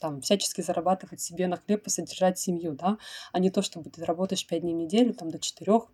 там, 0.03 0.19
всячески 0.19 0.59
зарабатывать 0.59 1.21
себе 1.21 1.47
на 1.47 1.55
хлеб 1.55 1.87
и 1.87 1.89
содержать 1.89 2.37
семью, 2.37 2.73
да, 2.73 2.97
а 3.31 3.39
не 3.39 3.49
то, 3.49 3.61
чтобы 3.61 3.89
ты 3.89 4.03
работаешь 4.03 4.45
пять 4.45 4.61
дней 4.61 4.73
в 4.73 4.77
неделю, 4.77 5.13
там, 5.13 5.31
до 5.31 5.39
четырех, 5.39 5.87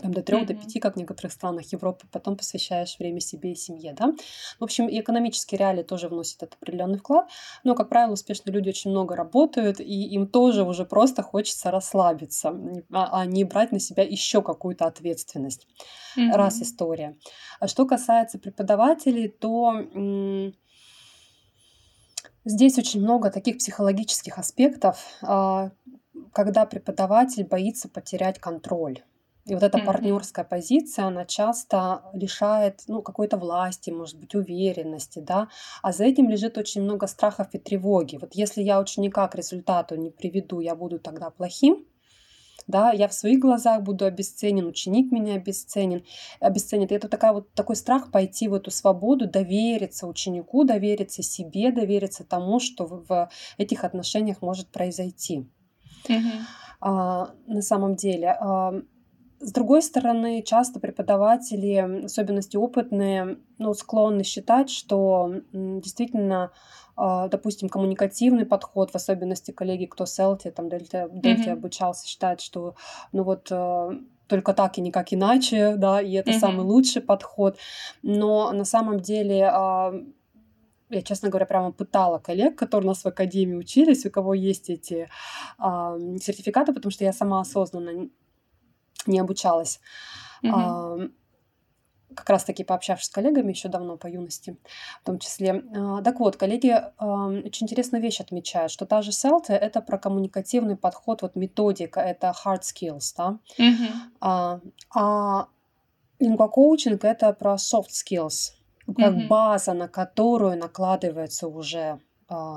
там, 0.00 0.12
до 0.12 0.22
трех, 0.22 0.42
mm-hmm. 0.42 0.46
до 0.46 0.54
пяти, 0.54 0.80
как 0.80 0.94
в 0.94 0.98
некоторых 0.98 1.32
странах 1.32 1.70
Европы, 1.72 2.06
потом 2.10 2.36
посвящаешь 2.36 2.98
время 2.98 3.20
себе 3.20 3.52
и 3.52 3.54
семье, 3.54 3.92
да. 3.92 4.14
В 4.58 4.64
общем, 4.64 4.88
и 4.88 4.98
экономические 5.00 5.58
реалии 5.58 5.82
тоже 5.82 6.08
вносят 6.08 6.42
этот 6.42 6.56
определенный 6.60 6.98
вклад, 6.98 7.28
но, 7.62 7.74
как 7.74 7.88
правило, 7.88 8.12
успешные 8.12 8.54
люди 8.54 8.70
очень 8.70 8.90
много 8.90 9.14
работают, 9.14 9.80
и 9.80 10.04
им 10.14 10.26
тоже 10.26 10.64
уже 10.64 10.86
просто 10.86 11.22
хочется 11.22 11.70
расслабиться, 11.70 12.54
а, 12.90 13.20
а 13.20 13.26
не 13.26 13.44
брать 13.44 13.72
на 13.72 13.80
себя 13.80 14.02
еще 14.02 14.42
какую-то 14.42 14.86
ответственность. 14.86 15.66
Mm-hmm. 16.16 16.32
Раз 16.32 16.62
история. 16.62 17.16
А 17.60 17.68
что 17.68 17.86
касается 17.86 18.38
преподавателей, 18.38 19.28
то 19.28 19.74
здесь 22.44 22.78
очень 22.78 23.02
много 23.02 23.30
таких 23.30 23.58
психологических 23.58 24.38
аспектов, 24.38 25.18
а, 25.22 25.70
когда 26.32 26.64
преподаватель 26.64 27.44
боится 27.44 27.88
потерять 27.88 28.38
контроль. 28.38 29.02
И 29.44 29.54
вот 29.54 29.62
эта 29.62 29.78
mm-hmm. 29.78 29.84
партнерская 29.84 30.44
позиция, 30.44 31.06
она 31.06 31.24
часто 31.24 32.02
лишает 32.12 32.82
ну, 32.86 33.02
какой-то 33.02 33.36
власти, 33.36 33.90
может 33.90 34.18
быть, 34.18 34.36
уверенности, 34.36 35.18
да, 35.18 35.48
а 35.82 35.92
за 35.92 36.04
этим 36.04 36.28
лежит 36.28 36.58
очень 36.58 36.82
много 36.82 37.08
страхов 37.08 37.48
и 37.52 37.58
тревоги. 37.58 38.18
Вот 38.20 38.34
если 38.34 38.62
я 38.62 38.78
ученика 38.78 39.26
к 39.26 39.34
результату 39.34 39.96
не 39.96 40.10
приведу, 40.10 40.60
я 40.60 40.76
буду 40.76 41.00
тогда 41.00 41.30
плохим, 41.30 41.84
да, 42.66 42.92
я 42.92 43.08
в 43.08 43.14
своих 43.14 43.40
глазах 43.40 43.82
буду 43.82 44.04
обесценен, 44.04 44.66
ученик 44.66 45.10
меня 45.10 45.34
обесценен, 45.34 46.04
обесценит. 46.40 46.92
И 46.92 46.94
это 46.94 47.08
такая 47.08 47.32
вот, 47.32 47.52
такой 47.54 47.76
страх 47.76 48.10
пойти 48.10 48.48
в 48.48 48.54
эту 48.54 48.70
свободу, 48.70 49.28
довериться 49.28 50.06
ученику, 50.06 50.64
довериться 50.64 51.22
себе, 51.22 51.72
довериться 51.72 52.24
тому, 52.24 52.60
что 52.60 52.86
в, 52.86 53.28
этих 53.58 53.82
отношениях 53.84 54.40
может 54.40 54.68
произойти. 54.68 55.50
Mm-hmm. 56.08 56.40
А, 56.80 57.30
на 57.46 57.62
самом 57.62 57.94
деле, 57.94 58.36
а, 58.40 58.74
с 59.42 59.52
другой 59.52 59.82
стороны, 59.82 60.42
часто 60.42 60.78
преподаватели, 60.78 62.04
особенности 62.04 62.56
опытные, 62.56 63.38
ну, 63.58 63.74
склонны 63.74 64.22
считать, 64.22 64.70
что 64.70 65.34
действительно, 65.52 66.52
а, 66.96 67.28
допустим, 67.28 67.68
коммуникативный 67.68 68.46
подход, 68.46 68.92
в 68.92 68.94
особенности 68.94 69.50
коллеги, 69.50 69.86
кто 69.86 70.06
с 70.06 70.18
Элти, 70.18 70.50
там, 70.50 70.68
Дельте, 70.68 71.08
Дельте 71.10 71.50
mm-hmm. 71.50 71.52
обучался, 71.54 72.06
считает, 72.06 72.40
что, 72.40 72.76
ну 73.10 73.24
вот, 73.24 73.48
а, 73.50 73.90
только 74.28 74.54
так 74.54 74.78
и 74.78 74.80
никак 74.80 75.12
иначе, 75.12 75.74
да, 75.76 76.00
и 76.00 76.12
это 76.12 76.30
mm-hmm. 76.30 76.38
самый 76.38 76.64
лучший 76.64 77.02
подход. 77.02 77.58
Но 78.02 78.52
на 78.52 78.64
самом 78.64 79.00
деле 79.00 79.50
а, 79.52 79.92
я, 80.88 81.02
честно 81.02 81.30
говоря, 81.30 81.46
прямо 81.46 81.72
пытала 81.72 82.18
коллег, 82.18 82.56
которые 82.56 82.86
у 82.86 82.90
нас 82.90 83.02
в 83.02 83.06
академии 83.06 83.56
учились, 83.56 84.06
у 84.06 84.10
кого 84.10 84.34
есть 84.34 84.70
эти 84.70 85.08
сертификаты, 85.58 86.72
потому 86.72 86.92
что 86.92 87.04
я 87.04 87.12
сама 87.12 87.40
осознанно 87.40 88.08
не 89.06 89.18
обучалась. 89.18 89.80
Mm-hmm. 90.42 90.50
А, 90.52 91.08
как 92.14 92.28
раз-таки 92.30 92.64
пообщавшись 92.64 93.08
с 93.08 93.10
коллегами 93.10 93.50
еще 93.50 93.68
давно 93.68 93.96
по 93.96 94.06
юности, 94.06 94.56
в 95.02 95.06
том 95.06 95.18
числе. 95.18 95.62
А, 95.74 96.02
так 96.02 96.20
вот, 96.20 96.36
коллеги 96.36 96.70
а, 96.70 97.26
очень 97.26 97.66
интересную 97.66 98.02
вещь 98.02 98.20
отмечают, 98.20 98.70
что 98.72 98.86
та 98.86 99.02
же 99.02 99.10
SELT— 99.10 99.44
это 99.48 99.80
про 99.80 99.98
коммуникативный 99.98 100.76
подход, 100.76 101.22
вот 101.22 101.36
методика, 101.36 102.00
это 102.00 102.34
hard 102.44 102.62
skills, 102.62 103.14
да? 103.16 103.38
Mm-hmm. 103.58 103.92
А, 104.20 104.60
а 104.94 105.46
лингвокоучинг— 106.18 107.04
это 107.04 107.32
про 107.32 107.54
soft 107.54 107.90
skills, 107.90 108.52
как 108.86 109.14
mm-hmm. 109.14 109.28
база, 109.28 109.72
на 109.72 109.88
которую 109.88 110.58
накладывается 110.58 111.48
уже 111.48 112.00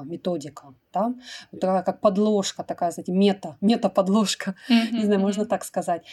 методика 0.06 0.74
да, 0.96 1.14
такая 1.52 1.84
как 1.84 2.02
подложка, 2.02 2.64
такая, 2.64 2.92
знаете, 2.92 3.12
мета, 3.12 3.58
мета-подложка, 3.62 4.56
mm-hmm. 4.70 4.92
не 4.92 5.04
знаю, 5.04 5.20
можно 5.20 5.46
так 5.46 5.64
сказать. 5.66 6.04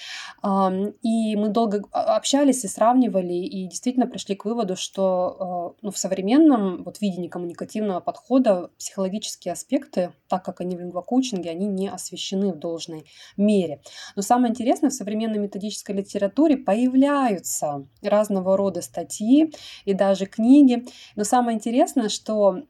И 1.03 1.37
мы 1.37 1.49
долго 1.49 1.85
общались 1.93 2.65
и 2.65 2.69
сравнивали, 2.69 3.33
и 3.33 3.67
действительно 3.67 4.07
пришли 4.07 4.35
к 4.35 4.45
выводу, 4.45 4.77
что 4.77 5.37
а, 5.39 5.75
ну, 5.83 5.91
в 5.91 5.99
современном 5.99 6.83
вот 6.83 7.01
видении 7.01 7.29
коммуникативного 7.29 8.01
подхода 8.01 8.71
психологические 8.79 9.53
аспекты, 9.53 10.13
так 10.29 10.45
как 10.45 10.61
они 10.61 10.77
в 10.77 10.81
лингвокоучинге, 10.81 11.51
они 11.51 11.67
не 11.67 11.89
освещены 11.89 12.53
в 12.53 12.59
должной 12.59 13.07
мере. 13.37 13.81
Но 14.17 14.23
самое 14.23 14.51
интересное, 14.51 14.91
в 14.91 14.95
современной 14.95 15.39
методической 15.39 15.95
литературе 15.95 16.57
появляются 16.57 17.87
разного 18.03 18.57
рода 18.57 18.83
статьи 18.83 19.55
и 19.85 19.95
даже 19.95 20.27
книги. 20.27 20.85
Но 21.15 21.25
самое 21.25 21.57
интересное, 21.57 22.09
что 22.09 22.63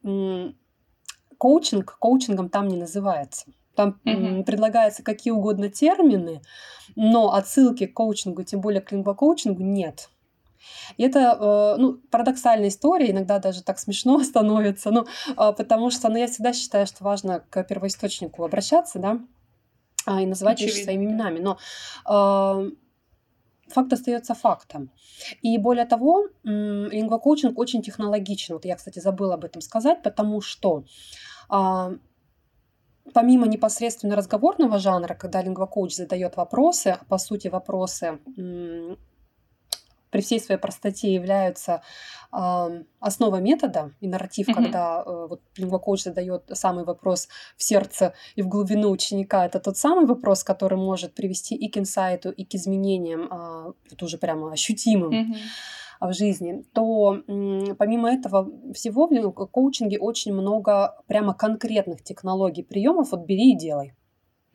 коучинг 1.43 1.97
коучингом 1.99 2.49
там 2.49 2.69
не 2.69 2.77
называется. 2.77 3.47
Там 3.75 3.99
mm-hmm. 4.05 4.45
предлагаются 4.45 5.03
какие 5.03 5.33
угодно 5.33 5.71
термины, 5.71 6.41
но 6.95 7.35
отсылки 7.35 7.87
к 7.87 7.95
коучингу, 7.95 8.45
тем 8.45 8.61
более 8.61 8.81
к 8.81 8.93
лингвокоучингу, 8.93 9.61
нет. 9.61 10.09
И 10.99 11.03
это, 11.03 11.19
э, 11.19 11.81
ну, 11.81 11.95
парадоксальная 12.13 12.69
история, 12.69 13.11
иногда 13.11 13.41
даже 13.41 13.65
так 13.65 13.81
смешно 13.81 14.21
становится, 14.23 14.93
ну, 14.93 15.07
а, 15.37 15.51
потому 15.51 15.91
что, 15.91 16.09
ну, 16.11 16.17
я 16.17 16.29
всегда 16.29 16.53
считаю, 16.53 16.87
что 16.87 17.03
важно 17.03 17.43
к 17.51 17.65
первоисточнику 17.65 18.45
обращаться, 18.45 19.01
да, 19.01 19.19
а, 20.07 20.23
и 20.23 20.27
называть 20.27 20.59
Очевидно. 20.59 20.77
вещи 20.77 20.85
своими 20.85 21.05
именами. 21.07 21.41
Но 21.41 21.59
э, 22.09 22.71
факт 23.69 23.93
остается 23.93 24.35
фактом. 24.35 24.93
И 25.41 25.59
более 25.59 25.87
того, 25.87 26.29
лингвокоучинг 26.45 27.59
очень 27.59 27.83
технологичен. 27.83 28.55
Вот 28.55 28.65
я, 28.65 28.77
кстати, 28.77 29.01
забыла 29.01 29.35
об 29.35 29.45
этом 29.45 29.61
сказать, 29.61 30.05
потому 30.05 30.41
что 30.41 30.85
помимо 33.13 33.47
непосредственно 33.47 34.17
разговорного 34.17 34.79
жанра, 34.79 35.15
когда 35.15 35.43
лингвокоуч 35.43 35.95
задает 35.95 36.37
вопросы, 36.37 36.97
а 37.01 37.05
по 37.05 37.19
сути 37.19 37.49
вопросы 37.49 38.19
при 40.13 40.21
всей 40.21 40.41
своей 40.41 40.61
простоте 40.61 41.13
являются 41.13 41.83
э, 42.33 42.83
основой 43.01 43.41
метода 43.41 43.93
и 44.01 44.07
нарратив, 44.07 44.47
mm-hmm. 44.47 44.55
когда 44.55 45.03
э, 45.05 45.27
вот 45.31 45.41
лингвокоуч 45.57 46.03
задает 46.03 46.43
самый 46.53 46.85
вопрос 46.85 47.29
в 47.57 47.63
сердце 47.63 48.13
и 48.37 48.43
в 48.43 48.49
глубину 48.49 48.91
ученика, 48.91 49.47
это 49.47 49.59
тот 49.59 49.79
самый 49.79 50.05
вопрос, 50.05 50.45
который 50.45 50.77
может 50.77 51.15
привести 51.15 51.55
и 51.55 51.71
к 51.71 51.79
инсайту, 51.79 52.31
и 52.31 52.45
к 52.45 52.55
изменениям, 52.55 53.23
э, 53.23 53.73
вот 53.91 54.03
уже 54.03 54.19
прямо 54.19 54.53
ощутимым. 54.53 55.13
Mm-hmm 55.13 55.37
в 56.09 56.13
жизни, 56.15 56.65
то 56.73 57.23
помимо 57.79 58.13
этого 58.13 58.51
всего 58.75 59.07
в 59.07 59.33
коучинге 59.47 59.99
очень 59.99 60.33
много 60.33 61.03
прямо 61.07 61.35
конкретных 61.35 62.03
технологий, 62.03 62.63
приемов. 62.63 63.13
Вот 63.13 63.25
бери 63.25 63.53
и 63.53 63.57
делай. 63.57 63.95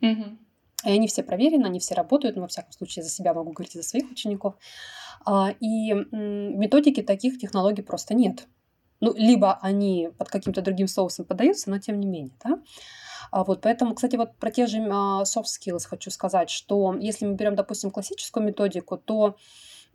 Угу. 0.00 0.24
И 0.84 0.90
они 0.90 1.08
все 1.08 1.22
проверены, 1.22 1.66
они 1.66 1.80
все 1.80 1.94
работают, 1.94 2.36
но 2.36 2.42
во 2.42 2.48
всяком 2.48 2.72
случае 2.72 3.02
за 3.02 3.10
себя 3.10 3.34
могу 3.34 3.52
говорить, 3.52 3.72
за 3.72 3.82
своих 3.82 4.10
учеников. 4.10 4.54
А, 5.24 5.52
и 5.60 5.92
методики 5.92 7.02
таких 7.02 7.38
технологий 7.38 7.82
просто 7.82 8.14
нет. 8.14 8.46
Ну, 9.00 9.12
либо 9.14 9.58
они 9.62 10.10
под 10.18 10.28
каким-то 10.28 10.60
другим 10.60 10.88
соусом 10.88 11.24
подаются, 11.24 11.70
но 11.70 11.78
тем 11.78 12.00
не 12.00 12.06
менее, 12.06 12.34
да. 12.44 12.60
А 13.30 13.44
вот, 13.44 13.60
поэтому, 13.60 13.94
кстати, 13.94 14.16
вот 14.16 14.36
про 14.36 14.50
те 14.50 14.66
же 14.66 14.78
а, 14.90 15.22
soft 15.24 15.46
skills 15.46 15.86
хочу 15.86 16.10
сказать, 16.10 16.50
что 16.50 16.94
если 16.94 17.26
мы 17.26 17.34
берем, 17.34 17.56
допустим, 17.56 17.90
классическую 17.90 18.44
методику, 18.44 18.96
то 18.96 19.36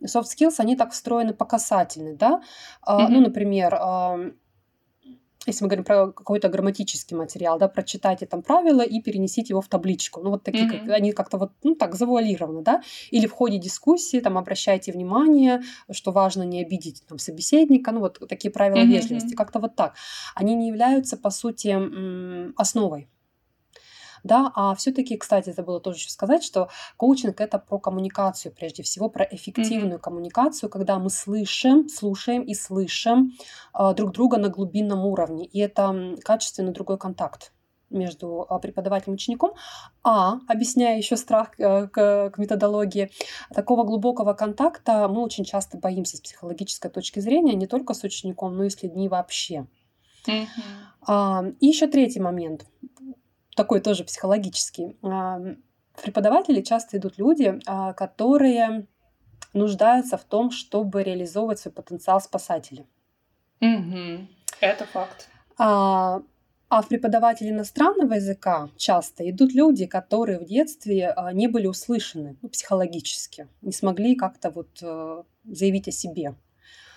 soft 0.02 0.24
skills, 0.24 0.54
они 0.58 0.76
так 0.76 0.92
встроены 0.92 1.34
по 1.34 1.44
касательной, 1.44 2.16
да. 2.16 2.42
Mm-hmm. 2.86 3.06
Ну, 3.08 3.20
например, 3.20 4.34
если 5.46 5.62
мы 5.62 5.68
говорим 5.68 5.84
про 5.84 6.10
какой-то 6.10 6.48
грамматический 6.48 7.16
материал, 7.16 7.58
да, 7.58 7.68
прочитайте 7.68 8.24
там 8.24 8.42
правила 8.42 8.80
и 8.80 9.02
перенесите 9.02 9.52
его 9.52 9.60
в 9.60 9.68
табличку. 9.68 10.22
Ну, 10.22 10.30
вот 10.30 10.42
такие, 10.42 10.64
mm-hmm. 10.64 10.86
как, 10.86 10.96
они 10.96 11.12
как-то 11.12 11.36
вот, 11.36 11.52
ну, 11.62 11.74
так, 11.74 11.94
завуалированы, 11.94 12.62
да. 12.62 12.82
Или 13.10 13.26
в 13.26 13.32
ходе 13.32 13.58
дискуссии 13.58 14.20
там 14.20 14.38
обращайте 14.38 14.90
внимание, 14.92 15.62
что 15.90 16.12
важно 16.12 16.44
не 16.44 16.62
обидеть 16.62 17.04
там 17.06 17.18
собеседника, 17.18 17.92
ну, 17.92 18.00
вот 18.00 18.26
такие 18.26 18.50
правила 18.50 18.84
mm-hmm. 18.84 18.86
вежливости, 18.86 19.34
как-то 19.34 19.58
вот 19.58 19.76
так. 19.76 19.96
Они 20.34 20.54
не 20.54 20.68
являются, 20.68 21.18
по 21.18 21.28
сути, 21.30 21.76
основой 22.56 23.10
да, 24.24 24.50
а 24.54 24.74
все-таки, 24.74 25.16
кстати, 25.16 25.50
забыла 25.50 25.80
тоже 25.80 25.98
еще 25.98 26.10
сказать, 26.10 26.42
что 26.42 26.68
коучинг 26.96 27.40
это 27.40 27.58
про 27.58 27.78
коммуникацию, 27.78 28.52
прежде 28.52 28.82
всего 28.82 29.10
про 29.10 29.24
эффективную 29.24 29.98
mm-hmm. 29.98 30.02
коммуникацию, 30.02 30.70
когда 30.70 30.98
мы 30.98 31.10
слышим, 31.10 31.88
слушаем 31.88 32.42
и 32.42 32.54
слышим 32.54 33.32
э, 33.78 33.94
друг 33.94 34.12
друга 34.12 34.38
на 34.38 34.48
глубинном 34.48 35.04
уровне, 35.04 35.44
и 35.44 35.60
это 35.60 36.16
качественно 36.24 36.72
другой 36.72 36.98
контакт 36.98 37.52
между 37.90 38.46
а, 38.48 38.58
преподавателем 38.58 39.14
и 39.14 39.16
учеником, 39.16 39.52
а, 40.02 40.38
объясняя 40.48 40.96
еще 40.96 41.16
страх 41.16 41.50
э, 41.58 41.86
к, 41.86 42.30
к 42.30 42.38
методологии, 42.38 43.10
такого 43.54 43.84
глубокого 43.84 44.32
контакта 44.32 45.06
мы 45.06 45.22
очень 45.22 45.44
часто 45.44 45.78
боимся 45.78 46.16
с 46.16 46.20
психологической 46.20 46.90
точки 46.90 47.20
зрения, 47.20 47.54
не 47.54 47.66
только 47.66 47.94
с 47.94 48.02
учеником, 48.02 48.56
но 48.56 48.64
и 48.64 48.70
с 48.70 48.82
людьми 48.82 49.08
вообще. 49.08 49.66
Mm-hmm. 50.26 50.46
А, 51.06 51.44
и 51.60 51.66
еще 51.66 51.86
третий 51.86 52.20
момент 52.20 52.66
такой 53.54 53.80
тоже 53.80 54.04
психологический. 54.04 54.96
В 55.00 56.02
преподаватели 56.02 56.60
часто 56.60 56.96
идут 56.96 57.18
люди, 57.18 57.60
а, 57.66 57.92
которые 57.92 58.86
нуждаются 59.52 60.16
в 60.16 60.24
том, 60.24 60.50
чтобы 60.50 61.02
реализовывать 61.02 61.60
свой 61.60 61.72
потенциал 61.72 62.20
спасателя. 62.20 62.84
Угу. 63.60 64.26
Это 64.60 64.84
факт. 64.86 65.28
А, 65.56 66.20
а 66.68 66.82
в 66.82 66.88
преподаватели 66.88 67.50
иностранного 67.50 68.14
языка 68.14 68.68
часто 68.76 69.28
идут 69.30 69.54
люди, 69.54 69.86
которые 69.86 70.40
в 70.40 70.44
детстве 70.44 71.10
а, 71.10 71.32
не 71.32 71.46
были 71.46 71.68
услышаны 71.68 72.36
ну, 72.42 72.48
психологически, 72.48 73.46
не 73.62 73.72
смогли 73.72 74.16
как-то 74.16 74.50
вот 74.50 74.70
э, 74.82 75.22
заявить 75.44 75.86
о 75.86 75.92
себе 75.92 76.34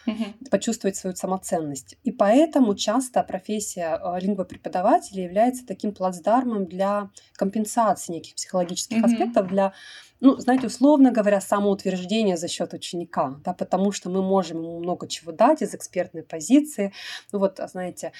угу. 0.07 0.49
почувствовать 0.49 0.95
свою 0.95 1.15
самоценность. 1.15 1.97
И 2.03 2.11
поэтому 2.11 2.75
часто 2.75 3.23
профессия 3.23 3.99
э, 4.01 4.19
лингвопреподавателя 4.19 5.23
является 5.23 5.65
таким 5.65 5.93
плацдармом 5.93 6.65
для 6.65 7.09
компенсации 7.35 8.13
неких 8.13 8.35
психологических 8.35 8.97
угу. 8.97 9.05
аспектов, 9.05 9.47
для 9.47 9.73
ну, 10.19 10.35
знаете, 10.37 10.67
условно 10.67 11.11
говоря, 11.11 11.39
самоутверждение 11.39 12.37
за 12.37 12.47
счет 12.47 12.73
ученика, 12.73 13.39
да, 13.43 13.53
потому 13.53 13.91
что 13.91 14.09
мы 14.09 14.23
можем 14.23 14.63
ему 14.63 14.79
много 14.79 15.07
чего 15.07 15.31
дать 15.31 15.61
из 15.61 15.75
экспертной 15.75 16.23
позиции. 16.23 16.91
Ну 17.31 17.39
вот, 17.39 17.59
знаете, 17.69 18.13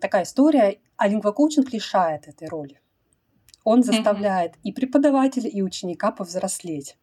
такая 0.00 0.22
история, 0.22 0.78
а 0.96 1.08
лингвокоучинг 1.08 1.72
лишает 1.72 2.26
этой 2.26 2.48
роли. 2.48 2.80
Он 3.64 3.82
заставляет 3.82 4.54
и 4.62 4.72
преподавателя, 4.72 5.48
и 5.48 5.62
ученика 5.62 6.10
повзрослеть 6.10 6.96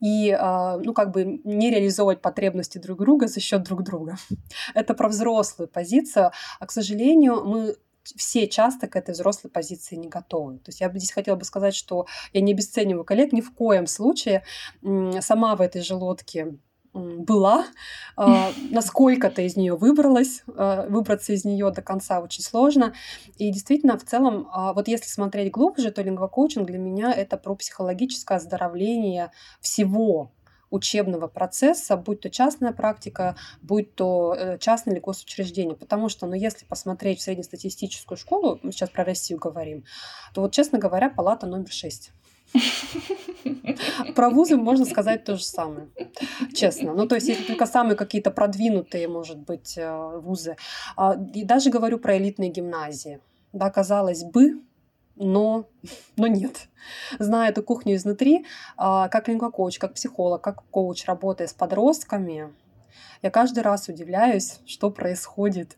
и, 0.00 0.30
а, 0.30 0.78
ну, 0.78 0.92
как 0.92 1.12
бы 1.12 1.40
не 1.44 1.70
реализовывать 1.70 2.20
потребности 2.20 2.78
друг 2.78 2.98
друга 2.98 3.28
за 3.28 3.40
счет 3.40 3.62
друг 3.62 3.82
друга. 3.82 4.16
Это 4.74 4.94
про 4.94 5.08
взрослую 5.08 5.68
позицию, 5.68 6.32
а, 6.58 6.66
к 6.66 6.70
сожалению, 6.70 7.44
мы 7.44 7.76
все 8.04 8.48
часто 8.48 8.88
к 8.88 8.96
этой 8.96 9.12
взрослой 9.12 9.50
позиции 9.50 9.94
не 9.94 10.08
готовы. 10.08 10.58
То 10.58 10.70
есть 10.70 10.80
я 10.80 10.88
бы 10.88 10.98
здесь 10.98 11.12
хотела 11.12 11.36
бы 11.36 11.44
сказать, 11.44 11.74
что 11.74 12.06
я 12.32 12.40
не 12.40 12.52
обесцениваю 12.52 13.04
коллег 13.04 13.32
ни 13.32 13.40
в 13.40 13.54
коем 13.54 13.86
случае. 13.86 14.42
Сама 15.20 15.54
в 15.54 15.60
этой 15.60 15.82
же 15.82 15.94
лодке 15.94 16.58
была, 16.92 17.66
а, 18.16 18.52
насколько-то 18.70 19.42
из 19.42 19.56
нее 19.56 19.76
выбралась, 19.76 20.42
а, 20.56 20.86
выбраться 20.88 21.32
из 21.32 21.44
нее 21.44 21.70
до 21.70 21.82
конца 21.82 22.20
очень 22.20 22.42
сложно. 22.42 22.92
И 23.38 23.50
действительно, 23.50 23.98
в 23.98 24.04
целом, 24.04 24.48
а, 24.52 24.72
вот 24.72 24.88
если 24.88 25.06
смотреть 25.06 25.50
глубже, 25.50 25.90
то 25.90 26.02
лингвокоучинг 26.02 26.66
для 26.66 26.78
меня 26.78 27.12
это 27.12 27.36
про 27.36 27.54
психологическое 27.54 28.36
оздоровление 28.36 29.30
всего 29.60 30.32
учебного 30.72 31.28
процесса, 31.28 31.96
будь 31.98 32.20
то 32.20 32.30
частная 32.30 32.72
практика, 32.72 33.36
будь 33.60 33.94
то 33.94 34.34
э, 34.34 34.58
частное 34.58 34.94
или 34.94 35.02
госучреждение. 35.02 35.76
Потому 35.76 36.08
что, 36.08 36.26
ну, 36.26 36.32
если 36.32 36.64
посмотреть 36.64 37.20
в 37.20 37.22
среднестатистическую 37.22 38.16
школу, 38.16 38.58
мы 38.62 38.72
сейчас 38.72 38.88
про 38.88 39.04
Россию 39.04 39.38
говорим, 39.38 39.84
то 40.32 40.40
вот, 40.40 40.52
честно 40.52 40.78
говоря, 40.78 41.10
палата 41.10 41.46
номер 41.46 41.70
6. 41.70 42.12
Про 44.14 44.30
вузы 44.30 44.56
можно 44.56 44.84
сказать 44.84 45.24
то 45.24 45.36
же 45.36 45.44
самое, 45.44 45.88
честно. 46.54 46.94
Ну, 46.94 47.06
то 47.06 47.14
есть, 47.14 47.28
если 47.28 47.44
только 47.44 47.66
самые 47.66 47.96
какие-то 47.96 48.30
продвинутые, 48.30 49.08
может 49.08 49.38
быть, 49.38 49.76
э, 49.76 50.18
вузы. 50.18 50.56
А, 50.96 51.16
и 51.34 51.44
даже 51.44 51.70
говорю 51.70 51.98
про 51.98 52.16
элитные 52.18 52.50
гимназии. 52.50 53.20
Да, 53.52 53.70
казалось 53.70 54.24
бы, 54.24 54.62
но, 55.16 55.68
но 56.16 56.26
нет. 56.26 56.68
Зная 57.18 57.50
эту 57.50 57.62
кухню 57.62 57.94
изнутри, 57.94 58.46
а, 58.76 59.08
как 59.08 59.28
лингвокоуч, 59.28 59.78
как 59.78 59.94
психолог, 59.94 60.42
как 60.42 60.64
коуч, 60.70 61.04
работая 61.06 61.46
с 61.46 61.52
подростками, 61.52 62.52
я 63.22 63.30
каждый 63.30 63.62
раз 63.62 63.88
удивляюсь, 63.88 64.60
что 64.66 64.90
происходит 64.90 65.76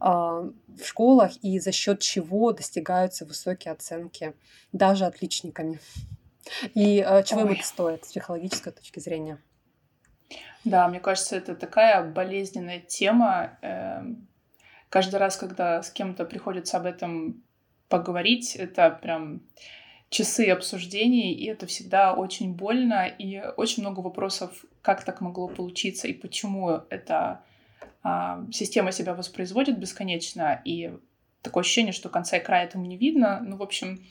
а, 0.00 0.42
в 0.68 0.84
школах 0.84 1.32
и 1.42 1.58
за 1.58 1.72
счет 1.72 2.00
чего 2.00 2.52
достигаются 2.52 3.24
высокие 3.24 3.72
оценки 3.72 4.34
даже 4.72 5.04
отличниками. 5.04 5.80
И 6.74 7.04
э, 7.06 7.22
чего 7.24 7.40
Ой. 7.40 7.46
им 7.46 7.52
это 7.52 7.64
стоит 7.64 8.04
с 8.04 8.08
психологической 8.08 8.72
точки 8.72 8.98
зрения? 8.98 9.38
Да, 10.64 10.88
мне 10.88 11.00
кажется, 11.00 11.36
это 11.36 11.54
такая 11.54 12.04
болезненная 12.04 12.80
тема. 12.80 13.58
Эм, 13.62 14.28
каждый 14.88 15.16
раз, 15.16 15.36
когда 15.36 15.82
с 15.82 15.90
кем-то 15.90 16.24
приходится 16.24 16.78
об 16.78 16.86
этом 16.86 17.42
поговорить, 17.88 18.56
это 18.56 18.90
прям 18.90 19.42
часы 20.08 20.48
обсуждений, 20.48 21.34
и 21.34 21.46
это 21.46 21.66
всегда 21.66 22.14
очень 22.14 22.54
больно, 22.54 23.06
и 23.06 23.42
очень 23.56 23.82
много 23.82 24.00
вопросов, 24.00 24.64
как 24.84 25.02
так 25.02 25.22
могло 25.22 25.48
получиться, 25.48 26.06
и 26.06 26.12
почему 26.12 26.82
эта 26.90 27.40
а, 28.02 28.44
система 28.52 28.92
себя 28.92 29.14
воспроизводит 29.14 29.78
бесконечно, 29.78 30.60
и 30.62 30.92
такое 31.40 31.62
ощущение, 31.62 31.94
что 31.94 32.10
конца 32.10 32.36
и 32.36 32.44
края 32.44 32.66
этому 32.66 32.84
не 32.84 32.98
видно. 32.98 33.40
Ну, 33.42 33.56
в 33.56 33.62
общем, 33.62 34.04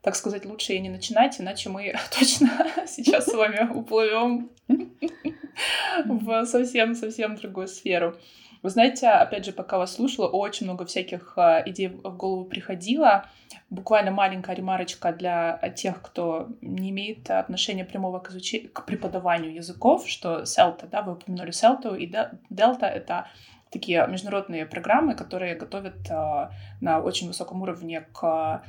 так 0.00 0.16
сказать, 0.16 0.46
лучше 0.46 0.72
и 0.72 0.80
не 0.80 0.88
начинать, 0.88 1.38
иначе 1.38 1.68
мы 1.68 1.94
точно 2.18 2.50
сейчас 2.86 3.26
с 3.26 3.34
вами 3.34 3.70
уплывем 3.70 4.48
в 6.06 6.46
совсем-совсем 6.46 7.36
другую 7.36 7.68
сферу. 7.68 8.16
Вы 8.64 8.70
знаете, 8.70 9.08
опять 9.08 9.44
же, 9.44 9.52
пока 9.52 9.76
вас 9.76 9.94
слушала, 9.94 10.26
очень 10.26 10.64
много 10.64 10.86
всяких 10.86 11.36
а, 11.36 11.62
идей 11.66 11.88
в 11.88 12.16
голову 12.16 12.46
приходило. 12.46 13.26
Буквально 13.68 14.10
маленькая 14.10 14.56
ремарочка 14.56 15.12
для 15.12 15.58
тех, 15.76 16.00
кто 16.00 16.48
не 16.62 16.88
имеет 16.88 17.30
отношения 17.30 17.84
прямого 17.84 18.20
к, 18.20 18.30
изуч... 18.30 18.54
к 18.72 18.86
преподаванию 18.86 19.54
языков, 19.54 20.08
что 20.08 20.44
CELTA, 20.44 20.88
да, 20.90 21.02
вы 21.02 21.12
упомянули 21.12 21.50
CELTA, 21.50 21.98
и 21.98 22.10
Delta— 22.50 22.86
это 22.86 23.28
такие 23.70 24.06
международные 24.08 24.64
программы, 24.64 25.14
которые 25.14 25.56
готовят 25.56 26.10
э, 26.10 26.48
на 26.80 27.00
очень 27.00 27.26
высоком 27.26 27.60
уровне 27.60 28.06
к 28.14 28.62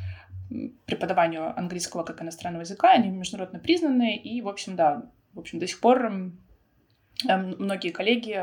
преподаванию 0.86 1.58
английского 1.58 2.04
как 2.04 2.22
иностранного 2.22 2.64
языка. 2.64 2.92
Они 2.92 3.08
международно 3.08 3.60
признаны, 3.60 4.18
и, 4.18 4.42
в 4.42 4.50
общем, 4.50 4.76
да, 4.76 5.04
в 5.34 5.40
общем, 5.40 5.60
до 5.60 5.68
сих 5.68 5.80
пор 5.80 6.12
многие 7.24 7.92
коллеги 7.92 8.34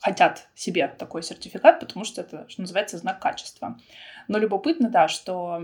хотят 0.00 0.48
себе 0.54 0.88
такой 0.88 1.22
сертификат, 1.22 1.80
потому 1.80 2.04
что 2.04 2.20
это, 2.20 2.48
что 2.48 2.62
называется, 2.62 2.98
знак 2.98 3.20
качества. 3.20 3.78
Но 4.28 4.38
любопытно, 4.38 4.88
да, 4.90 5.08
что 5.08 5.60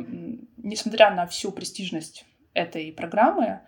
несмотря 0.57 1.11
на 1.14 1.26
всю 1.26 1.53
престижность 1.53 2.24
этой 2.55 2.93
программы, 2.93 3.61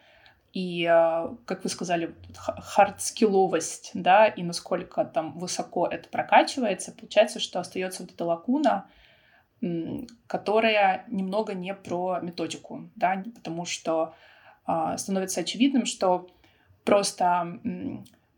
и, 0.53 0.85
а, 0.85 1.37
как 1.47 1.65
вы 1.65 1.71
сказали, 1.71 2.15
хардскилловость, 2.37 3.91
да, 3.95 4.29
и 4.29 4.43
насколько 4.43 5.05
там 5.05 5.37
высоко 5.37 5.87
это 5.87 6.09
прокачивается, 6.09 6.93
получается, 6.93 7.41
что 7.41 7.59
остается 7.59 8.03
вот 8.03 8.13
эта 8.13 8.25
лакуна, 8.25 8.87
которая 10.27 11.05
немного 11.09 11.55
не 11.55 11.75
про 11.75 12.21
методику, 12.21 12.89
да, 12.97 13.25
потому 13.35 13.65
что 13.65 14.15
э, 14.69 14.97
становится 14.99 15.41
очевидным, 15.41 15.87
что 15.87 16.29
просто 16.85 17.59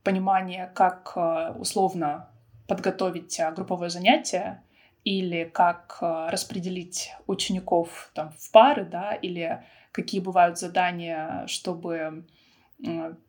понимание, 0.07 0.70
как 0.72 1.12
э, 1.16 1.52
условно 1.59 2.28
подготовить 2.68 3.40
групповое 3.57 3.90
занятие 3.90 4.62
или 5.02 5.44
как 5.44 5.98
распределить 6.00 7.12
учеников 7.26 8.11
там, 8.14 8.30
в 8.38 8.52
пары, 8.52 8.84
да, 8.84 9.12
или 9.12 9.64
какие 9.92 10.20
бывают 10.20 10.59
задания, 10.59 11.46
чтобы 11.46 12.24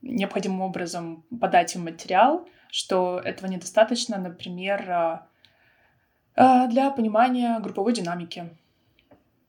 необходимым 0.01 0.61
образом 0.61 1.23
подать 1.41 1.75
им 1.75 1.83
материал, 1.83 2.47
что 2.71 3.19
этого 3.23 3.49
недостаточно, 3.49 4.17
например, 4.17 5.21
для 6.35 6.91
понимания 6.91 7.59
групповой 7.59 7.93
динамики 7.93 8.49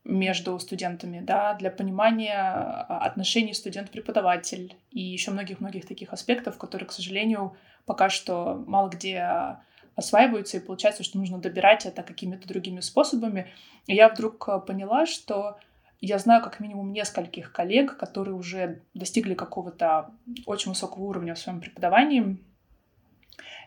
между 0.09 0.59
студентами, 0.59 1.21
да, 1.21 1.55
для 1.55 1.71
понимания 1.71 2.35
а, 2.35 2.99
отношений 3.05 3.55
студент-преподаватель 3.55 4.75
и 4.91 5.01
еще 5.01 5.31
многих-многих 5.31 5.87
таких 5.87 6.13
аспектов, 6.13 6.57
которые, 6.57 6.89
к 6.89 6.93
сожалению, 6.93 7.57
пока 7.85 8.09
что 8.09 8.65
мало 8.67 8.89
где 8.89 9.59
осваиваются, 9.95 10.57
и 10.57 10.61
получается, 10.61 11.05
что 11.05 11.19
нужно 11.19 11.39
добирать 11.39 11.85
это 11.85 12.03
какими-то 12.03 12.49
другими 12.49 12.81
способами. 12.81 13.49
И 13.87 13.95
я 13.95 14.09
вдруг 14.09 14.65
поняла, 14.67 15.07
что 15.07 15.59
я 16.01 16.19
знаю 16.19 16.43
как 16.43 16.61
минимум 16.61 16.93
нескольких 16.93 17.53
коллег, 17.53 17.97
которые 17.97 18.35
уже 18.35 18.83
достигли 18.95 19.35
какого-то 19.35 20.11
очень 20.47 20.71
высокого 20.71 21.05
уровня 21.05 21.35
в 21.35 21.39
своем 21.39 21.61
преподавании, 21.61 22.39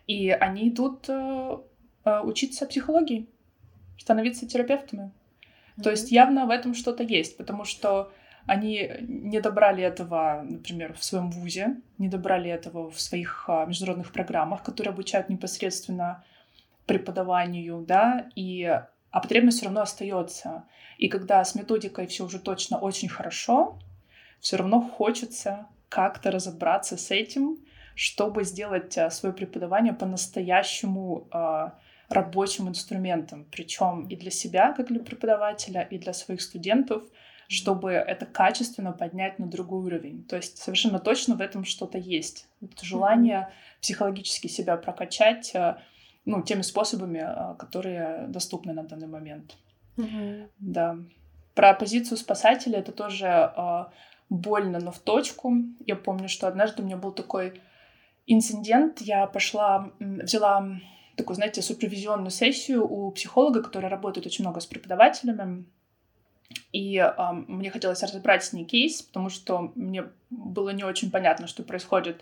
и 0.08 0.30
они 0.30 0.70
идут 0.70 1.06
э, 1.08 1.58
э, 2.06 2.20
учиться 2.22 2.66
психологии, 2.66 3.30
становиться 3.98 4.48
терапевтами. 4.48 5.12
Mm-hmm. 5.82 5.84
То 5.84 5.92
есть 5.92 6.12
явно 6.12 6.46
в 6.46 6.50
этом 6.50 6.74
что-то 6.74 7.04
есть, 7.04 7.38
потому 7.38 7.66
что 7.66 8.12
они 8.46 8.92
не 9.02 9.40
добрали 9.40 9.84
этого, 9.84 10.44
например, 10.48 10.94
в 10.94 11.04
своем 11.04 11.30
вузе, 11.32 11.78
не 11.98 12.08
добрали 12.08 12.50
этого 12.50 12.90
в 12.90 13.00
своих 13.00 13.46
а, 13.48 13.66
международных 13.66 14.12
программах, 14.12 14.64
которые 14.64 14.92
обучают 14.94 15.30
непосредственно 15.30 16.24
преподаванию, 16.86 17.84
да, 17.88 18.30
и 18.36 18.64
а 18.64 19.20
потребность 19.20 19.58
все 19.58 19.66
равно 19.66 19.82
остается. 19.82 20.64
И 20.98 21.08
когда 21.10 21.44
с 21.44 21.54
методикой 21.56 22.08
все 22.08 22.26
уже 22.26 22.40
точно 22.40 22.80
очень 22.80 23.10
хорошо, 23.10 23.78
все 24.40 24.58
равно 24.58 24.82
хочется 24.82 25.68
как-то 25.90 26.32
разобраться 26.32 26.98
с 26.98 27.12
этим, 27.12 27.58
чтобы 27.96 28.44
сделать 28.44 28.98
а, 28.98 29.10
свое 29.10 29.34
преподавание 29.34 29.94
по-настоящему 29.94 31.28
э, 31.32 31.70
рабочим 32.12 32.68
инструментом, 32.68 33.46
причем 33.52 34.08
и 34.08 34.16
для 34.16 34.32
себя, 34.32 34.74
как 34.74 34.88
для 34.88 35.00
преподавателя, 35.00 35.82
и 35.82 35.98
для 35.98 36.14
своих 36.14 36.42
студентов, 36.42 37.04
чтобы 37.48 37.92
это 37.92 38.26
качественно 38.26 38.94
поднять 38.94 39.40
на 39.40 39.48
другой 39.48 39.84
уровень. 39.84 40.24
То 40.24 40.38
есть 40.38 40.58
совершенно 40.58 41.00
точно 41.00 41.36
в 41.36 41.42
этом 41.42 41.66
что-то 41.66 41.98
есть. 41.98 42.48
Это 42.62 42.86
желание 42.86 43.50
психологически 43.82 44.48
себя 44.48 44.78
прокачать, 44.78 45.54
а, 45.56 45.82
ну, 46.26 46.42
теми 46.44 46.62
способами, 46.62 47.22
а, 47.22 47.56
которые 47.56 48.28
доступны 48.28 48.74
на 48.74 48.84
данный 48.84 49.08
момент. 49.08 49.58
Mm-hmm. 49.98 50.50
Да. 50.60 50.98
Про 51.54 51.74
позицию 51.74 52.18
спасателя 52.18 52.80
это 52.80 52.94
тоже 52.94 53.28
э, 53.28 53.86
больно, 54.30 54.80
но 54.80 54.92
в 54.92 55.00
точку. 55.00 55.54
Я 55.86 55.98
помню, 55.98 56.30
что 56.30 56.48
однажды 56.48 56.82
у 56.82 56.86
меня 56.86 56.96
был 56.96 57.12
такой 57.12 57.62
инцидент. 58.26 59.02
Я 59.02 59.28
пошла, 59.28 59.92
взяла 60.00 60.80
такую, 61.16 61.36
знаете, 61.36 61.62
супервизионную 61.62 62.32
сессию 62.32 62.86
у 62.86 63.12
психолога, 63.12 63.62
который 63.62 63.90
работает 63.90 64.26
очень 64.26 64.44
много 64.44 64.60
с 64.60 64.66
преподавателями. 64.66 65.66
И 66.74 66.98
э, 66.98 67.32
мне 67.48 67.70
хотелось 67.70 68.04
разобрать 68.04 68.44
с 68.44 68.54
ней 68.54 68.66
кейс, 68.66 69.02
потому 69.02 69.30
что 69.30 69.72
мне 69.76 70.06
было 70.30 70.70
не 70.72 70.84
очень 70.84 71.12
понятно, 71.12 71.48
что 71.48 71.64
происходит 71.64 72.22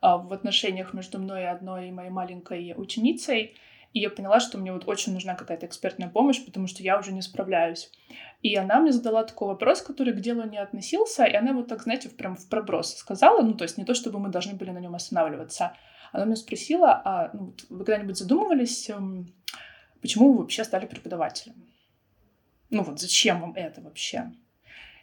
в 0.00 0.32
отношениях 0.32 0.94
между 0.94 1.18
мной 1.18 1.42
и 1.42 1.46
одной 1.46 1.90
моей 1.90 2.10
маленькой 2.10 2.74
ученицей. 2.76 3.54
И 3.92 4.00
я 4.00 4.10
поняла, 4.10 4.40
что 4.40 4.58
мне 4.58 4.72
вот 4.72 4.86
очень 4.86 5.14
нужна 5.14 5.34
какая-то 5.34 5.64
экспертная 5.64 6.08
помощь, 6.08 6.44
потому 6.44 6.66
что 6.66 6.82
я 6.82 6.98
уже 6.98 7.12
не 7.12 7.22
справляюсь. 7.22 7.90
И 8.42 8.54
она 8.54 8.78
мне 8.80 8.92
задала 8.92 9.24
такой 9.24 9.48
вопрос, 9.48 9.80
который 9.80 10.12
к 10.12 10.20
делу 10.20 10.42
не 10.44 10.58
относился, 10.58 11.24
и 11.24 11.34
она 11.34 11.54
вот 11.54 11.68
так, 11.68 11.82
знаете, 11.82 12.10
прям 12.10 12.36
в 12.36 12.46
проброс 12.48 12.94
сказала, 12.96 13.40
ну, 13.40 13.54
то 13.54 13.64
есть 13.64 13.78
не 13.78 13.84
то, 13.84 13.94
чтобы 13.94 14.18
мы 14.18 14.28
должны 14.28 14.54
были 14.54 14.70
на 14.70 14.78
нем 14.78 14.94
останавливаться. 14.94 15.72
Она 16.16 16.24
меня 16.24 16.36
спросила, 16.36 17.02
а 17.04 17.30
ну, 17.34 17.54
вы 17.68 17.84
когда-нибудь 17.84 18.16
задумывались, 18.16 18.88
эм, 18.88 19.34
почему 20.00 20.32
вы 20.32 20.38
вообще 20.38 20.64
стали 20.64 20.86
преподавателем? 20.86 21.54
Ну 22.70 22.84
вот 22.84 22.98
зачем 22.98 23.42
вам 23.42 23.52
это 23.54 23.82
вообще? 23.82 24.32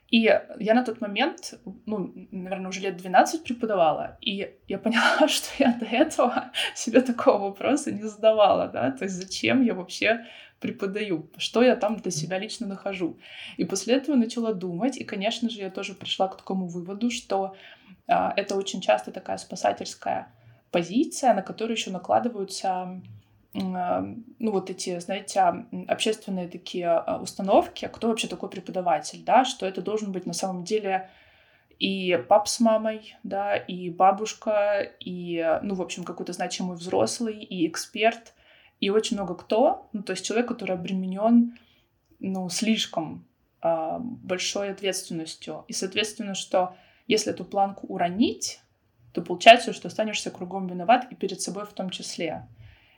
И 0.09 0.21
я 0.21 0.73
на 0.73 0.83
тот 0.83 1.01
момент, 1.01 1.53
ну, 1.85 2.11
наверное, 2.31 2.69
уже 2.69 2.79
лет 2.79 2.97
12 2.97 3.43
преподавала, 3.43 4.17
и 4.21 4.55
я 4.67 4.79
поняла, 4.79 5.27
что 5.27 5.49
я 5.59 5.73
до 5.73 5.85
этого 5.85 6.51
себе 6.75 6.99
такого 7.01 7.49
вопроса 7.49 7.91
не 7.91 8.01
задавала, 8.01 8.67
да, 8.67 8.91
то 8.91 9.03
есть 9.03 9.15
зачем 9.15 9.61
я 9.61 9.75
вообще 9.75 10.25
преподаю, 10.59 11.29
что 11.37 11.61
я 11.61 11.75
там 11.75 11.97
для 11.97 12.09
себя 12.09 12.39
лично 12.39 12.65
нахожу. 12.65 13.19
И 13.57 13.65
после 13.65 13.97
этого 13.97 14.15
начала 14.15 14.53
думать, 14.55 14.97
и, 14.97 15.03
конечно 15.03 15.47
же, 15.47 15.59
я 15.59 15.69
тоже 15.69 15.93
пришла 15.93 16.27
к 16.27 16.37
такому 16.37 16.65
выводу, 16.65 17.11
что 17.11 17.55
а, 18.07 18.33
это 18.35 18.55
очень 18.55 18.81
часто 18.81 19.11
такая 19.11 19.37
спасательская 19.37 20.33
позиция, 20.73 21.33
на 21.33 21.41
которую 21.41 21.77
еще 21.77 21.91
накладываются 21.91 23.01
ну, 23.53 24.51
вот 24.51 24.71
эти, 24.71 24.99
знаете, 24.99 25.39
общественные 25.87 26.47
такие 26.47 26.87
а, 26.87 27.21
установки, 27.21 27.87
кто 27.93 28.07
вообще 28.07 28.27
такой 28.27 28.49
преподаватель, 28.49 29.23
да, 29.23 29.45
что 29.45 29.67
это 29.67 29.83
должен 29.83 30.11
быть 30.11 30.25
на 30.25 30.33
самом 30.33 30.63
деле 30.63 31.11
и 31.77 32.17
пап 32.27 32.47
с 32.47 32.59
мамой, 32.59 33.15
да, 33.21 33.55
и 33.55 33.91
бабушка, 33.91 34.81
и, 34.99 35.59
ну, 35.61 35.75
в 35.75 35.83
общем, 35.83 36.03
какой-то 36.03 36.33
значимый 36.33 36.77
взрослый, 36.77 37.43
и 37.43 37.67
эксперт, 37.67 38.33
и 38.79 38.89
очень 38.89 39.17
много 39.17 39.35
кто, 39.35 39.87
ну, 39.93 40.01
то 40.01 40.13
есть 40.13 40.25
человек, 40.25 40.47
который 40.47 40.75
обременен, 40.75 41.55
ну, 42.19 42.49
слишком 42.49 43.27
э, 43.61 43.97
большой 43.99 44.71
ответственностью. 44.71 45.65
И, 45.67 45.73
соответственно, 45.73 46.33
что 46.33 46.75
если 47.05 47.31
эту 47.31 47.45
планку 47.45 47.85
уронить, 47.85 48.61
то 49.13 49.21
получается, 49.21 49.73
что 49.73 49.87
останешься 49.87 50.31
кругом 50.31 50.67
виноват 50.67 51.07
и 51.11 51.15
перед 51.15 51.39
собой 51.39 51.65
в 51.65 51.73
том 51.73 51.89
числе. 51.89 52.47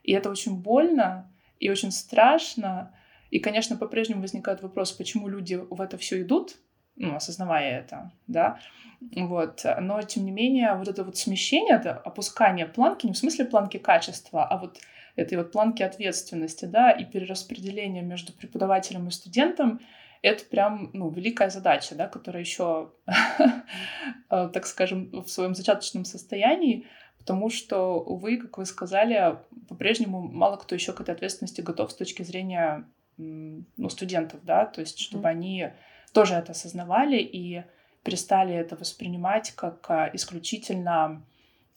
И 0.04 0.14
это 0.14 0.30
очень 0.30 0.62
больно 0.62 1.32
и 1.60 1.70
очень 1.70 1.92
страшно. 1.92 2.94
И, 3.32 3.40
конечно, 3.40 3.76
по-прежнему 3.76 4.22
возникает 4.22 4.62
вопрос, 4.62 4.92
почему 4.92 5.28
люди 5.28 5.56
в 5.56 5.82
это 5.82 5.98
все 5.98 6.22
идут, 6.22 6.56
ну, 6.96 7.16
осознавая 7.16 7.80
это, 7.80 8.12
да, 8.28 8.60
вот, 9.02 9.66
но, 9.82 10.02
тем 10.04 10.26
не 10.26 10.32
менее, 10.32 10.76
вот 10.76 10.88
это 10.88 11.04
вот 11.04 11.18
смещение, 11.18 11.76
это 11.76 11.92
опускание 11.94 12.66
планки, 12.66 13.06
не 13.06 13.14
в 13.14 13.18
смысле 13.18 13.46
планки 13.46 13.78
качества, 13.78 14.46
а 14.46 14.58
вот 14.58 14.80
этой 15.18 15.38
вот 15.38 15.52
планки 15.52 15.84
ответственности, 15.84 16.66
да, 16.66 16.92
и 16.92 17.04
перераспределение 17.04 18.04
между 18.04 18.32
преподавателем 18.32 19.08
и 19.08 19.12
студентом, 19.12 19.82
это 20.26 20.46
прям, 20.46 20.90
ну, 20.94 21.10
великая 21.10 21.50
задача, 21.50 21.96
да, 21.96 22.08
которая 22.08 22.42
еще, 22.42 22.92
так 24.30 24.66
скажем, 24.66 25.12
в 25.12 25.28
своем 25.28 25.54
зачаточном 25.54 26.06
состоянии, 26.06 26.88
потому 27.20 27.50
что, 27.50 28.00
увы, 28.00 28.38
как 28.38 28.58
вы 28.58 28.66
сказали, 28.66 29.38
по-прежнему 29.70 30.22
мало 30.22 30.58
кто 30.58 30.76
еще 30.76 30.94
к 30.94 31.02
этой 31.02 31.14
ответственности 31.14 31.62
готов 31.62 31.92
с 31.92 31.96
точки 31.96 32.24
зрения 32.24 32.88
ну, 33.18 33.90
студентов, 33.90 34.42
да, 34.44 34.66
то 34.66 34.82
есть 34.82 35.00
чтобы 35.00 35.26
mm-hmm. 35.26 35.32
они 35.32 35.70
тоже 36.12 36.34
это 36.34 36.52
осознавали 36.52 37.18
и 37.18 37.64
перестали 38.04 38.54
это 38.54 38.76
воспринимать 38.76 39.52
как 39.52 39.86
а, 39.90 40.10
исключительно, 40.14 41.24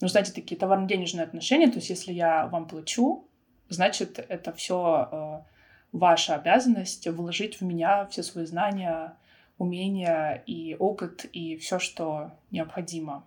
ну, 0.00 0.08
знаете, 0.08 0.32
такие 0.32 0.58
товарно-денежные 0.58 1.24
отношения, 1.24 1.68
то 1.68 1.76
есть 1.76 1.90
если 1.90 2.12
я 2.12 2.46
вам 2.46 2.66
плачу, 2.66 3.28
значит, 3.68 4.18
это 4.18 4.52
все 4.52 5.08
э, 5.12 5.57
ваша 5.92 6.34
обязанность 6.34 7.06
вложить 7.08 7.60
в 7.60 7.64
меня 7.64 8.06
все 8.06 8.22
свои 8.22 8.46
знания, 8.46 9.16
умения 9.58 10.42
и 10.46 10.76
опыт 10.78 11.26
и 11.32 11.56
все, 11.56 11.78
что 11.78 12.32
необходимо. 12.50 13.26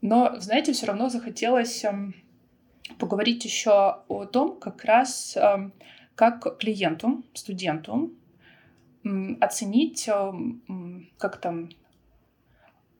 Но, 0.00 0.38
знаете, 0.38 0.72
все 0.72 0.86
равно 0.86 1.08
захотелось 1.08 1.84
эм, 1.84 2.14
поговорить 2.98 3.44
еще 3.44 4.02
о 4.08 4.24
том, 4.24 4.58
как 4.58 4.84
раз 4.84 5.36
эм, 5.36 5.72
как 6.14 6.58
клиенту, 6.58 7.22
студенту 7.34 8.12
оценить 9.40 10.08
эм, 10.08 11.10
как 11.18 11.40
там 11.40 11.70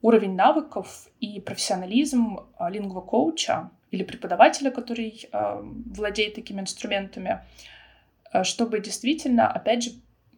уровень 0.02 0.34
навыков 0.34 1.08
и 1.20 1.40
профессионализм 1.40 2.40
а, 2.56 2.70
лингвокоуча 2.70 3.70
или 3.90 4.02
преподавателя, 4.02 4.70
который 4.70 5.28
владеет 5.32 6.36
такими 6.36 6.60
инструментами, 6.60 7.28
э, 7.30 7.79
чтобы 8.44 8.80
действительно, 8.80 9.50
опять 9.50 9.84
же, 9.84 9.90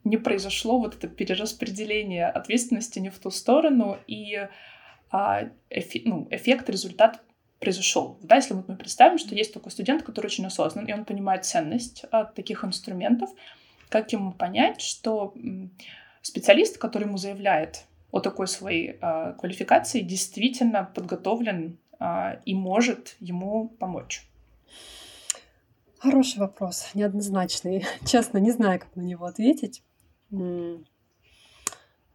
не 0.04 0.16
произошло 0.16 0.78
вот 0.78 0.96
это 0.96 1.08
перераспределение 1.08 2.26
ответственности 2.26 2.98
не 2.98 3.10
в 3.10 3.18
ту 3.18 3.30
сторону, 3.30 3.98
и 4.06 4.48
а, 5.10 5.50
эфи, 5.70 6.02
ну, 6.04 6.26
эффект, 6.30 6.68
результат 6.68 7.22
произошел. 7.60 8.18
Да, 8.22 8.36
если 8.36 8.54
мы 8.54 8.62
представим, 8.62 9.18
что 9.18 9.34
есть 9.34 9.54
такой 9.54 9.70
студент, 9.70 10.02
который 10.02 10.26
очень 10.26 10.46
осознан, 10.46 10.86
и 10.86 10.92
он 10.92 11.04
понимает 11.04 11.44
ценность 11.44 12.04
а, 12.10 12.24
таких 12.24 12.64
инструментов, 12.64 13.30
как 13.88 14.12
ему 14.12 14.32
понять, 14.32 14.80
что 14.80 15.34
специалист, 16.22 16.78
который 16.78 17.06
ему 17.06 17.18
заявляет 17.18 17.84
о 18.10 18.20
такой 18.20 18.48
своей 18.48 18.98
а, 19.00 19.34
квалификации, 19.34 20.00
действительно 20.00 20.90
подготовлен 20.92 21.78
а, 22.00 22.40
и 22.44 22.54
может 22.54 23.16
ему 23.20 23.68
помочь? 23.68 24.26
Хороший 26.02 26.38
вопрос, 26.38 26.90
неоднозначный. 26.94 27.86
Честно, 28.04 28.38
не 28.38 28.50
знаю, 28.50 28.80
как 28.80 28.96
на 28.96 29.02
него 29.02 29.24
ответить. 29.24 29.84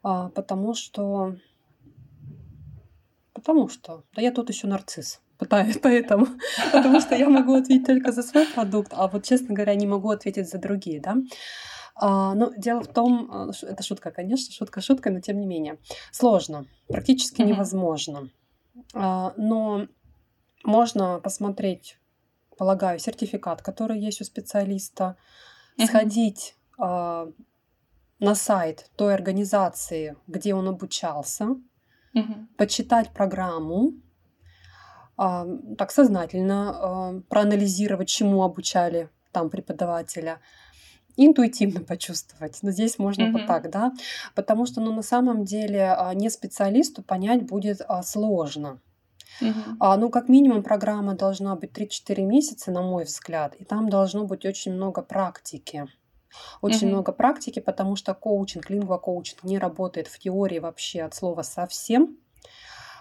А, 0.03 0.29
потому 0.29 0.73
что 0.73 1.37
Потому 3.33 3.69
что, 3.69 4.03
да 4.13 4.21
я 4.21 4.33
тут 4.33 4.49
еще 4.49 4.67
нарцисс. 4.67 5.21
Поэтому, 5.39 6.27
потому 6.73 6.99
что 6.99 7.15
я 7.15 7.29
могу 7.29 7.53
ответить 7.53 7.85
только 7.85 8.11
за 8.11 8.23
свой 8.23 8.45
продукт, 8.45 8.91
а 8.91 9.07
вот, 9.07 9.23
честно 9.23 9.55
говоря, 9.55 9.73
не 9.75 9.87
могу 9.87 10.09
ответить 10.09 10.49
за 10.49 10.57
другие, 10.57 10.99
да. 10.99 11.15
А, 11.95 12.33
ну, 12.33 12.51
дело 12.57 12.81
в 12.81 12.87
том, 12.87 13.29
а, 13.31 13.51
это 13.61 13.83
шутка, 13.83 14.11
конечно, 14.11 14.53
шутка 14.53 14.81
шутка, 14.81 15.11
но 15.11 15.21
тем 15.21 15.39
не 15.39 15.45
менее, 15.45 15.77
сложно, 16.11 16.65
практически 16.89 17.41
невозможно. 17.41 18.31
А, 18.93 19.33
но 19.37 19.87
можно 20.65 21.19
посмотреть, 21.19 21.97
полагаю, 22.57 22.99
сертификат, 22.99 23.61
который 23.61 23.99
есть 23.99 24.21
у 24.21 24.23
специалиста, 24.23 25.15
сходить 25.85 26.55
а, 26.77 27.27
на 28.19 28.35
сайт 28.35 28.89
той 28.95 29.13
организации, 29.13 30.15
где 30.27 30.55
он 30.55 30.67
обучался, 30.67 31.49
угу. 32.13 32.33
почитать 32.57 33.11
программу, 33.11 33.93
а, 35.17 35.47
так 35.77 35.91
сознательно 35.91 36.69
а, 36.69 37.21
проанализировать, 37.29 38.07
чему 38.07 38.43
обучали 38.43 39.09
там 39.31 39.49
преподавателя, 39.49 40.39
интуитивно 41.15 41.81
почувствовать. 41.87 42.59
Но 42.61 42.71
здесь 42.71 42.99
можно 42.99 43.23
mm-hmm. 43.23 43.31
вот 43.31 43.47
так, 43.47 43.69
да, 43.71 43.93
потому 44.35 44.67
что, 44.67 44.79
ну, 44.81 44.93
на 44.93 45.01
самом 45.01 45.43
деле, 45.43 45.95
не 46.13 46.29
специалисту 46.29 47.01
понять 47.01 47.43
будет 47.43 47.81
сложно. 48.03 48.79
А, 49.79 49.97
ну, 49.97 50.09
как 50.09 50.29
минимум, 50.29 50.63
программа 50.63 51.15
должна 51.15 51.55
быть 51.55 51.71
3-4 51.71 52.23
месяца, 52.25 52.71
на 52.71 52.81
мой 52.81 53.03
взгляд, 53.03 53.55
и 53.55 53.63
там 53.63 53.89
должно 53.89 54.25
быть 54.25 54.45
очень 54.45 54.73
много 54.73 55.01
практики. 55.01 55.87
Очень 56.61 56.87
mm-hmm. 56.87 56.91
много 56.91 57.11
практики, 57.11 57.59
потому 57.59 57.95
что 57.95 58.13
коучинг, 58.13 58.69
лингва-коучинг 58.69 59.43
не 59.43 59.57
работает 59.57 60.07
в 60.07 60.19
теории 60.19 60.59
вообще 60.59 61.03
от 61.03 61.15
слова 61.15 61.41
совсем. 61.41 62.17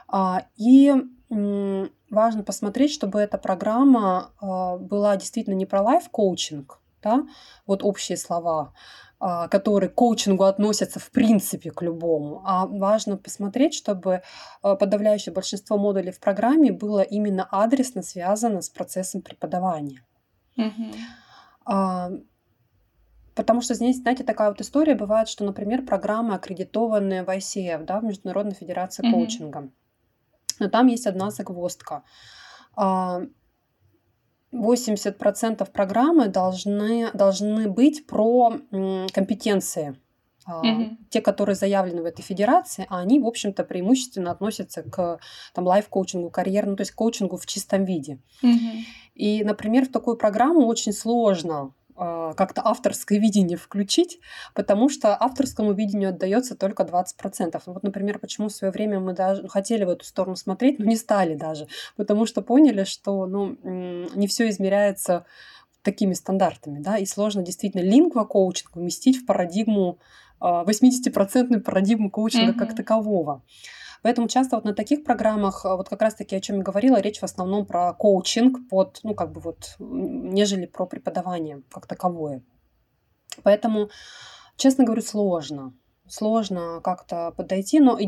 А, 0.08 0.46
и 0.56 0.94
важно 1.28 2.44
посмотреть, 2.44 2.92
чтобы 2.92 3.20
эта 3.20 3.38
программа 3.38 4.30
а, 4.40 4.76
была 4.76 5.16
действительно 5.16 5.54
не 5.54 5.66
про 5.66 5.82
лайф-коучинг, 5.82 6.80
да, 7.02 7.26
вот 7.66 7.82
общие 7.82 8.16
слова, 8.16 8.72
которые 9.18 9.88
к 9.88 9.94
коучингу 9.94 10.44
относятся 10.44 11.00
в 11.00 11.10
принципе 11.10 11.70
к 11.70 11.82
любому, 11.82 12.42
а 12.44 12.66
важно 12.66 13.16
посмотреть, 13.16 13.74
чтобы 13.74 14.22
подавляющее 14.62 15.32
большинство 15.32 15.78
модулей 15.78 16.12
в 16.12 16.20
программе 16.20 16.70
было 16.70 17.00
именно 17.00 17.44
адресно 17.50 18.02
связано 18.02 18.60
с 18.60 18.68
процессом 18.68 19.22
преподавания. 19.22 20.04
Mm-hmm. 20.58 22.24
Потому 23.34 23.60
что 23.60 23.74
здесь, 23.74 23.98
знаете, 23.98 24.24
такая 24.24 24.48
вот 24.50 24.60
история 24.60 24.94
бывает, 24.94 25.28
что, 25.28 25.44
например, 25.44 25.84
программы 25.84 26.34
аккредитованные 26.34 27.22
в 27.22 27.28
ICF, 27.28 27.84
да, 27.84 28.00
в 28.00 28.04
Международной 28.04 28.54
Федерации 28.54 29.02
mm-hmm. 29.02 29.12
коучинга. 29.12 29.70
Но 30.58 30.68
там 30.68 30.86
есть 30.86 31.06
одна 31.06 31.30
загвоздка. 31.30 32.02
80% 34.56 35.56
а, 35.58 35.64
программы 35.66 36.28
должны, 36.28 37.10
должны 37.12 37.68
быть 37.68 38.06
про 38.06 38.58
компетенции. 39.12 39.96
Mm-hmm. 40.48 40.96
Те, 41.10 41.20
которые 41.20 41.56
заявлены 41.56 42.02
в 42.02 42.04
этой 42.04 42.22
федерации, 42.22 42.86
а 42.88 43.00
они, 43.00 43.18
в 43.18 43.26
общем-то, 43.26 43.64
преимущественно 43.64 44.30
относятся 44.30 44.82
к 44.82 45.18
там, 45.52 45.66
лайф-коучингу, 45.66 46.30
карьерному, 46.30 46.76
то 46.76 46.82
есть 46.82 46.92
коучингу 46.92 47.36
в 47.36 47.46
чистом 47.46 47.84
виде. 47.84 48.20
Mm-hmm. 48.44 48.80
И, 49.14 49.44
например, 49.44 49.86
в 49.86 49.92
такую 49.92 50.16
программу 50.16 50.66
очень 50.66 50.92
сложно 50.92 51.72
как-то 51.96 52.62
авторское 52.64 53.18
видение 53.18 53.56
включить, 53.56 54.20
потому 54.54 54.88
что 54.88 55.16
авторскому 55.18 55.72
видению 55.72 56.10
отдается 56.10 56.54
только 56.54 56.82
20%. 56.82 57.60
Вот, 57.66 57.82
например, 57.82 58.18
почему 58.18 58.48
в 58.48 58.52
свое 58.52 58.70
время 58.72 59.00
мы 59.00 59.14
даже 59.14 59.48
хотели 59.48 59.84
в 59.84 59.88
эту 59.88 60.04
сторону 60.04 60.36
смотреть, 60.36 60.78
но 60.78 60.84
не 60.84 60.96
стали 60.96 61.34
даже, 61.34 61.68
потому 61.96 62.26
что 62.26 62.42
поняли, 62.42 62.84
что 62.84 63.26
ну, 63.26 63.56
не 63.62 64.26
все 64.26 64.48
измеряется 64.50 65.24
такими 65.82 66.14
стандартами, 66.14 66.80
да, 66.80 66.98
и 66.98 67.06
сложно 67.06 67.42
действительно 67.42 67.82
лингва-коучинг 67.82 68.76
уместить 68.76 69.18
в 69.18 69.24
парадигму, 69.24 69.98
80% 70.40 71.56
а, 71.56 71.60
парадигму 71.60 72.10
коучинга 72.10 72.52
mm-hmm. 72.52 72.58
как 72.58 72.76
такового. 72.76 73.42
Поэтому 74.02 74.28
часто 74.28 74.56
вот 74.56 74.64
на 74.64 74.74
таких 74.74 75.04
программах, 75.04 75.64
э, 75.64 75.76
вот 75.76 75.88
как 75.88 76.02
раз-таки 76.02 76.36
о 76.36 76.40
чем 76.40 76.56
я 76.56 76.62
говорила, 76.62 77.00
речь 77.00 77.20
в 77.20 77.24
основном 77.24 77.66
про 77.66 77.92
коучинг 77.92 78.68
под, 78.68 79.00
ну, 79.02 79.14
как 79.14 79.32
бы 79.32 79.40
вот, 79.40 79.76
нежели 79.78 80.66
про 80.66 80.86
преподавание 80.86 81.62
как 81.70 81.86
таковое. 81.86 82.42
Поэтому, 83.42 83.90
честно 84.56 84.84
говорю, 84.84 85.02
сложно. 85.02 85.74
Сложно 86.08 86.80
как-то 86.82 87.32
подойти, 87.36 87.80
но 87.80 87.98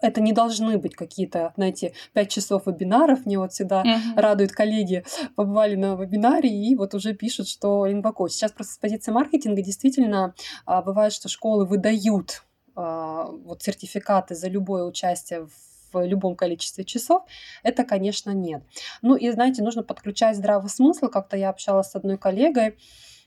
это 0.00 0.20
не 0.20 0.32
должны 0.32 0.78
быть 0.78 0.94
какие-то, 0.94 1.52
знаете, 1.56 1.94
пять 2.12 2.30
часов 2.30 2.66
вебинаров. 2.66 3.24
Мне 3.24 3.38
вот 3.38 3.52
всегда 3.52 3.82
uh-huh. 3.82 4.20
радуют 4.20 4.52
коллеги, 4.52 5.04
побывали 5.34 5.76
на 5.76 5.94
вебинаре 5.94 6.50
и 6.50 6.76
вот 6.76 6.94
уже 6.94 7.14
пишут, 7.14 7.48
что 7.48 7.86
лингвокоуч. 7.86 8.32
Сейчас 8.32 8.52
просто 8.52 8.74
с 8.74 8.78
позиции 8.78 9.12
маркетинга 9.12 9.62
действительно 9.62 10.34
а, 10.66 10.82
бывает, 10.82 11.12
что 11.12 11.28
школы 11.28 11.64
выдают 11.64 12.42
а, 12.42 12.53
вот 12.74 13.62
сертификаты 13.62 14.34
за 14.34 14.48
любое 14.48 14.84
участие 14.84 15.46
в 15.92 16.04
любом 16.04 16.34
количестве 16.34 16.84
часов, 16.84 17.22
это, 17.62 17.84
конечно, 17.84 18.30
нет. 18.30 18.62
Ну 19.02 19.14
и, 19.14 19.30
знаете, 19.30 19.62
нужно 19.62 19.82
подключать 19.82 20.36
здравый 20.36 20.68
смысл. 20.68 21.06
Как-то 21.06 21.36
я 21.36 21.50
общалась 21.50 21.90
с 21.90 21.94
одной 21.94 22.18
коллегой, 22.18 22.76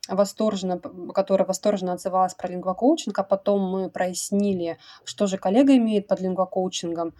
восторженно, 0.09 0.79
которая 1.13 1.47
восторженно 1.47 1.93
отзывалась 1.93 2.33
про 2.33 2.49
лингвокоучинг, 2.49 3.17
а 3.17 3.23
потом 3.23 3.69
мы 3.69 3.89
прояснили, 3.89 4.77
что 5.03 5.27
же 5.27 5.37
коллега 5.37 5.75
имеет 5.77 6.07
под 6.07 6.21
лингвокоучингом. 6.21 7.09
А, 7.09 7.13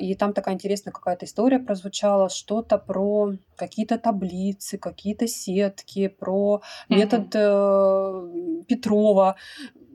и 0.00 0.14
там 0.14 0.32
такая 0.32 0.54
интересная 0.54 0.92
какая-то 0.92 1.24
история 1.24 1.58
прозвучала, 1.58 2.28
что-то 2.28 2.78
про 2.78 3.32
какие-то 3.56 3.98
таблицы, 3.98 4.78
какие-то 4.78 5.26
сетки, 5.26 6.08
про 6.08 6.62
метод 6.88 7.34
mm-hmm. 7.34 8.64
Петрова. 8.64 9.36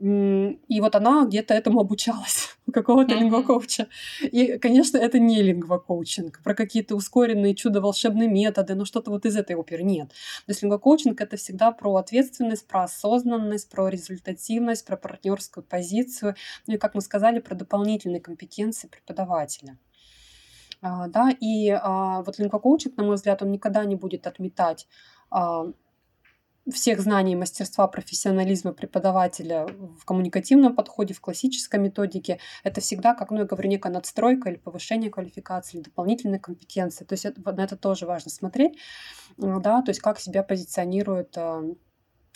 И 0.00 0.80
вот 0.80 0.94
она 0.96 1.24
где-то 1.26 1.54
этому 1.54 1.80
обучалась 1.80 2.56
какого-то 2.72 3.14
mm-hmm. 3.14 3.18
лингвокоуча. 3.18 3.88
И, 4.22 4.58
конечно, 4.58 4.98
это 4.98 5.18
не 5.18 5.42
лингвокоучинг, 5.42 6.42
про 6.42 6.54
какие-то 6.54 6.96
ускоренные 6.96 7.54
чудо-волшебные 7.54 8.28
методы, 8.28 8.74
но 8.74 8.84
что-то 8.84 9.10
вот 9.10 9.26
из 9.26 9.36
этой 9.36 9.56
оперы 9.56 9.82
нет. 9.82 10.08
То 10.08 10.50
есть 10.50 10.62
лингвокоучинг— 10.62 11.20
это 11.22 11.36
всегда 11.36 11.72
про 11.72 11.96
ответственность, 11.96 12.66
про 12.66 12.84
осознанность, 12.84 13.70
про 13.70 13.88
результативность, 13.88 14.84
про 14.86 14.96
партнерскую 14.96 15.64
позицию, 15.64 16.34
ну 16.66 16.74
и, 16.74 16.78
как 16.78 16.94
мы 16.94 17.00
сказали, 17.00 17.38
про 17.38 17.54
дополнительные 17.54 18.20
компетенции 18.20 18.88
преподавателя. 18.88 19.78
А, 20.80 21.06
да, 21.08 21.30
и 21.30 21.70
а, 21.70 22.22
вот 22.22 22.38
лингвокоучинг, 22.38 22.96
на 22.96 23.04
мой 23.04 23.14
взгляд, 23.14 23.40
он 23.42 23.52
никогда 23.52 23.84
не 23.84 23.94
будет 23.94 24.26
отметать 24.26 24.88
а, 25.30 25.66
всех 26.70 27.00
знаний, 27.00 27.34
мастерства, 27.34 27.88
профессионализма 27.88 28.72
преподавателя 28.72 29.66
в 29.66 30.04
коммуникативном 30.04 30.74
подходе, 30.74 31.14
в 31.14 31.20
классической 31.20 31.80
методике, 31.80 32.38
это 32.62 32.80
всегда, 32.80 33.14
как 33.14 33.30
ну, 33.30 33.38
я 33.38 33.44
говорю, 33.44 33.68
некая 33.68 33.92
надстройка 33.92 34.50
или 34.50 34.56
повышение 34.56 35.10
квалификации, 35.10 35.78
или 35.78 35.84
дополнительные 35.84 36.38
компетенции. 36.38 37.04
То 37.04 37.14
есть 37.14 37.24
это, 37.24 37.52
на 37.52 37.64
это 37.64 37.76
тоже 37.76 38.06
важно 38.06 38.30
смотреть. 38.30 38.78
да, 39.60 39.82
то 39.82 39.90
есть 39.90 40.00
как 40.00 40.20
себя 40.20 40.42
позиционирует 40.42 41.36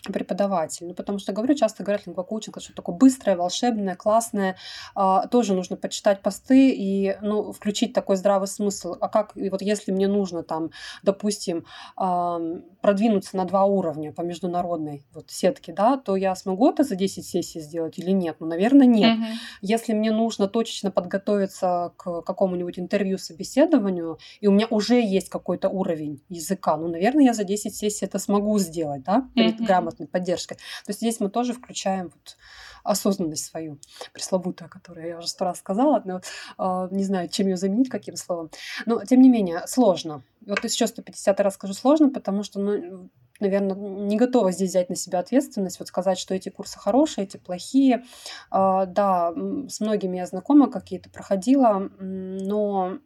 преподаватель. 0.04 0.86
Ну, 0.86 0.94
потому 0.94 1.18
что, 1.18 1.32
говорю, 1.32 1.54
часто 1.54 1.82
говорят 1.82 2.06
лингвокоучинг, 2.06 2.60
что 2.60 2.74
такое 2.74 2.96
быстрое, 2.96 3.36
волшебное, 3.36 3.96
классное. 3.96 4.56
А, 4.94 5.26
тоже 5.26 5.54
нужно 5.54 5.76
почитать 5.76 6.22
посты 6.22 6.70
и 6.70 7.16
ну, 7.22 7.52
включить 7.52 7.92
такой 7.92 8.16
здравый 8.16 8.48
смысл. 8.48 8.96
А 9.00 9.08
как, 9.08 9.36
и 9.36 9.48
вот 9.50 9.62
если 9.62 9.92
мне 9.92 10.08
нужно 10.08 10.42
там, 10.42 10.70
допустим, 11.02 11.64
а, 11.96 12.40
продвинуться 12.80 13.36
на 13.36 13.44
два 13.44 13.64
уровня 13.64 14.12
по 14.12 14.22
международной 14.22 15.04
вот 15.12 15.30
сетке, 15.30 15.72
да, 15.72 15.96
то 15.96 16.16
я 16.16 16.34
смогу 16.34 16.70
это 16.70 16.84
за 16.84 16.94
10 16.94 17.26
сессий 17.26 17.60
сделать 17.60 17.98
или 17.98 18.10
нет? 18.10 18.36
Ну, 18.38 18.46
наверное, 18.46 18.86
нет. 18.86 19.18
Mm-hmm. 19.18 19.34
Если 19.62 19.92
мне 19.92 20.12
нужно 20.12 20.46
точечно 20.46 20.90
подготовиться 20.90 21.92
к 21.96 22.22
какому-нибудь 22.22 22.78
интервью, 22.78 23.18
собеседованию, 23.18 24.18
и 24.40 24.46
у 24.46 24.52
меня 24.52 24.66
уже 24.70 25.00
есть 25.00 25.28
какой-то 25.28 25.68
уровень 25.68 26.22
языка, 26.28 26.76
ну, 26.76 26.88
наверное, 26.88 27.24
я 27.24 27.34
за 27.34 27.44
10 27.44 27.74
сессий 27.74 28.04
это 28.04 28.18
смогу 28.18 28.58
сделать, 28.58 29.02
да, 29.02 29.28
mm-hmm. 29.34 29.64
грамотой 29.64 29.95
грамотной 29.96 30.06
поддержкой. 30.06 30.56
То 30.56 30.90
есть 30.90 31.00
здесь 31.00 31.20
мы 31.20 31.30
тоже 31.30 31.52
включаем 31.52 32.04
вот 32.04 32.36
осознанность 32.84 33.46
свою, 33.46 33.78
пресловутую, 34.12 34.70
которую 34.70 35.08
я 35.08 35.18
уже 35.18 35.28
сто 35.28 35.44
раз 35.44 35.58
сказала, 35.58 36.02
но 36.04 36.20
э, 36.58 36.88
не 36.92 37.04
знаю, 37.04 37.28
чем 37.28 37.48
ее 37.48 37.56
заменить, 37.56 37.88
каким 37.88 38.16
словом. 38.16 38.50
Но, 38.86 39.04
тем 39.04 39.20
не 39.20 39.28
менее, 39.28 39.66
сложно. 39.66 40.22
Вот 40.46 40.62
еще 40.64 40.86
150 40.86 41.40
раз 41.40 41.54
скажу 41.54 41.74
сложно, 41.74 42.10
потому 42.10 42.44
что, 42.44 42.60
ну, 42.60 43.10
наверное, 43.40 43.74
не 43.74 44.16
готова 44.16 44.52
здесь 44.52 44.70
взять 44.70 44.88
на 44.88 44.96
себя 44.96 45.18
ответственность, 45.18 45.78
вот 45.78 45.88
сказать, 45.88 46.18
что 46.18 46.34
эти 46.34 46.48
курсы 46.48 46.78
хорошие, 46.78 47.24
эти 47.24 47.38
плохие. 47.38 48.04
Э, 48.52 48.84
да, 48.86 49.32
с 49.68 49.80
многими 49.80 50.18
я 50.18 50.26
знакома, 50.26 50.70
какие-то 50.70 51.10
проходила, 51.10 51.90
но 51.98 52.98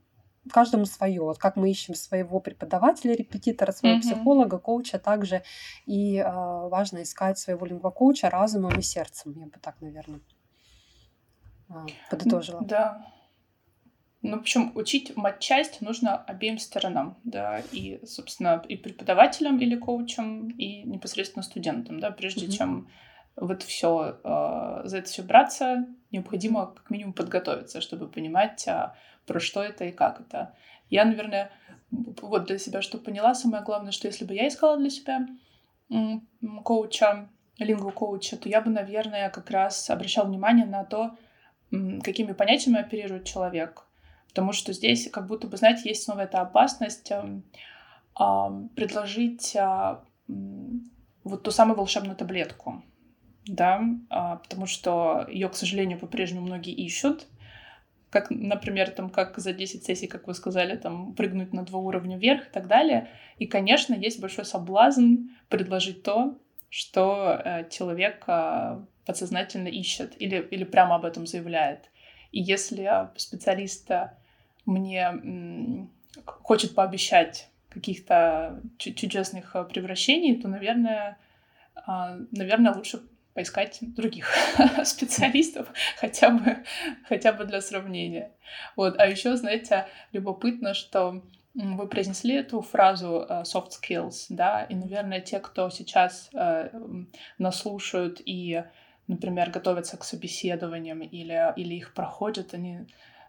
каждому 0.50 0.84
свое. 0.84 1.20
Вот 1.20 1.38
как 1.38 1.56
мы 1.56 1.70
ищем 1.70 1.94
своего 1.94 2.40
преподавателя, 2.40 3.14
репетитора, 3.14 3.72
своего 3.72 3.98
mm-hmm. 3.98 4.02
психолога, 4.02 4.58
коуча, 4.58 4.98
также 4.98 5.42
и 5.86 6.18
э, 6.18 6.24
важно 6.24 7.02
искать 7.02 7.38
своего 7.38 7.66
лингвокоуча 7.66 8.30
разумом 8.30 8.78
и 8.78 8.82
сердцем. 8.82 9.34
Я 9.36 9.46
бы 9.46 9.58
так, 9.60 9.80
наверное, 9.80 10.20
э, 11.68 11.86
подытожила. 12.10 12.60
Да. 12.62 13.06
Ну, 14.22 14.36
общем, 14.36 14.72
учить 14.74 15.16
матчасть 15.16 15.80
нужно 15.80 16.16
обеим 16.16 16.58
сторонам, 16.58 17.16
да, 17.24 17.62
и, 17.72 18.00
собственно, 18.04 18.62
и 18.68 18.76
преподавателям 18.76 19.58
или 19.58 19.76
коучам, 19.76 20.50
и 20.50 20.82
непосредственно 20.82 21.42
студентам, 21.42 22.00
да, 22.00 22.10
прежде 22.10 22.46
mm-hmm. 22.46 22.50
чем 22.50 22.88
вот 23.36 23.62
все 23.62 24.20
э, 24.22 24.80
за 24.84 24.98
это 24.98 25.08
все 25.08 25.22
браться, 25.22 25.86
необходимо 26.10 26.66
как 26.66 26.90
минимум 26.90 27.14
подготовиться, 27.14 27.80
чтобы 27.80 28.08
понимать, 28.08 28.66
э, 28.68 28.92
про 29.30 29.38
что 29.38 29.62
это 29.62 29.84
и 29.84 29.92
как 29.92 30.20
это. 30.20 30.56
Я, 30.88 31.04
наверное, 31.04 31.52
вот 31.92 32.46
для 32.46 32.58
себя 32.58 32.82
что 32.82 32.98
поняла, 32.98 33.32
самое 33.32 33.62
главное, 33.62 33.92
что 33.92 34.08
если 34.08 34.24
бы 34.24 34.34
я 34.34 34.48
искала 34.48 34.76
для 34.76 34.90
себя 34.90 35.28
коуча, 36.64 37.28
лингу 37.58 37.92
коуча, 37.92 38.36
то 38.36 38.48
я 38.48 38.60
бы, 38.60 38.70
наверное, 38.70 39.30
как 39.30 39.50
раз 39.50 39.88
обращала 39.88 40.26
внимание 40.26 40.66
на 40.66 40.84
то, 40.84 41.16
какими 42.02 42.32
понятиями 42.32 42.80
оперирует 42.80 43.24
человек. 43.24 43.86
Потому 44.28 44.52
что 44.52 44.72
здесь 44.72 45.08
как 45.08 45.28
будто 45.28 45.46
бы, 45.46 45.56
знаете, 45.56 45.88
есть 45.88 46.02
снова 46.02 46.20
эта 46.20 46.40
опасность 46.40 47.12
э, 47.12 47.40
э, 48.20 48.68
предложить 48.74 49.54
э, 49.54 49.96
вот 51.24 51.42
ту 51.44 51.50
самую 51.52 51.76
волшебную 51.76 52.16
таблетку, 52.16 52.82
да, 53.46 53.80
э, 53.80 54.38
потому 54.42 54.66
что 54.66 55.26
ее, 55.28 55.48
к 55.48 55.54
сожалению, 55.54 56.00
по-прежнему 56.00 56.46
многие 56.46 56.74
ищут, 56.74 57.26
как, 58.10 58.30
например, 58.30 58.90
там, 58.90 59.08
как 59.08 59.38
за 59.38 59.52
10 59.52 59.84
сессий, 59.84 60.08
как 60.08 60.26
вы 60.26 60.34
сказали, 60.34 60.76
там, 60.76 61.14
прыгнуть 61.14 61.52
на 61.52 61.64
два 61.64 61.78
уровня 61.78 62.18
вверх 62.18 62.48
и 62.48 62.50
так 62.50 62.66
далее. 62.66 63.08
И, 63.38 63.46
конечно, 63.46 63.94
есть 63.94 64.20
большой 64.20 64.44
соблазн 64.44 65.28
предложить 65.48 66.02
то, 66.02 66.36
что 66.68 67.40
э, 67.44 67.68
человек 67.70 68.24
э, 68.26 68.80
подсознательно 69.06 69.68
ищет 69.68 70.20
или, 70.20 70.36
или 70.50 70.64
прямо 70.64 70.96
об 70.96 71.04
этом 71.04 71.26
заявляет. 71.26 71.90
И 72.32 72.40
если 72.40 73.08
специалист 73.16 73.90
мне 74.66 75.02
м, 75.02 75.90
хочет 76.24 76.74
пообещать 76.74 77.48
каких-то 77.68 78.60
чудесных 78.78 79.54
э, 79.54 79.64
превращений, 79.64 80.36
то, 80.36 80.48
наверное, 80.48 81.16
э, 81.76 82.24
наверное, 82.32 82.74
лучше 82.74 83.02
поискать 83.34 83.78
других 83.80 84.28
специалистов 84.84 85.68
хотя 85.98 86.30
бы, 86.30 86.64
хотя 87.08 87.32
бы 87.32 87.44
для 87.44 87.60
сравнения. 87.60 88.32
Вот. 88.76 88.98
А 88.98 89.06
еще, 89.06 89.36
знаете, 89.36 89.86
любопытно, 90.12 90.74
что 90.74 91.22
вы 91.54 91.88
произнесли 91.88 92.34
эту 92.36 92.60
фразу 92.60 93.26
uh, 93.28 93.42
soft 93.42 93.70
skills, 93.70 94.26
да, 94.28 94.64
и, 94.64 94.74
наверное, 94.74 95.20
те, 95.20 95.40
кто 95.40 95.68
сейчас 95.70 96.30
uh, 96.32 97.06
нас 97.38 97.58
слушают 97.58 98.20
и, 98.24 98.62
например, 99.08 99.50
готовятся 99.50 99.96
к 99.96 100.04
собеседованиям 100.04 101.00
или, 101.00 101.52
или 101.56 101.74
их 101.74 101.92
проходят, 101.92 102.54
они, 102.54 102.86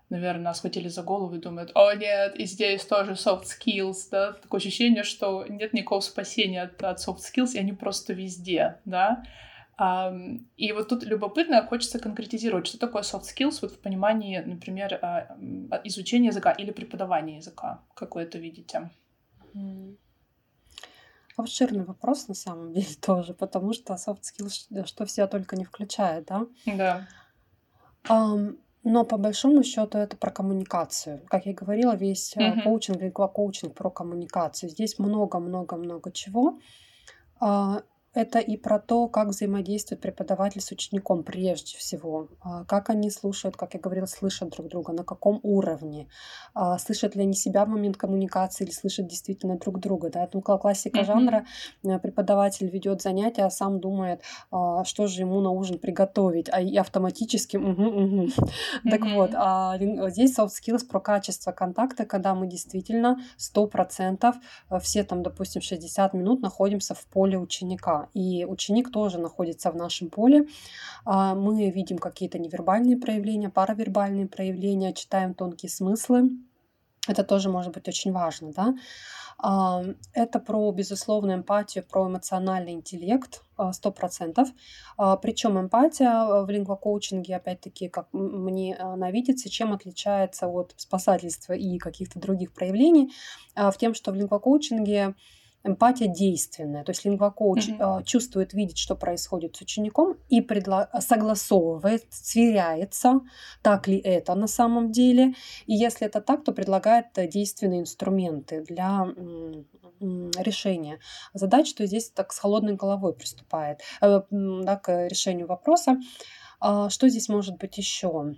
наверное, 0.09 0.53
схватили 0.53 0.87
за 0.87 1.01
голову 1.01 1.35
и 1.35 1.39
думают, 1.39 1.71
о 1.73 1.93
нет, 1.93 2.35
и 2.35 2.45
здесь 2.45 2.85
тоже 2.85 3.13
soft 3.13 3.45
skills, 3.45 4.09
да, 4.11 4.33
такое 4.33 4.59
ощущение, 4.59 5.03
что 5.03 5.45
нет 5.47 5.73
никакого 5.73 6.01
спасения 6.01 6.61
от, 6.61 6.81
от 6.83 6.99
soft 6.99 7.21
skills, 7.21 7.53
и 7.53 7.59
они 7.59 7.73
просто 7.73 8.13
везде, 8.13 8.77
да, 8.85 9.23
и 10.57 10.71
вот 10.73 10.89
тут 10.89 11.03
любопытно, 11.03 11.65
хочется 11.65 11.97
конкретизировать, 11.97 12.67
что 12.67 12.77
такое 12.77 13.01
soft 13.01 13.23
skills 13.23 13.59
вот 13.61 13.71
в 13.71 13.79
понимании, 13.79 14.37
например, 14.39 14.99
а, 15.01 15.37
изучения 15.85 16.27
языка 16.27 16.51
или 16.51 16.71
преподавания 16.71 17.37
языка. 17.37 17.81
Как 17.95 18.15
вы 18.15 18.21
это 18.21 18.37
видите? 18.37 18.91
Обширный 21.35 21.83
вопрос 21.83 22.27
на 22.27 22.35
самом 22.35 22.73
деле 22.73 22.93
тоже, 23.01 23.33
потому 23.33 23.73
что 23.73 23.93
soft 23.93 24.21
skills 24.21 24.85
что 24.85 25.05
все 25.05 25.25
только 25.27 25.55
не 25.55 25.65
включает, 25.65 26.25
да? 26.25 26.45
Да. 26.65 27.07
Um, 28.09 28.59
но 28.83 29.05
по 29.05 29.17
большому 29.17 29.63
счету 29.63 29.97
это 29.97 30.15
про 30.17 30.31
коммуникацию. 30.31 31.21
Как 31.27 31.45
я 31.45 31.53
говорила, 31.53 31.95
весь 31.95 32.35
uh-huh. 32.35 32.63
коучинг, 32.63 33.01
лингва-коучинг 33.01 33.73
про 33.73 33.89
коммуникацию. 33.89 34.69
Здесь 34.69 34.99
много-много-много 34.99 36.11
чего. 36.11 36.59
Uh, 37.39 37.83
это 38.13 38.39
и 38.39 38.57
про 38.57 38.79
то, 38.79 39.07
как 39.07 39.29
взаимодействует 39.29 40.01
преподаватель 40.01 40.61
с 40.61 40.71
учеником 40.71 41.23
прежде 41.23 41.77
всего, 41.77 42.27
а, 42.41 42.65
как 42.65 42.89
они 42.89 43.09
слушают, 43.09 43.55
как 43.55 43.73
я 43.73 43.79
говорила, 43.79 44.05
слышат 44.05 44.49
друг 44.49 44.67
друга, 44.67 44.91
на 44.91 45.03
каком 45.03 45.39
уровне, 45.43 46.07
а, 46.53 46.77
слышат 46.77 47.15
ли 47.15 47.21
они 47.21 47.33
себя 47.33 47.63
в 47.63 47.69
момент 47.69 47.95
коммуникации 47.95 48.65
или 48.65 48.71
слышат 48.71 49.07
действительно 49.07 49.57
друг 49.57 49.79
друга. 49.79 50.09
Да? 50.09 50.23
Это 50.23 50.37
ну, 50.37 50.41
классика 50.41 50.99
mm-hmm. 50.99 51.05
жанра, 51.05 51.45
э, 51.83 51.99
преподаватель 51.99 52.69
ведет 52.69 53.01
занятия, 53.01 53.43
а 53.43 53.49
сам 53.49 53.79
думает, 53.79 54.21
а, 54.51 54.83
что 54.83 55.07
же 55.07 55.21
ему 55.21 55.39
на 55.39 55.51
ужин 55.51 55.79
приготовить, 55.79 56.49
а 56.51 56.59
и 56.59 56.75
автоматически 56.75 57.57
угу, 57.57 57.83
угу. 57.83 58.27
Так 58.89 59.05
вот, 59.05 59.31
а 59.35 59.77
здесь 60.09 60.37
soft 60.37 60.49
skills 60.49 60.85
про 60.85 60.99
качество 60.99 61.51
контакта, 61.53 62.05
когда 62.05 62.35
мы 62.35 62.47
действительно 62.47 63.21
100% 63.37 64.33
э, 64.69 64.79
все 64.79 65.03
там, 65.05 65.23
допустим, 65.23 65.61
60 65.61 66.13
минут 66.13 66.41
находимся 66.41 66.93
в 66.93 67.05
поле 67.05 67.37
ученика 67.37 68.00
и 68.13 68.45
ученик 68.45 68.91
тоже 68.91 69.19
находится 69.19 69.71
в 69.71 69.75
нашем 69.75 70.09
поле. 70.09 70.47
А, 71.05 71.35
мы 71.35 71.69
видим 71.69 71.97
какие-то 71.97 72.39
невербальные 72.39 72.97
проявления, 72.97 73.49
паравербальные 73.49 74.27
проявления, 74.27 74.93
читаем 74.93 75.33
тонкие 75.33 75.69
смыслы. 75.69 76.31
Это 77.07 77.23
тоже 77.23 77.49
может 77.49 77.73
быть 77.73 77.87
очень 77.87 78.11
важно, 78.11 78.51
да. 78.53 78.75
А, 79.43 79.83
это 80.13 80.39
про 80.39 80.71
безусловную 80.71 81.39
эмпатию, 81.39 81.83
про 81.83 82.07
эмоциональный 82.07 82.73
интеллект, 82.73 83.43
а, 83.57 83.73
сто 83.73 83.91
процентов. 83.91 84.49
Причем 85.21 85.59
эмпатия 85.59 86.43
в 86.43 86.49
лингвокоучинге, 86.49 87.37
опять-таки, 87.37 87.89
как 87.89 88.07
мне 88.11 88.75
она 88.75 89.09
видится, 89.09 89.49
чем 89.49 89.73
отличается 89.73 90.47
от 90.47 90.75
спасательства 90.77 91.53
и 91.53 91.79
каких-то 91.79 92.19
других 92.19 92.53
проявлений, 92.53 93.11
в 93.55 93.73
тем, 93.79 93.95
что 93.95 94.11
в 94.11 94.15
лингвокоучинге 94.15 95.15
эмпатия 95.63 96.07
действенная. 96.07 96.83
То 96.83 96.91
есть 96.91 97.05
лингвокоуч 97.05 97.69
mm-hmm. 97.69 98.03
чувствует, 98.03 98.53
видит, 98.53 98.77
что 98.77 98.95
происходит 98.95 99.55
с 99.55 99.61
учеником 99.61 100.17
и 100.29 100.41
предло... 100.41 100.89
согласовывает, 100.99 102.05
сверяется, 102.09 103.21
так 103.61 103.87
ли 103.87 103.97
это 103.97 104.35
на 104.35 104.47
самом 104.47 104.91
деле. 104.91 105.33
И 105.67 105.73
если 105.73 106.07
это 106.07 106.21
так, 106.21 106.43
то 106.43 106.51
предлагает 106.51 107.05
э, 107.15 107.27
действенные 107.27 107.81
инструменты 107.81 108.61
для 108.61 109.07
решения 110.37 110.99
задач, 111.33 111.73
то 111.73 111.85
здесь 111.85 112.09
так 112.09 112.33
с 112.33 112.39
холодной 112.39 112.75
головой 112.75 113.13
приступает 113.13 113.81
э, 114.01 114.21
да, 114.31 114.75
к 114.77 115.07
решению 115.07 115.47
вопроса. 115.47 115.97
А 116.59 116.89
что 116.89 117.09
здесь 117.09 117.29
может 117.29 117.57
быть 117.57 117.77
еще? 117.77 118.35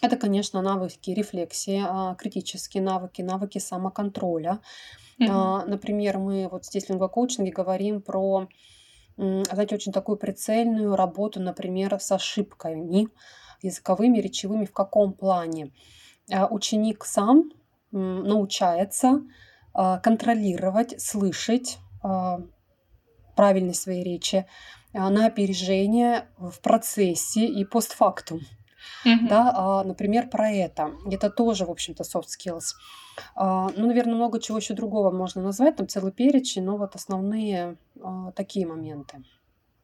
Это, 0.00 0.16
конечно, 0.16 0.62
навыки 0.62 1.10
рефлексии, 1.10 1.82
а, 1.84 2.14
критические 2.14 2.82
навыки, 2.82 3.22
навыки 3.22 3.58
самоконтроля. 3.58 4.60
Mm-hmm. 5.20 5.64
Например, 5.66 6.18
мы 6.18 6.48
вот 6.48 6.64
здесь 6.64 6.86
в 6.86 6.90
лингвокоучинге 6.90 7.50
говорим 7.50 8.00
про, 8.00 8.46
знаете, 9.16 9.74
очень 9.74 9.92
такую 9.92 10.16
прицельную 10.16 10.94
работу, 10.94 11.40
например, 11.40 11.98
с 11.98 12.12
ошибками 12.12 13.08
языковыми, 13.60 14.18
речевыми. 14.18 14.64
В 14.64 14.72
каком 14.72 15.12
плане? 15.12 15.72
А, 16.32 16.46
ученик 16.46 17.04
сам 17.04 17.50
научается 17.90 19.22
контролировать, 19.72 21.00
слышать 21.00 21.78
правильность 23.36 23.82
своей 23.82 24.04
речи 24.04 24.46
на 24.92 25.26
опережение 25.26 26.28
в 26.36 26.60
процессе 26.60 27.46
и 27.46 27.64
постфактум. 27.64 28.40
Mm-hmm. 29.04 29.28
Да, 29.28 29.52
а, 29.54 29.84
например, 29.84 30.28
про 30.28 30.50
это. 30.50 30.92
Это 31.10 31.30
тоже, 31.30 31.64
в 31.64 31.70
общем-то, 31.70 32.02
soft 32.02 32.26
skills. 32.26 32.74
А, 33.34 33.70
ну, 33.76 33.86
наверное, 33.86 34.14
много 34.14 34.40
чего 34.40 34.58
еще 34.58 34.74
другого 34.74 35.10
можно 35.10 35.42
назвать, 35.42 35.76
там 35.76 35.88
целый 35.88 36.12
перечень, 36.12 36.64
но 36.64 36.76
вот 36.76 36.94
основные 36.94 37.76
а, 38.02 38.32
такие 38.32 38.66
моменты. 38.66 39.22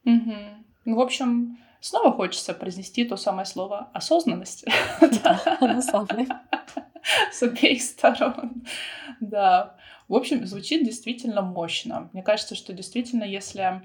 Mm-hmm. 0.06 0.64
Ну, 0.84 0.96
в 0.96 1.00
общем, 1.00 1.58
снова 1.80 2.12
хочется 2.12 2.54
произнести 2.54 3.04
то 3.04 3.16
самое 3.16 3.46
слово 3.46 3.90
осознанность. 3.92 4.64
Оно 5.60 5.80
самое. 5.82 6.28
С 7.32 7.42
обеих 7.42 7.82
сторон. 7.82 8.64
Да. 9.20 9.76
В 10.08 10.14
общем, 10.14 10.46
звучит 10.46 10.84
действительно 10.84 11.42
мощно. 11.42 12.10
Мне 12.12 12.22
кажется, 12.22 12.54
что 12.54 12.72
действительно, 12.72 13.24
если 13.24 13.82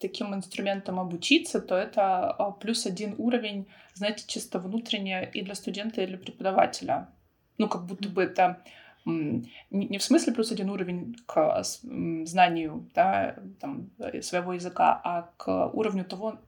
таким 0.00 0.34
инструментом 0.34 1.00
обучиться, 1.00 1.60
то 1.60 1.76
это 1.76 2.30
а, 2.30 2.52
плюс 2.52 2.86
один 2.86 3.14
уровень, 3.18 3.66
знаете, 3.94 4.24
чисто 4.26 4.58
внутренне 4.58 5.28
и 5.32 5.42
для 5.42 5.54
студента, 5.54 6.00
и 6.00 6.06
для 6.06 6.18
преподавателя. 6.18 7.08
Ну, 7.58 7.68
как 7.68 7.84
будто 7.86 8.08
бы 8.08 8.22
это 8.22 8.62
не 9.04 9.98
в 9.98 10.02
смысле 10.02 10.34
плюс 10.34 10.52
один 10.52 10.70
уровень 10.70 11.16
к 11.26 11.62
знанию 11.62 12.88
да, 12.94 13.36
там, 13.58 13.90
э, 13.98 14.20
своего 14.20 14.52
языка, 14.52 15.00
а 15.02 15.30
к 15.36 15.68
уровню 15.72 16.04
того, 16.04 16.38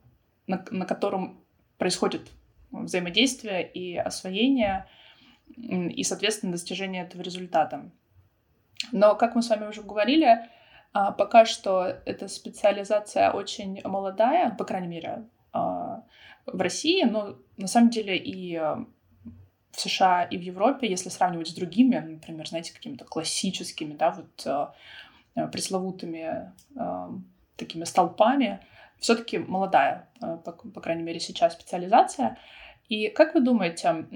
на, 0.46 0.62
на 0.70 0.84
котором 0.84 1.40
происходит 1.78 2.30
взаимодействие 2.70 3.68
и 3.68 3.96
освоение, 3.96 4.86
и, 5.56 6.04
соответственно, 6.04 6.52
достижение 6.52 7.02
этого 7.02 7.22
результата. 7.22 7.90
Но, 8.92 9.14
как 9.14 9.34
мы 9.34 9.42
с 9.42 9.48
вами 9.48 9.66
уже 9.66 9.82
говорили, 9.82 10.48
а, 10.92 11.12
пока 11.12 11.44
что 11.44 11.84
эта 12.04 12.28
специализация 12.28 13.30
очень 13.30 13.80
молодая, 13.84 14.50
по 14.50 14.64
крайней 14.64 14.88
мере, 14.88 15.24
а, 15.52 16.02
в 16.46 16.60
России, 16.60 17.04
но 17.04 17.36
на 17.56 17.68
самом 17.68 17.90
деле 17.90 18.16
и 18.16 18.56
а, 18.56 18.84
в 19.70 19.80
США, 19.80 20.24
и 20.24 20.36
в 20.36 20.40
Европе, 20.40 20.88
если 20.88 21.08
сравнивать 21.08 21.48
с 21.48 21.54
другими, 21.54 21.96
например, 21.96 22.48
знаете, 22.48 22.74
какими-то 22.74 23.04
классическими, 23.04 23.94
да, 23.94 24.10
вот 24.10 24.72
пресловутыми 25.52 26.52
такими 27.56 27.84
столпами, 27.84 28.58
все-таки 28.98 29.38
молодая, 29.38 30.08
по 30.44 30.80
крайней 30.80 31.04
мере, 31.04 31.20
сейчас 31.20 31.52
специализация. 31.52 32.36
И 32.88 33.08
как 33.08 33.34
вы 33.34 33.42
думаете, 33.42 34.06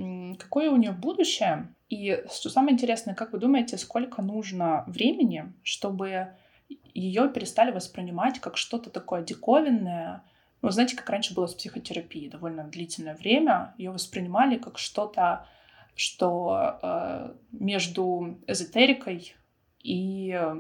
какое 0.41 0.70
у 0.70 0.77
нее 0.77 0.91
будущее? 0.91 1.72
И 1.89 2.25
что 2.33 2.51
самое 2.51 2.75
интересное, 2.75 3.14
как 3.14 3.33
вы 3.33 3.39
думаете, 3.39 3.79
сколько 3.79 4.22
нужно 4.22 4.83
времени, 4.89 5.53
чтобы 5.62 6.35
ее 6.69 7.29
перестали 7.29 7.71
воспринимать 7.71 8.41
как 8.41 8.57
что-то 8.57 8.91
такое 8.91 9.23
диковинное. 9.23 10.23
Ну, 10.62 10.71
знаете, 10.71 10.97
как 10.97 11.11
раньше 11.11 11.35
было 11.35 11.47
с 11.47 11.55
психотерапией, 11.55 12.31
довольно 12.31 12.65
длительное 12.65 13.15
время 13.15 13.75
ее 13.77 13.91
воспринимали 13.91 14.57
как 14.57 14.79
что-то, 14.79 15.47
что 15.95 16.79
э, 16.83 17.35
между 17.53 18.39
эзотерикой 18.47 19.35
и 19.81 20.33
э, 20.33 20.57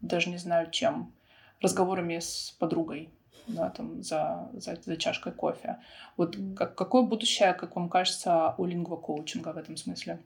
даже 0.00 0.30
не 0.30 0.36
знаю 0.36 0.70
чем, 0.70 1.12
разговорами 1.60 2.18
с 2.18 2.54
подругой, 2.58 3.10
да, 3.46 3.70
там 3.70 4.02
за, 4.02 4.48
за, 4.52 4.78
за 4.84 4.96
чашкой 4.96 5.32
кофе. 5.32 5.78
Вот 6.16 6.36
как, 6.56 6.74
какое 6.74 7.02
будущее, 7.02 7.54
как 7.54 7.74
вам 7.74 7.88
кажется, 7.88 8.54
у 8.58 8.64
лингвокоучинга 8.66 9.52
в 9.52 9.56
этом 9.56 9.76
смысле? 9.76 10.20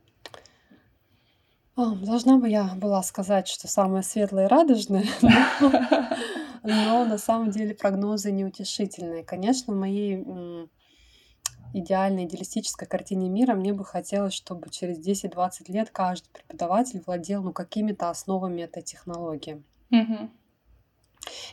Должна 1.76 2.36
бы 2.36 2.50
я 2.50 2.74
была 2.76 3.02
сказать, 3.02 3.48
что 3.48 3.66
самое 3.66 4.02
светлое 4.02 4.44
и 4.44 4.48
радужное, 4.48 5.04
но 6.62 7.04
на 7.06 7.16
самом 7.16 7.50
деле 7.50 7.74
прогнозы 7.74 8.30
неутешительные. 8.30 9.24
Конечно, 9.24 9.72
в 9.72 9.76
моей 9.78 10.22
идеальной, 11.72 12.26
идеалистической 12.26 12.86
картине 12.86 13.30
мира 13.30 13.54
мне 13.54 13.72
бы 13.72 13.86
хотелось, 13.86 14.34
чтобы 14.34 14.68
через 14.68 14.98
10-20 14.98 15.72
лет 15.72 15.90
каждый 15.90 16.28
преподаватель 16.28 17.02
владел 17.06 17.42
ну, 17.42 17.52
какими-то 17.52 18.10
основами 18.10 18.62
этой 18.62 18.82
технологии. 18.82 19.62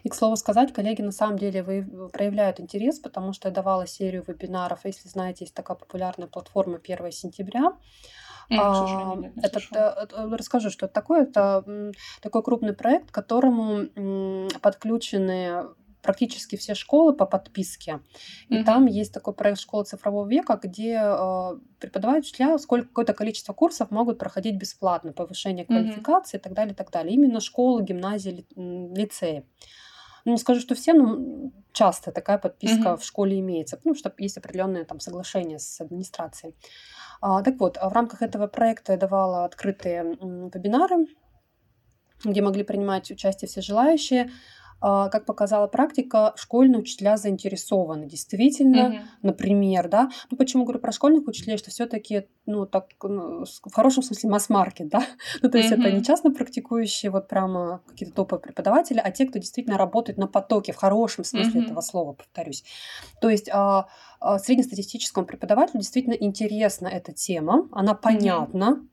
И, 0.03 0.09
к 0.09 0.15
слову 0.15 0.35
сказать, 0.35 0.73
коллеги 0.73 1.01
на 1.01 1.11
самом 1.11 1.37
деле 1.37 1.63
вы 1.63 2.09
проявляют 2.09 2.59
интерес, 2.59 2.99
потому 2.99 3.33
что 3.33 3.47
я 3.47 3.53
давала 3.53 3.87
серию 3.87 4.25
вебинаров. 4.27 4.81
Если 4.83 5.07
знаете, 5.07 5.45
есть 5.45 5.53
такая 5.53 5.77
популярная 5.77 6.27
платформа 6.27 6.79
1 6.83 7.11
сентября. 7.11 7.73
А, 8.51 9.15
нет, 9.15 9.35
не 9.35 9.43
этот, 9.43 9.63
э, 9.71 10.35
расскажу, 10.35 10.69
что 10.69 10.87
это 10.87 10.93
такое. 10.93 11.23
Это 11.23 11.93
такой 12.21 12.43
крупный 12.43 12.73
проект, 12.73 13.11
к 13.11 13.13
которому 13.13 13.87
подключены 14.61 15.65
практически 16.01 16.55
все 16.55 16.75
школы 16.75 17.13
по 17.13 17.25
подписке. 17.25 17.99
И 18.47 18.55
mm-hmm. 18.55 18.63
там 18.63 18.85
есть 18.85 19.13
такой 19.13 19.33
проект 19.33 19.59
школы 19.59 19.83
цифрового 19.83 20.27
века, 20.27 20.59
где 20.61 20.99
э, 21.03 21.59
преподаватели 21.79 22.57
сколько 22.57 22.87
какое-то 22.87 23.13
количество 23.13 23.53
курсов 23.53 23.91
могут 23.91 24.17
проходить 24.17 24.55
бесплатно, 24.55 25.11
повышение 25.11 25.65
квалификации 25.65 26.37
mm-hmm. 26.37 26.39
и 26.39 26.43
так 26.43 26.53
далее, 26.53 26.73
и 26.73 26.75
так 26.75 26.91
далее. 26.91 27.13
Именно 27.13 27.41
школы, 27.41 27.83
гимназии, 27.83 28.45
лицеи. 28.55 29.45
Ну, 30.25 30.31
не 30.31 30.37
скажу, 30.37 30.59
что 30.61 30.75
все, 30.75 30.93
но 30.93 31.51
часто 31.71 32.11
такая 32.11 32.37
подписка 32.37 32.89
mm-hmm. 32.89 32.97
в 32.97 33.03
школе 33.03 33.39
имеется, 33.39 33.77
потому 33.77 33.95
что 33.95 34.13
есть 34.17 34.37
определенные 34.37 34.85
там 34.85 34.99
соглашения 34.99 35.59
с 35.59 35.81
администрацией. 35.81 36.55
А, 37.21 37.41
так 37.43 37.59
вот, 37.59 37.77
в 37.77 37.91
рамках 37.93 38.21
этого 38.21 38.47
проекта 38.47 38.93
я 38.93 38.97
давала 38.97 39.45
открытые 39.45 40.03
вебинары, 40.03 41.07
где 42.23 42.41
могли 42.41 42.63
принимать 42.63 43.11
участие 43.11 43.47
все 43.47 43.61
желающие. 43.61 44.31
А, 44.81 45.09
как 45.09 45.25
показала 45.25 45.67
практика, 45.67 46.33
школьные 46.37 46.79
учителя 46.79 47.17
заинтересованы 47.17 48.05
действительно, 48.05 48.77
mm-hmm. 48.77 48.99
например, 49.23 49.89
да. 49.89 50.09
Ну 50.31 50.37
почему 50.37 50.63
говорю 50.63 50.79
про 50.79 50.91
школьных 50.91 51.27
учителей, 51.27 51.57
что 51.57 51.69
все-таки, 51.69 52.27
ну 52.45 52.65
так, 52.65 52.87
ну, 53.03 53.43
в 53.45 53.73
хорошем 53.73 54.03
смысле 54.03 54.29
масс-маркет, 54.29 54.87
да. 54.87 55.03
ну 55.41 55.49
то 55.49 55.57
есть 55.57 55.71
mm-hmm. 55.71 55.79
это 55.81 55.91
не 55.91 56.03
частно 56.03 56.31
практикующие 56.31 57.11
вот 57.11 57.27
прямо 57.27 57.81
какие-то 57.87 58.15
топовые 58.15 58.41
преподаватели, 58.41 59.01
а 59.03 59.11
те, 59.11 59.25
кто 59.25 59.37
действительно 59.39 59.77
работает 59.77 60.17
на 60.17 60.27
потоке 60.27 60.71
в 60.71 60.77
хорошем 60.77 61.25
смысле 61.25 61.61
mm-hmm. 61.61 61.65
этого 61.65 61.81
слова, 61.81 62.13
повторюсь. 62.13 62.63
То 63.19 63.29
есть 63.29 63.49
а, 63.51 63.87
а, 64.21 64.39
среднестатистическому 64.39 65.25
преподавателю 65.25 65.81
действительно 65.81 66.13
интересна 66.13 66.87
эта 66.87 67.11
тема, 67.11 67.67
она 67.71 67.95
понятна. 67.95 68.85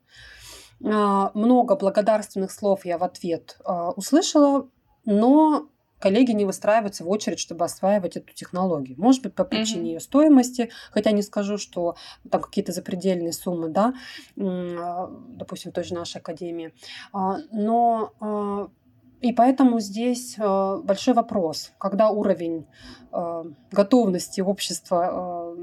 Много 0.78 1.74
благодарственных 1.74 2.50
слов 2.50 2.84
я 2.84 2.98
в 2.98 3.02
ответ 3.02 3.58
услышала, 3.96 4.68
но 5.06 5.70
коллеги 5.98 6.32
не 6.32 6.44
выстраиваются 6.44 7.04
в 7.04 7.10
очередь, 7.10 7.38
чтобы 7.38 7.64
осваивать 7.64 8.16
эту 8.16 8.32
технологию. 8.34 9.00
Может 9.00 9.22
быть, 9.22 9.34
по 9.34 9.44
причине 9.44 9.90
mm-hmm. 9.90 9.94
ее 9.94 10.00
стоимости, 10.00 10.70
хотя 10.90 11.10
не 11.10 11.22
скажу, 11.22 11.58
что 11.58 11.96
там 12.30 12.42
какие-то 12.42 12.72
запредельные 12.72 13.32
суммы, 13.32 13.68
да, 13.68 13.94
а, 14.38 15.10
допустим, 15.28 15.70
в 15.70 15.74
той 15.74 15.84
же 15.84 15.94
нашей 15.94 16.18
академии. 16.18 16.74
А, 17.12 17.38
но 17.50 18.12
а, 18.20 18.68
и 19.22 19.32
поэтому 19.32 19.80
здесь 19.80 20.36
большой 20.36 21.14
вопрос, 21.14 21.72
когда 21.78 22.10
уровень 22.10 22.66
готовности 23.72 24.42
общества 24.42 25.56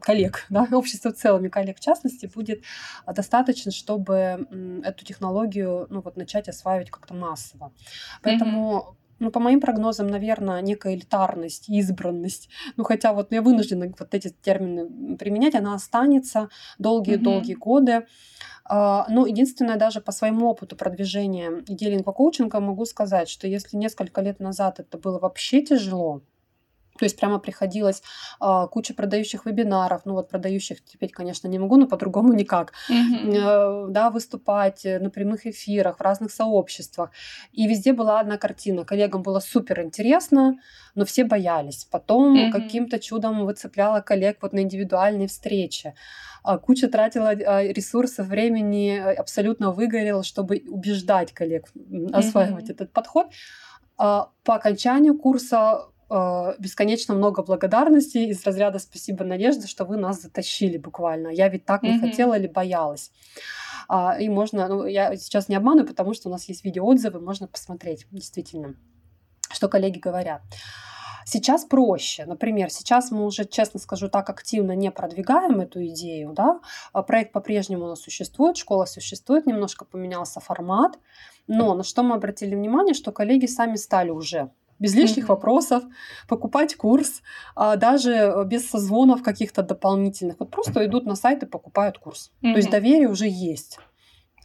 коллег, 0.00 0.46
да, 0.50 0.66
общества 0.72 1.12
в 1.12 1.14
целом 1.14 1.46
и 1.46 1.48
коллег 1.48 1.76
в 1.76 1.80
частности, 1.80 2.26
будет 2.26 2.64
достаточно, 3.06 3.70
чтобы 3.70 4.48
эту 4.84 5.04
технологию 5.04 5.86
ну, 5.90 6.00
вот, 6.00 6.16
начать 6.16 6.48
осваивать 6.48 6.90
как-то 6.90 7.14
массово. 7.14 7.72
Поэтому 8.20 8.78
mm-hmm 8.78 9.01
ну, 9.22 9.30
по 9.30 9.40
моим 9.40 9.60
прогнозам, 9.60 10.08
наверное, 10.08 10.60
некая 10.62 10.94
элитарность, 10.94 11.68
избранность. 11.68 12.48
Ну, 12.76 12.84
хотя 12.84 13.12
вот 13.12 13.32
я 13.32 13.40
вынуждена 13.40 13.92
вот 13.98 14.14
эти 14.14 14.34
термины 14.42 15.16
применять, 15.16 15.54
она 15.54 15.74
останется 15.74 16.48
долгие-долгие 16.78 17.54
mm-hmm. 17.54 17.58
годы. 17.58 18.06
А, 18.64 19.06
но 19.08 19.26
единственное, 19.26 19.76
даже 19.76 20.00
по 20.00 20.10
своему 20.10 20.48
опыту 20.48 20.74
продвижения 20.74 21.62
идеи 21.68 21.90
лингвокоучинга 21.90 22.58
могу 22.58 22.84
сказать, 22.84 23.28
что 23.28 23.46
если 23.46 23.76
несколько 23.76 24.20
лет 24.22 24.40
назад 24.40 24.80
это 24.80 24.98
было 24.98 25.20
вообще 25.20 25.62
тяжело, 25.62 26.22
то 26.98 27.04
есть 27.04 27.18
прямо 27.18 27.38
приходилось 27.38 28.02
а, 28.38 28.66
куча 28.66 28.94
продающих 28.94 29.46
вебинаров, 29.46 30.02
ну 30.04 30.14
вот 30.14 30.28
продающих 30.28 30.84
теперь, 30.84 31.10
конечно, 31.10 31.48
не 31.48 31.58
могу, 31.58 31.76
но 31.76 31.86
по-другому 31.86 32.32
никак, 32.32 32.72
mm-hmm. 32.90 33.88
да, 33.88 34.10
выступать 34.10 34.84
на 34.84 35.10
прямых 35.10 35.46
эфирах, 35.46 35.98
в 35.98 36.00
разных 36.02 36.32
сообществах. 36.32 37.10
И 37.52 37.66
везде 37.66 37.92
была 37.92 38.20
одна 38.20 38.36
картина. 38.36 38.84
Коллегам 38.84 39.22
было 39.22 39.40
супер 39.40 39.82
интересно, 39.82 40.58
но 40.94 41.04
все 41.04 41.24
боялись. 41.24 41.86
Потом 41.90 42.36
mm-hmm. 42.36 42.50
каким-то 42.50 42.98
чудом 42.98 43.44
выцепляла 43.46 44.00
коллег 44.00 44.38
вот 44.42 44.52
на 44.52 44.60
индивидуальные 44.60 45.28
встречи. 45.28 45.94
А, 46.42 46.58
куча 46.58 46.88
тратила 46.88 47.30
а, 47.30 47.62
ресурсов, 47.62 48.26
времени, 48.26 48.98
абсолютно 48.98 49.72
выгорела, 49.72 50.22
чтобы 50.22 50.62
убеждать 50.68 51.32
коллег 51.32 51.68
осваивать 52.12 52.68
mm-hmm. 52.68 52.72
этот 52.72 52.92
подход. 52.92 53.26
По 53.96 54.32
окончанию 54.44 55.16
курса 55.16 55.91
Э, 56.12 56.54
бесконечно 56.58 57.14
много 57.14 57.42
благодарностей 57.42 58.28
из 58.28 58.44
разряда 58.44 58.78
«Спасибо, 58.78 59.24
Надежда, 59.24 59.66
что 59.66 59.86
вы 59.86 59.96
нас 59.96 60.20
затащили 60.20 60.76
буквально. 60.76 61.28
Я 61.28 61.48
ведь 61.48 61.64
так 61.64 61.82
не 61.82 61.96
mm-hmm. 61.96 62.00
хотела 62.00 62.38
или 62.38 62.46
боялась». 62.46 63.10
А, 63.88 64.18
и 64.18 64.28
можно, 64.28 64.68
ну, 64.68 64.84
я 64.84 65.16
сейчас 65.16 65.48
не 65.48 65.56
обманываю, 65.56 65.88
потому 65.88 66.12
что 66.12 66.28
у 66.28 66.32
нас 66.32 66.44
есть 66.48 66.64
видеоотзывы, 66.64 67.18
можно 67.18 67.46
посмотреть, 67.46 68.06
действительно, 68.10 68.74
что 69.50 69.68
коллеги 69.68 69.98
говорят. 69.98 70.42
Сейчас 71.24 71.64
проще. 71.64 72.26
Например, 72.26 72.68
сейчас 72.68 73.10
мы 73.10 73.24
уже, 73.24 73.44
честно 73.44 73.80
скажу, 73.80 74.08
так 74.08 74.28
активно 74.28 74.72
не 74.72 74.90
продвигаем 74.90 75.60
эту 75.60 75.86
идею. 75.86 76.32
Да? 76.32 76.60
А 76.92 77.02
проект 77.02 77.32
по-прежнему 77.32 77.84
у 77.84 77.88
нас 77.88 78.00
существует, 78.00 78.56
школа 78.56 78.84
существует, 78.86 79.46
немножко 79.46 79.84
поменялся 79.84 80.40
формат. 80.40 80.98
Но 81.46 81.74
на 81.74 81.84
что 81.84 82.02
мы 82.02 82.16
обратили 82.16 82.54
внимание, 82.54 82.94
что 82.94 83.12
коллеги 83.12 83.46
сами 83.46 83.76
стали 83.76 84.10
уже 84.10 84.50
без 84.82 84.94
лишних 84.94 85.24
mm-hmm. 85.24 85.28
вопросов, 85.28 85.84
покупать 86.28 86.74
курс, 86.74 87.22
а, 87.54 87.76
даже 87.76 88.34
без 88.46 88.68
созвонов 88.68 89.22
каких-то 89.22 89.62
дополнительных. 89.62 90.40
Вот 90.40 90.50
просто 90.50 90.84
идут 90.84 91.06
на 91.06 91.14
сайт 91.14 91.44
и 91.44 91.46
покупают 91.46 91.98
курс. 91.98 92.32
Mm-hmm. 92.42 92.52
То 92.52 92.56
есть 92.56 92.70
доверие 92.70 93.08
уже 93.08 93.28
есть. 93.28 93.78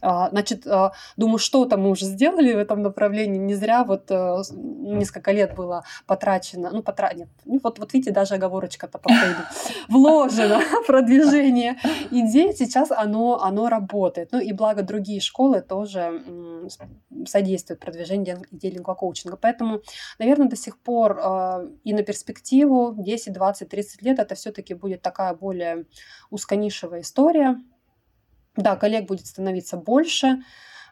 А, 0.00 0.30
значит, 0.30 0.66
а, 0.66 0.92
думаю, 1.16 1.38
что-то 1.38 1.76
мы 1.76 1.90
уже 1.90 2.04
сделали 2.04 2.54
в 2.54 2.58
этом 2.58 2.82
направлении. 2.82 3.38
Не 3.38 3.54
зря 3.54 3.84
вот 3.84 4.10
э, 4.10 4.42
несколько 4.52 5.32
лет 5.32 5.54
было 5.54 5.84
потрачено, 6.06 6.70
ну, 6.72 6.82
потра... 6.82 7.12
Нет, 7.12 7.28
ну, 7.44 7.60
вот, 7.62 7.78
вот 7.78 7.92
видите, 7.92 8.12
даже 8.12 8.34
оговорочка-то 8.34 8.98
по 8.98 9.10
вложено 9.88 10.60
в 10.60 10.82
продвижение 10.86 11.76
идей. 12.10 12.54
Сейчас 12.54 12.90
оно, 12.90 13.42
оно 13.42 13.68
работает. 13.68 14.30
Ну, 14.32 14.40
и 14.40 14.52
благо 14.52 14.82
другие 14.82 15.20
школы 15.20 15.60
тоже 15.60 16.22
содействуют 17.26 17.80
продвижению 17.80 18.42
идей 18.50 18.72
лингвокоучинга. 18.72 19.36
Поэтому, 19.36 19.80
наверное, 20.18 20.48
до 20.48 20.56
сих 20.56 20.78
пор 20.78 21.18
а, 21.20 21.64
и 21.84 21.92
на 21.92 22.02
перспективу 22.02 22.94
10, 22.96 23.32
20, 23.32 23.68
30 23.68 24.02
лет 24.02 24.18
это 24.18 24.34
все-таки 24.34 24.74
будет 24.74 25.02
такая 25.02 25.34
более 25.34 25.86
узконишевая 26.30 27.00
история, 27.00 27.58
да, 28.62 28.76
коллег 28.76 29.06
будет 29.06 29.26
становиться 29.26 29.76
больше. 29.76 30.42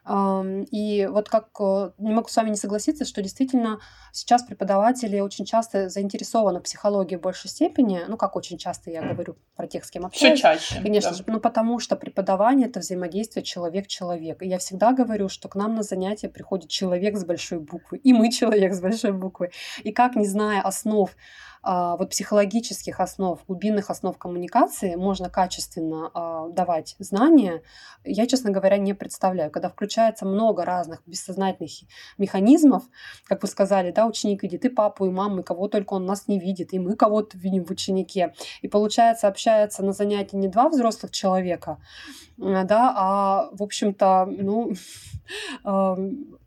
И 0.09 1.09
вот 1.11 1.29
как 1.29 1.49
э, 1.59 1.91
не 1.99 2.15
могу 2.15 2.29
с 2.29 2.37
вами 2.37 2.51
не 2.51 2.57
согласиться, 2.57 3.05
что 3.05 3.23
действительно 3.23 3.81
сейчас 4.13 4.45
преподаватели 4.45 5.19
очень 5.19 5.45
часто 5.45 5.89
заинтересованы 5.89 6.61
в 6.61 6.63
психологии 6.63 7.17
в 7.17 7.23
большей 7.23 7.51
степени. 7.51 8.03
Ну, 8.07 8.17
как 8.17 8.37
очень 8.37 8.57
часто 8.57 8.93
я 8.93 9.03
говорю 9.03 9.37
про 9.57 9.67
тех, 9.67 9.85
с 9.85 9.91
кем 9.91 10.07
общаюсь. 10.07 10.39
Все 10.39 10.43
чаще. 10.43 10.81
Конечно 10.81 11.11
да. 11.11 11.17
же, 11.17 11.25
ну 11.27 11.41
потому 11.41 11.81
что 11.81 11.97
преподавание 11.97 12.69
это 12.69 12.79
взаимодействие 12.79 13.43
человек-человек. 13.43 14.43
И 14.45 14.47
я 14.47 14.59
всегда 14.59 14.93
говорю, 14.93 15.29
что 15.29 15.49
к 15.49 15.57
нам 15.57 15.75
на 15.75 15.83
занятия 15.83 16.29
приходит 16.29 16.71
человек 16.71 17.17
с 17.17 17.25
большой 17.25 17.59
буквы, 17.59 17.99
и 17.99 18.13
мы 18.13 18.31
человек 18.31 18.75
с 18.75 18.81
большой 18.81 19.11
буквы. 19.11 19.51
И 19.83 19.91
как, 19.91 20.15
не 20.15 20.27
зная 20.27 20.63
основ 20.63 21.11
вот 21.67 22.11
психологических 22.11 23.01
основ, 23.01 23.41
глубинных 23.47 23.91
основ 23.91 24.17
коммуникации 24.17 24.95
можно 24.95 25.29
качественно 25.29 26.11
а, 26.15 26.49
давать 26.49 26.95
знания, 26.99 27.63
я, 28.05 28.27
честно 28.27 28.51
говоря, 28.51 28.77
не 28.77 28.95
представляю. 28.95 29.51
Когда 29.51 29.69
включается 29.69 30.27
много 30.27 30.65
разных 30.65 31.03
бессознательных 31.07 31.73
механизмов, 32.19 32.85
как 33.25 33.43
вы 33.43 33.49
сказали, 33.49 33.91
да, 33.91 34.07
ученик 34.07 34.43
видит 34.43 34.65
и 34.65 34.69
папу, 34.69 35.07
и 35.07 35.11
маму, 35.11 35.41
и 35.41 35.43
кого 35.43 35.69
только 35.69 35.95
он 35.95 36.07
нас 36.07 36.29
не 36.29 36.39
видит, 36.39 36.73
и 36.73 36.79
мы 36.79 36.95
кого-то 36.95 37.37
видим 37.37 37.65
в 37.65 37.71
ученике. 37.71 38.35
И 38.63 38.69
получается, 38.69 39.27
общается 39.27 39.83
на 39.83 39.93
занятии 39.93 40.37
не 40.37 40.49
два 40.49 40.69
взрослых 40.69 41.11
человека, 41.11 41.79
да, 42.37 42.95
а, 42.97 43.49
в 43.53 43.63
общем-то, 43.63 44.27
ну, 44.27 44.73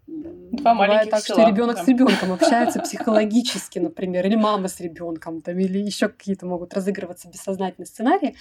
Два 0.51 0.73
Бывает 0.73 1.09
так, 1.09 1.21
села, 1.21 1.41
что 1.41 1.49
ребенок 1.49 1.77
с 1.77 1.87
ребенком 1.87 2.31
общается 2.31 2.79
психологически, 2.83 3.79
например, 3.79 4.25
или 4.25 4.35
мама 4.35 4.67
с 4.67 4.79
ребенком, 4.79 5.41
там, 5.41 5.59
или 5.59 5.77
еще 5.79 6.09
какие-то 6.09 6.45
могут 6.45 6.73
разыгрываться 6.73 7.29
бессознательные 7.29 7.85
сценарии. 7.85 8.35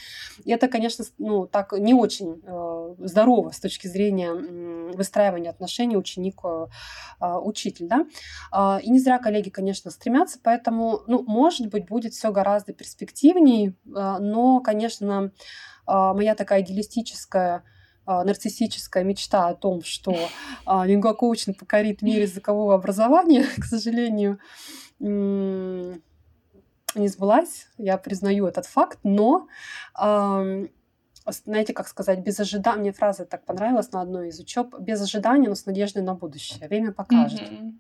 И 0.45 0.51
это, 0.51 0.69
конечно, 0.69 1.05
ну, 1.19 1.47
так 1.47 1.73
не 1.73 1.93
очень 1.95 2.41
э, 2.43 2.95
здорово 2.99 3.51
с 3.51 3.61
точки 3.61 3.87
зрения 3.89 4.31
э, 4.31 4.93
выстраивания 4.95 5.51
отношений 5.51 5.97
ученик-учитель. 5.97 7.87
Э, 7.87 7.89
да? 7.89 8.07
Э, 8.53 8.81
и 8.81 8.91
не 8.91 8.99
зря 8.99 9.19
коллеги, 9.19 9.51
конечно, 9.51 9.91
стремятся, 9.91 10.39
поэтому, 10.43 11.03
ну, 11.07 11.23
может 11.27 11.69
быть, 11.69 11.87
будет 11.87 12.15
все 12.15 12.33
гораздо 12.33 12.73
перспективнее, 12.73 13.69
э, 13.71 14.17
но, 14.19 14.61
конечно, 14.61 15.31
э, 15.87 15.93
моя 15.93 16.35
такая 16.35 16.63
идеалистическая 16.63 17.57
а, 17.57 17.63
нарциссическая 18.09 19.05
мечта 19.05 19.49
о 19.49 19.55
том, 19.55 19.83
что 19.83 20.17
а, 20.65 20.87
лингвокоучинг 20.87 21.59
покорит 21.59 22.03
мир 22.03 22.23
языкового 22.23 22.75
образования, 22.75 23.45
к 23.59 23.65
сожалению, 23.65 24.39
не 24.99 26.01
сбылась. 26.95 27.69
Я 27.77 27.99
признаю 27.99 28.47
этот 28.47 28.67
факт, 28.67 28.99
но 29.03 29.47
знаете, 31.31 31.75
как 31.75 31.89
сказать, 31.89 32.21
без 32.21 32.41
ожидания, 32.41 32.81
мне 32.81 32.93
фраза 32.93 33.27
так 33.27 33.45
понравилась 33.45 33.93
на 33.93 34.01
одной 34.01 34.29
из 34.29 34.41
учеб, 34.41 34.75
без 34.81 35.03
ожидания, 35.03 35.49
но 35.49 35.55
с 35.55 35.67
надеждой 35.67 36.03
на 36.03 36.15
будущее. 36.15 36.67
Время 36.69 36.93
покажет. 36.93 37.43
Mm-hmm. 37.43 37.73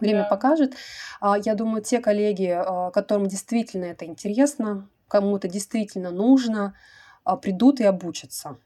Время 0.00 0.20
yeah. 0.22 0.28
покажет. 0.28 0.74
А, 1.20 1.38
я 1.38 1.54
думаю, 1.54 1.82
те 1.82 2.00
коллеги, 2.00 2.58
которым 2.92 3.28
действительно 3.28 3.84
это 3.84 4.06
интересно, 4.06 4.88
кому 5.06 5.36
это 5.36 5.46
действительно 5.46 6.10
нужно, 6.10 6.74
придут 7.40 7.80
и 7.80 7.84
обучатся. 7.84 8.58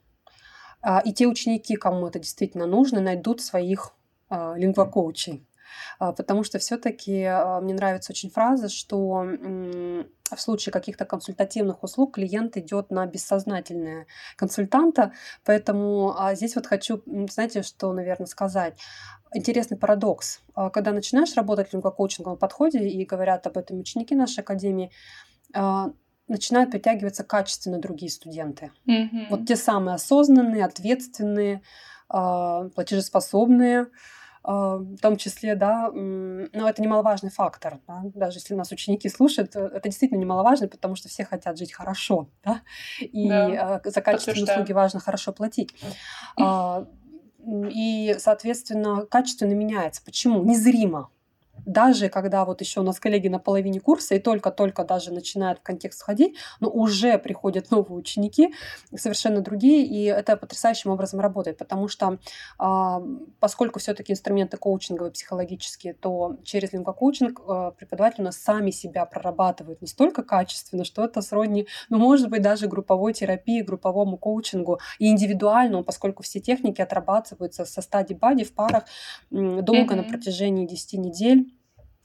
А, 0.88 1.00
и 1.00 1.12
те 1.12 1.26
ученики, 1.26 1.76
кому 1.76 2.06
это 2.06 2.18
действительно 2.18 2.66
нужно, 2.66 3.02
найдут 3.02 3.42
своих 3.42 3.92
а, 4.30 4.54
лингвокоучей. 4.56 5.46
А, 5.98 6.12
потому 6.12 6.44
что 6.44 6.58
все-таки 6.58 7.28
мне 7.60 7.74
нравится 7.74 8.12
очень 8.12 8.30
фраза, 8.30 8.70
что 8.70 9.26
в 10.34 10.40
случае 10.40 10.72
каких-то 10.72 11.04
консультативных 11.04 11.82
услуг 11.82 12.14
клиент 12.14 12.56
идет 12.56 12.90
на 12.90 13.04
бессознательное 13.04 14.06
консультанта. 14.36 15.12
Поэтому 15.44 16.16
здесь 16.32 16.56
вот 16.56 16.66
хочу, 16.66 17.02
знаете, 17.30 17.62
что, 17.62 17.92
наверное, 17.92 18.26
сказать. 18.26 18.78
Интересный 19.34 19.76
парадокс. 19.76 20.40
Когда 20.72 20.92
начинаешь 20.92 21.34
работать 21.34 21.68
в 21.68 21.72
лингвокоучинговом 21.74 22.38
подходе 22.38 22.78
и 22.78 23.04
говорят 23.04 23.46
об 23.46 23.58
этом 23.58 23.80
ученики 23.80 24.14
нашей 24.14 24.40
академии, 24.40 24.90
начинают 26.28 26.70
притягиваться 26.70 27.24
качественно 27.24 27.78
другие 27.78 28.10
студенты. 28.10 28.70
Mm-hmm. 28.86 29.26
Вот 29.30 29.46
те 29.46 29.56
самые 29.56 29.94
осознанные, 29.94 30.64
ответственные, 30.64 31.62
а, 32.08 32.68
платежеспособные, 32.70 33.88
а, 34.42 34.76
в 34.76 34.98
том 34.98 35.16
числе, 35.16 35.56
да, 35.56 35.90
но 35.92 36.68
это 36.68 36.80
немаловажный 36.80 37.30
фактор, 37.30 37.80
да? 37.86 38.02
даже 38.14 38.38
если 38.38 38.54
нас 38.54 38.72
ученики 38.72 39.08
слушают, 39.08 39.54
э, 39.56 39.60
это 39.74 39.88
действительно 39.88 40.18
немаловажно, 40.18 40.68
потому 40.68 40.94
что 40.94 41.08
все 41.08 41.24
хотят 41.24 41.58
жить 41.58 41.72
хорошо, 41.72 42.30
да, 42.44 42.62
и 43.00 43.28
да, 43.28 43.82
за 43.84 44.00
качественные 44.00 44.44
услуги 44.44 44.72
важно 44.72 45.00
хорошо 45.00 45.32
платить. 45.32 45.74
И, 47.46 48.16
соответственно, 48.18 49.06
качественно 49.06 49.52
меняется. 49.54 50.02
Почему? 50.04 50.42
Незримо 50.42 51.10
даже 51.68 52.08
когда 52.08 52.44
вот 52.46 52.60
еще 52.62 52.80
у 52.80 52.82
нас 52.82 52.98
коллеги 52.98 53.28
на 53.28 53.38
половине 53.38 53.78
курса 53.78 54.14
и 54.14 54.18
только-только 54.18 54.84
даже 54.84 55.12
начинают 55.12 55.58
в 55.58 55.62
контекст 55.62 56.00
входить, 56.00 56.36
но 56.60 56.70
уже 56.70 57.18
приходят 57.18 57.70
новые 57.70 57.98
ученики, 57.98 58.54
совершенно 58.96 59.42
другие, 59.42 59.84
и 59.84 60.04
это 60.04 60.36
потрясающим 60.36 60.90
образом 60.90 61.20
работает, 61.20 61.58
потому 61.58 61.88
что 61.88 62.18
а, 62.58 63.02
поскольку 63.38 63.78
все-таки 63.78 64.12
инструменты 64.12 64.56
коучинговые, 64.56 65.12
психологические, 65.12 65.92
то 65.92 66.38
через 66.42 66.72
лингвокоучинг 66.72 67.40
а, 67.46 67.70
преподаватели 67.72 68.22
у 68.22 68.24
нас 68.24 68.38
сами 68.38 68.70
себя 68.70 69.04
прорабатывают 69.04 69.82
настолько 69.82 70.22
качественно, 70.22 70.84
что 70.84 71.04
это 71.04 71.20
сродни, 71.20 71.66
ну, 71.90 71.98
может 71.98 72.30
быть, 72.30 72.40
даже 72.40 72.66
групповой 72.66 73.12
терапии, 73.12 73.60
групповому 73.60 74.16
коучингу 74.16 74.80
и 74.98 75.10
индивидуальному, 75.10 75.84
поскольку 75.84 76.22
все 76.22 76.40
техники 76.40 76.80
отрабатываются 76.80 77.66
со 77.66 77.82
стадии 77.82 78.14
бади 78.14 78.44
в 78.44 78.54
парах 78.54 78.84
долго 79.30 79.94
mm-hmm. 79.94 79.96
на 79.96 80.02
протяжении 80.04 80.66
10 80.66 80.94
недель 80.94 81.57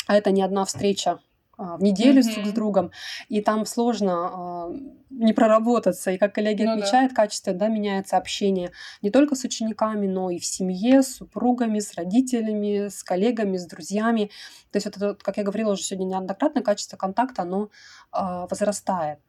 а 0.07 0.15
это 0.15 0.31
не 0.31 0.41
одна 0.41 0.65
встреча 0.65 1.19
а, 1.57 1.77
в 1.77 1.83
неделю 1.83 2.21
mm-hmm. 2.21 2.33
друг 2.33 2.45
с 2.47 2.51
другом, 2.51 2.91
и 3.29 3.41
там 3.41 3.65
сложно 3.65 4.13
а, 4.13 4.71
не 5.13 5.33
проработаться. 5.33 6.11
И 6.11 6.17
как 6.17 6.35
коллеги 6.35 6.63
ну, 6.63 6.71
отмечают, 6.71 7.11
да. 7.11 7.23
качество 7.23 7.53
да, 7.53 7.67
меняется 7.67 8.17
общение 8.17 8.71
не 9.01 9.09
только 9.09 9.35
с 9.35 9.43
учениками, 9.43 10.07
но 10.07 10.29
и 10.29 10.39
в 10.39 10.45
семье, 10.45 11.03
с 11.03 11.15
супругами, 11.15 11.79
с 11.79 11.93
родителями, 11.95 12.87
с 12.87 13.03
коллегами, 13.03 13.57
с 13.57 13.65
друзьями. 13.65 14.29
То 14.71 14.77
есть 14.77 14.85
вот 14.85 14.97
это, 14.97 15.15
как 15.15 15.37
я 15.37 15.43
говорила 15.43 15.73
уже 15.73 15.83
сегодня 15.83 16.15
неоднократно, 16.15 16.61
качество 16.61 16.97
контакта, 16.97 17.43
оно 17.43 17.69
э, 18.11 18.47
возрастает. 18.49 19.19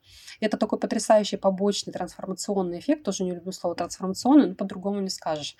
И 0.40 0.46
это 0.46 0.56
такой 0.56 0.78
потрясающий 0.78 1.36
побочный 1.36 1.92
трансформационный 1.92 2.78
эффект. 2.78 3.04
Тоже 3.04 3.24
не 3.24 3.32
люблю 3.32 3.52
слово 3.52 3.76
трансформационный, 3.76 4.48
но 4.48 4.54
по-другому 4.54 5.00
не 5.00 5.10
скажешь. 5.10 5.56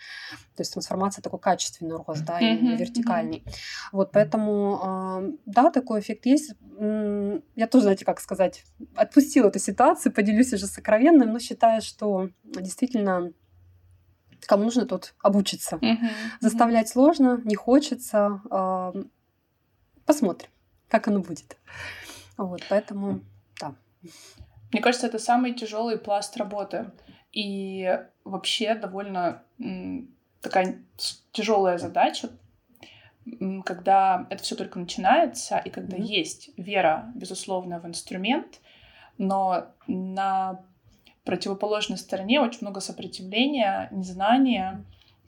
То 0.57 0.61
есть 0.61 0.72
трансформация 0.72 1.22
такой 1.22 1.39
качественный 1.39 1.97
рост, 1.97 2.25
да, 2.25 2.41
и 2.41 2.57
вертикальный. 2.77 3.45
Вот 3.93 4.11
поэтому, 4.12 4.81
э, 5.22 5.33
да, 5.47 5.70
такой 5.70 6.01
эффект 6.01 6.27
есть. 6.27 6.53
Я 6.79 7.68
тоже, 7.68 7.85
знаете, 7.85 8.05
как 8.05 8.20
сказать, 8.20 8.64
отпустила 8.97 9.49
эту 9.49 9.59
ситуацию, 9.59 10.12
поделюсь 10.15 10.53
уже 10.53 10.67
сокровенным, 10.67 11.33
но 11.33 11.39
считаю, 11.39 11.83
что 11.83 12.31
действительно 12.45 13.33
кому 14.47 14.65
нужно 14.65 14.87
тут 14.87 15.15
обучиться. 15.23 15.77
Uh-huh, 15.77 15.97
Заставлять 16.41 16.89
сложно, 16.89 17.41
не 17.45 17.55
хочется. 17.55 18.43
Э, 18.51 18.93
посмотрим, 20.05 20.51
как 20.89 21.09
оно 21.09 21.21
будет. 21.21 21.57
Вот, 22.37 22.62
поэтому, 22.69 23.21
да. 23.61 23.75
Мне 24.73 24.83
кажется, 24.83 25.07
это 25.07 25.19
самый 25.19 25.55
тяжелый 25.55 25.99
пласт 25.99 26.37
работы. 26.37 26.91
И 27.33 27.99
вообще 28.25 28.75
довольно 28.75 29.43
такая 30.41 30.83
тяжелая 31.33 31.79
задача, 31.79 32.29
когда 33.65 34.27
это 34.31 34.43
все 34.43 34.55
только 34.55 34.79
начинается, 34.79 35.59
и 35.59 35.71
когда 35.71 35.97
mm-hmm. 35.97 36.03
есть 36.03 36.51
вера, 36.57 37.11
безусловно, 37.15 37.81
в 37.81 37.87
инструмент, 37.87 38.61
но 39.19 39.67
на 39.87 40.61
противоположной 41.25 41.99
стороне 41.99 42.41
очень 42.41 42.61
много 42.62 42.81
сопротивления, 42.81 43.89
незнания 43.93 44.85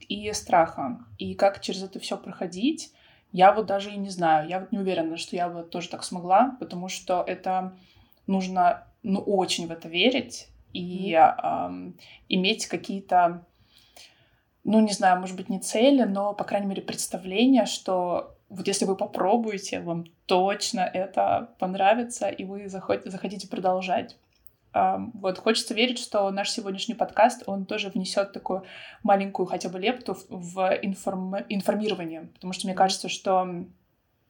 и 0.08 0.32
страха. 0.32 0.98
И 1.18 1.34
как 1.34 1.60
через 1.60 1.82
это 1.82 1.98
все 1.98 2.16
проходить, 2.16 2.92
я 3.32 3.52
вот 3.52 3.66
даже 3.66 3.90
и 3.90 3.96
не 3.96 4.10
знаю. 4.10 4.48
Я 4.48 4.60
вот 4.60 4.72
не 4.72 4.78
уверена, 4.78 5.16
что 5.16 5.36
я 5.36 5.48
бы 5.48 5.62
тоже 5.62 5.88
так 5.88 6.04
смогла, 6.04 6.56
потому 6.60 6.88
что 6.88 7.24
это 7.26 7.76
нужно, 8.26 8.86
ну, 9.02 9.20
очень 9.20 9.66
в 9.66 9.70
это 9.70 9.88
верить 9.88 10.48
и 10.72 11.12
mm-hmm. 11.12 11.90
э, 11.90 11.92
иметь 12.28 12.66
какие-то, 12.66 13.44
ну, 14.64 14.80
не 14.80 14.92
знаю, 14.92 15.20
может 15.20 15.36
быть, 15.36 15.48
не 15.48 15.60
цели, 15.60 16.02
но, 16.02 16.34
по 16.34 16.44
крайней 16.44 16.66
мере, 16.66 16.82
представление, 16.82 17.66
что 17.66 18.35
вот 18.48 18.66
если 18.66 18.84
вы 18.84 18.96
попробуете, 18.96 19.80
вам 19.80 20.06
точно 20.26 20.80
это 20.80 21.50
понравится, 21.58 22.28
и 22.28 22.44
вы 22.44 22.68
захотите 22.68 23.48
продолжать. 23.48 24.16
Вот 24.72 25.38
хочется 25.38 25.72
верить, 25.72 25.98
что 25.98 26.30
наш 26.30 26.50
сегодняшний 26.50 26.94
подкаст, 26.94 27.44
он 27.46 27.64
тоже 27.64 27.88
внесет 27.88 28.32
такую 28.32 28.64
маленькую 29.02 29.46
хотя 29.46 29.70
бы 29.70 29.78
лепту 29.78 30.18
в 30.28 30.78
информ... 30.82 31.34
информирование, 31.48 32.28
потому 32.34 32.52
что 32.52 32.66
мне 32.66 32.74
кажется, 32.74 33.08
что 33.08 33.64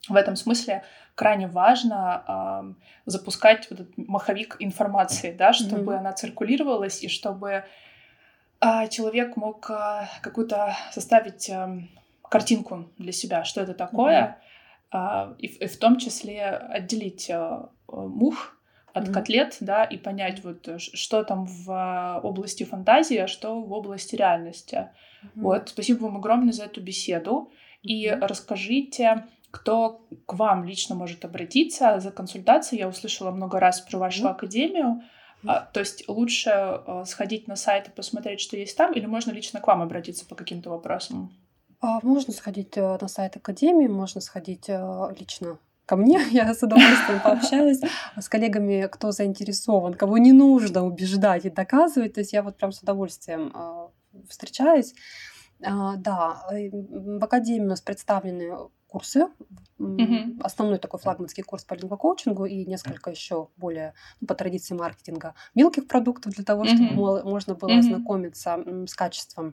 в 0.09 0.15
этом 0.15 0.37
смысле 0.37 0.85
крайне 1.17 1.49
важно 1.49 2.25
э, 2.29 2.75
запускать 3.07 3.69
вот 3.71 3.81
этот 3.81 3.99
маховик 3.99 4.57
информации, 4.61 5.33
да, 5.33 5.53
чтобы 5.53 5.93
mm-hmm. 5.93 5.99
она 5.99 6.13
циркулировалась 6.13 7.03
и 7.03 7.09
чтобы 7.09 7.65
э, 8.61 8.89
человек 8.89 9.37
мог 9.37 9.69
э, 9.71 10.09
какую-то 10.21 10.77
составить 10.93 11.49
э, 11.49 11.81
картинку 12.31 12.91
для 12.99 13.13
себя, 13.13 13.45
что 13.45 13.61
это 13.61 13.75
такое, 13.75 14.39
mm-hmm. 14.93 15.33
э, 15.33 15.37
и, 15.39 15.47
и 15.47 15.67
в 15.67 15.79
том 15.79 15.99
числе 15.99 16.49
отделить 16.49 17.31
э, 17.31 17.63
мух 17.89 18.57
от 18.97 19.09
mm-hmm. 19.09 19.13
котлет, 19.13 19.57
да, 19.61 19.85
и 19.85 19.99
понять 19.99 20.43
вот, 20.43 20.67
э, 20.69 20.79
что 20.79 21.23
там 21.23 21.45
в 21.45 21.71
а, 21.71 22.21
области 22.23 22.65
фантазии, 22.65 23.19
а 23.19 23.27
что 23.27 23.61
в 23.61 23.71
области 23.73 24.17
реальности. 24.17 24.89
Mm-hmm. 25.23 25.29
Вот, 25.35 25.69
спасибо 25.69 26.05
вам 26.05 26.17
огромное 26.17 26.53
за 26.53 26.65
эту 26.65 26.81
беседу. 26.81 27.53
И 27.83 28.07
mm-hmm. 28.07 28.27
расскажите, 28.27 29.27
кто 29.51 30.07
к 30.25 30.33
вам 30.33 30.65
лично 30.65 30.95
может 30.95 31.27
обратиться 31.27 32.01
за 32.01 32.11
консультацией. 32.11 32.81
Я 32.81 32.89
услышала 32.89 33.31
много 33.31 33.61
раз 33.61 33.83
про 33.83 33.99
вашу 33.99 34.25
mm-hmm. 34.25 34.31
академию. 34.31 35.03
Mm-hmm. 35.45 35.67
То 35.75 35.81
есть 35.81 36.09
лучше 36.09 36.51
а, 36.51 37.05
сходить 37.05 37.49
на 37.49 37.57
сайт 37.57 37.89
и 37.89 37.91
посмотреть, 37.91 38.41
что 38.41 38.57
есть 38.57 38.79
там, 38.79 38.95
или 38.95 39.05
можно 39.05 39.31
лично 39.31 39.61
к 39.61 39.67
вам 39.67 39.83
обратиться 39.83 40.25
по 40.25 40.35
каким-то 40.35 40.71
вопросам? 40.71 41.37
Можно 41.81 42.33
сходить 42.33 42.77
э, 42.77 42.99
на 43.01 43.09
сайт 43.09 43.37
Академии, 43.37 43.87
можно 43.87 44.21
сходить 44.21 44.69
э, 44.69 45.15
лично 45.19 45.59
ко 45.87 45.97
мне, 45.97 46.21
я 46.31 46.53
с 46.53 46.63
удовольствием 46.63 47.21
пообщалась 47.23 47.81
с 48.19 48.29
коллегами, 48.29 48.89
кто 48.91 49.13
заинтересован, 49.13 49.95
кого 49.95 50.19
не 50.19 50.33
нужно 50.33 50.85
убеждать 50.85 51.47
и 51.47 51.51
доказывать. 51.51 52.15
То 52.15 52.21
есть 52.21 52.33
я 52.33 52.43
вот 52.43 52.57
прям 52.57 52.73
с 52.73 52.81
удовольствием 52.83 53.53
э, 53.55 53.89
встречаюсь. 54.29 54.95
Э, 55.61 55.97
да, 55.97 56.43
в 56.51 57.25
Академии 57.25 57.67
у 57.67 57.71
нас 57.71 57.81
представлены 57.81 58.53
курсы. 58.89 59.27
Mm-hmm. 59.79 60.41
Основной 60.41 60.79
такой 60.79 61.01
флагманский 61.01 61.43
курс 61.43 61.65
по 61.65 61.75
лингвокоучингу 61.75 62.47
и 62.47 62.65
несколько 62.65 63.11
еще 63.11 63.49
более 63.57 63.95
ну, 64.21 64.27
по 64.27 64.35
традиции 64.35 64.75
маркетинга 64.75 65.35
мелких 65.55 65.87
продуктов 65.87 66.33
для 66.33 66.45
того, 66.45 66.65
mm-hmm. 66.65 66.87
чтобы 66.87 67.23
можно 67.25 67.55
было 67.55 67.71
mm-hmm. 67.71 67.79
ознакомиться 67.79 68.65
с 68.87 68.95
качеством 68.95 69.49
э, 69.49 69.53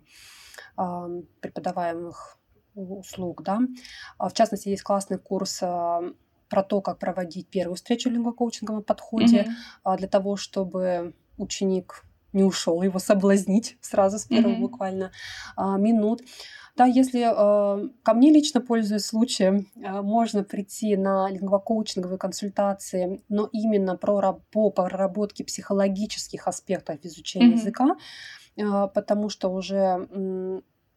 преподаваемых 0.76 2.38
услуг, 2.76 3.44
да. 3.44 3.60
В 4.18 4.34
частности, 4.34 4.70
есть 4.70 4.84
классный 4.84 5.18
курс 5.18 5.60
про 5.60 6.64
то, 6.64 6.82
как 6.82 7.00
проводить 7.00 7.48
первую 7.48 7.76
встречу 7.76 8.10
в 8.10 8.14
лингвокоучинговом 8.14 8.84
подходе, 8.84 9.48
mm-hmm. 9.86 9.98
для 9.98 10.08
того, 10.08 10.36
чтобы 10.38 11.16
ученик 11.38 12.04
не 12.32 12.44
ушел, 12.44 12.82
его 12.82 13.00
соблазнить 13.00 13.78
сразу 13.82 14.20
с 14.20 14.26
первых 14.26 14.58
mm-hmm. 14.58 14.62
буквально 14.62 15.12
а, 15.56 15.78
минут. 15.78 16.22
Да, 16.76 16.86
если 16.86 17.22
э, 17.22 17.90
ко 18.02 18.14
мне 18.16 18.32
лично, 18.32 18.60
пользуясь 18.60 19.06
случаем, 19.06 19.68
э, 19.76 20.02
можно 20.02 20.44
прийти 20.44 20.98
на 20.98 21.30
лингвокоучинговые 21.30 22.18
консультации, 22.18 23.22
но 23.30 23.48
именно 23.52 23.96
про, 23.96 24.42
по 24.52 24.72
проработке 24.72 25.44
психологических 25.44 26.48
аспектов 26.48 26.98
изучения 27.04 27.52
mm-hmm. 27.52 27.60
языка, 27.60 27.96
потому 28.94 29.30
что 29.30 29.50
уже 29.50 30.08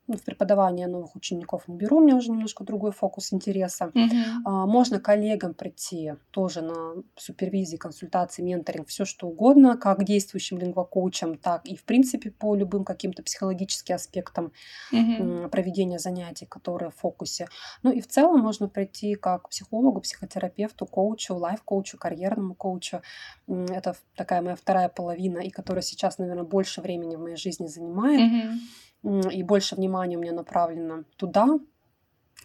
в 0.08 0.22
преподавание 0.22 0.86
новых 0.86 1.16
учеников 1.16 1.66
не 1.68 1.76
беру, 1.76 1.98
у 1.98 2.00
меня 2.00 2.16
уже 2.16 2.30
немножко 2.30 2.64
другой 2.64 2.92
фокус 2.92 3.32
интереса. 3.32 3.90
Mm-hmm. 3.94 4.66
Можно 4.66 5.00
коллегам 5.00 5.54
прийти 5.54 6.14
тоже 6.30 6.62
на 6.62 7.02
супервизии, 7.16 7.76
консультации, 7.76 8.42
менторинг, 8.42 8.88
все 8.88 9.04
что 9.04 9.26
угодно, 9.26 9.76
как 9.76 10.04
действующим 10.04 10.58
лингвокоучам, 10.58 11.36
так 11.36 11.66
и 11.66 11.76
в 11.76 11.84
принципе 11.84 12.30
по 12.30 12.54
любым 12.54 12.84
каким-то 12.84 13.22
психологическим 13.22 13.96
аспектам 13.96 14.52
mm-hmm. 14.92 15.48
проведения 15.48 15.98
занятий, 15.98 16.46
которые 16.46 16.90
в 16.90 16.96
фокусе. 16.96 17.48
Ну 17.82 17.90
и 17.90 18.00
в 18.00 18.06
целом 18.06 18.40
можно 18.40 18.68
прийти 18.68 19.14
как 19.16 19.48
психологу, 19.48 20.00
психотерапевту, 20.00 20.86
коучу, 20.86 21.34
лайф-коучу, 21.34 21.98
карьерному 21.98 22.54
коучу. 22.54 23.02
Это 23.48 23.96
такая 24.14 24.42
моя 24.42 24.56
вторая 24.56 24.88
половина, 24.88 25.38
и 25.38 25.50
которая 25.50 25.82
сейчас, 25.82 26.18
наверное, 26.18 26.44
больше 26.44 26.80
времени 26.80 27.16
в 27.16 27.20
моей 27.20 27.36
жизни 27.36 27.66
занимает. 27.66 28.20
Mm-hmm 28.20 28.58
и 29.06 29.42
больше 29.42 29.76
внимания 29.76 30.16
у 30.16 30.20
меня 30.20 30.32
направлено 30.32 31.04
туда, 31.16 31.58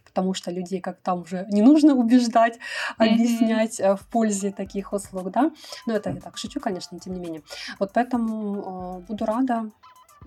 потому 0.05 0.33
что 0.33 0.51
людей 0.51 0.81
как 0.81 0.99
там 1.01 1.21
уже 1.21 1.45
не 1.49 1.61
нужно 1.61 1.95
убеждать, 1.95 2.59
объяснять 2.97 3.79
mm-hmm. 3.79 3.95
в 3.95 4.07
пользе 4.07 4.51
таких 4.51 4.93
услуг, 4.93 5.31
да. 5.31 5.51
Но 5.87 5.93
это 5.93 6.11
я 6.11 6.21
так 6.21 6.37
шучу, 6.37 6.59
конечно, 6.59 6.99
тем 6.99 7.13
не 7.13 7.19
менее. 7.19 7.41
Вот 7.79 7.91
поэтому 7.93 8.99
э, 8.99 9.07
буду 9.07 9.25
рада 9.25 9.71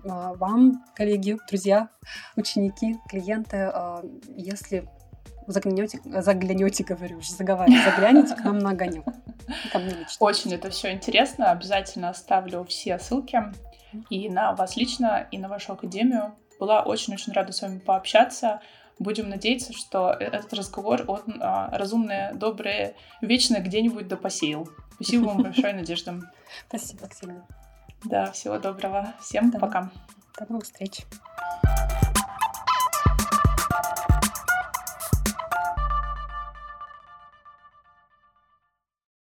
э, 0.03 0.07
вам, 0.07 0.83
коллеги, 0.95 1.37
друзья, 1.47 1.89
ученики, 2.35 2.97
клиенты, 3.07 3.71
э, 3.73 4.01
если 4.35 4.89
заглянете, 5.47 6.01
заглянете, 6.03 6.83
говорю, 6.83 7.19
уже 7.19 7.31
заговариваю, 7.33 7.83
загляните 7.83 8.35
к 8.35 8.43
нам 8.43 8.57
на 8.59 8.71
огонек. 8.71 9.05
Ко 9.71 9.79
мне 9.79 9.91
лично. 9.91 10.17
Очень 10.19 10.53
это 10.53 10.69
все 10.71 10.91
интересно. 10.91 11.51
Обязательно 11.51 12.09
оставлю 12.09 12.63
все 12.63 12.97
ссылки 12.97 13.43
и 14.09 14.29
на 14.29 14.53
вас 14.53 14.75
лично, 14.75 15.27
и 15.31 15.37
на 15.37 15.47
вашу 15.47 15.73
академию. 15.73 16.35
Была 16.59 16.81
очень-очень 16.81 17.33
рада 17.33 17.51
с 17.51 17.61
вами 17.61 17.79
пообщаться. 17.79 18.61
Будем 18.97 19.29
надеяться, 19.29 19.73
что 19.73 20.11
этот 20.11 20.53
разговор, 20.53 21.03
он 21.07 21.21
а, 21.41 21.69
разумное, 21.77 22.33
доброе, 22.33 22.95
вечное 23.21 23.59
где-нибудь 23.59 24.07
да 24.07 24.15
посеял. 24.15 24.69
Спасибо 24.95 25.25
вам 25.25 25.37
большое, 25.43 25.73
Надежда. 25.73 26.21
Спасибо, 26.67 27.07
Ксения. 27.07 27.45
Да, 28.05 28.31
всего 28.31 28.57
доброго. 28.57 29.13
Всем 29.19 29.51
пока. 29.51 29.91
До 30.39 30.45
новых 30.49 30.65
встреч. 30.65 31.05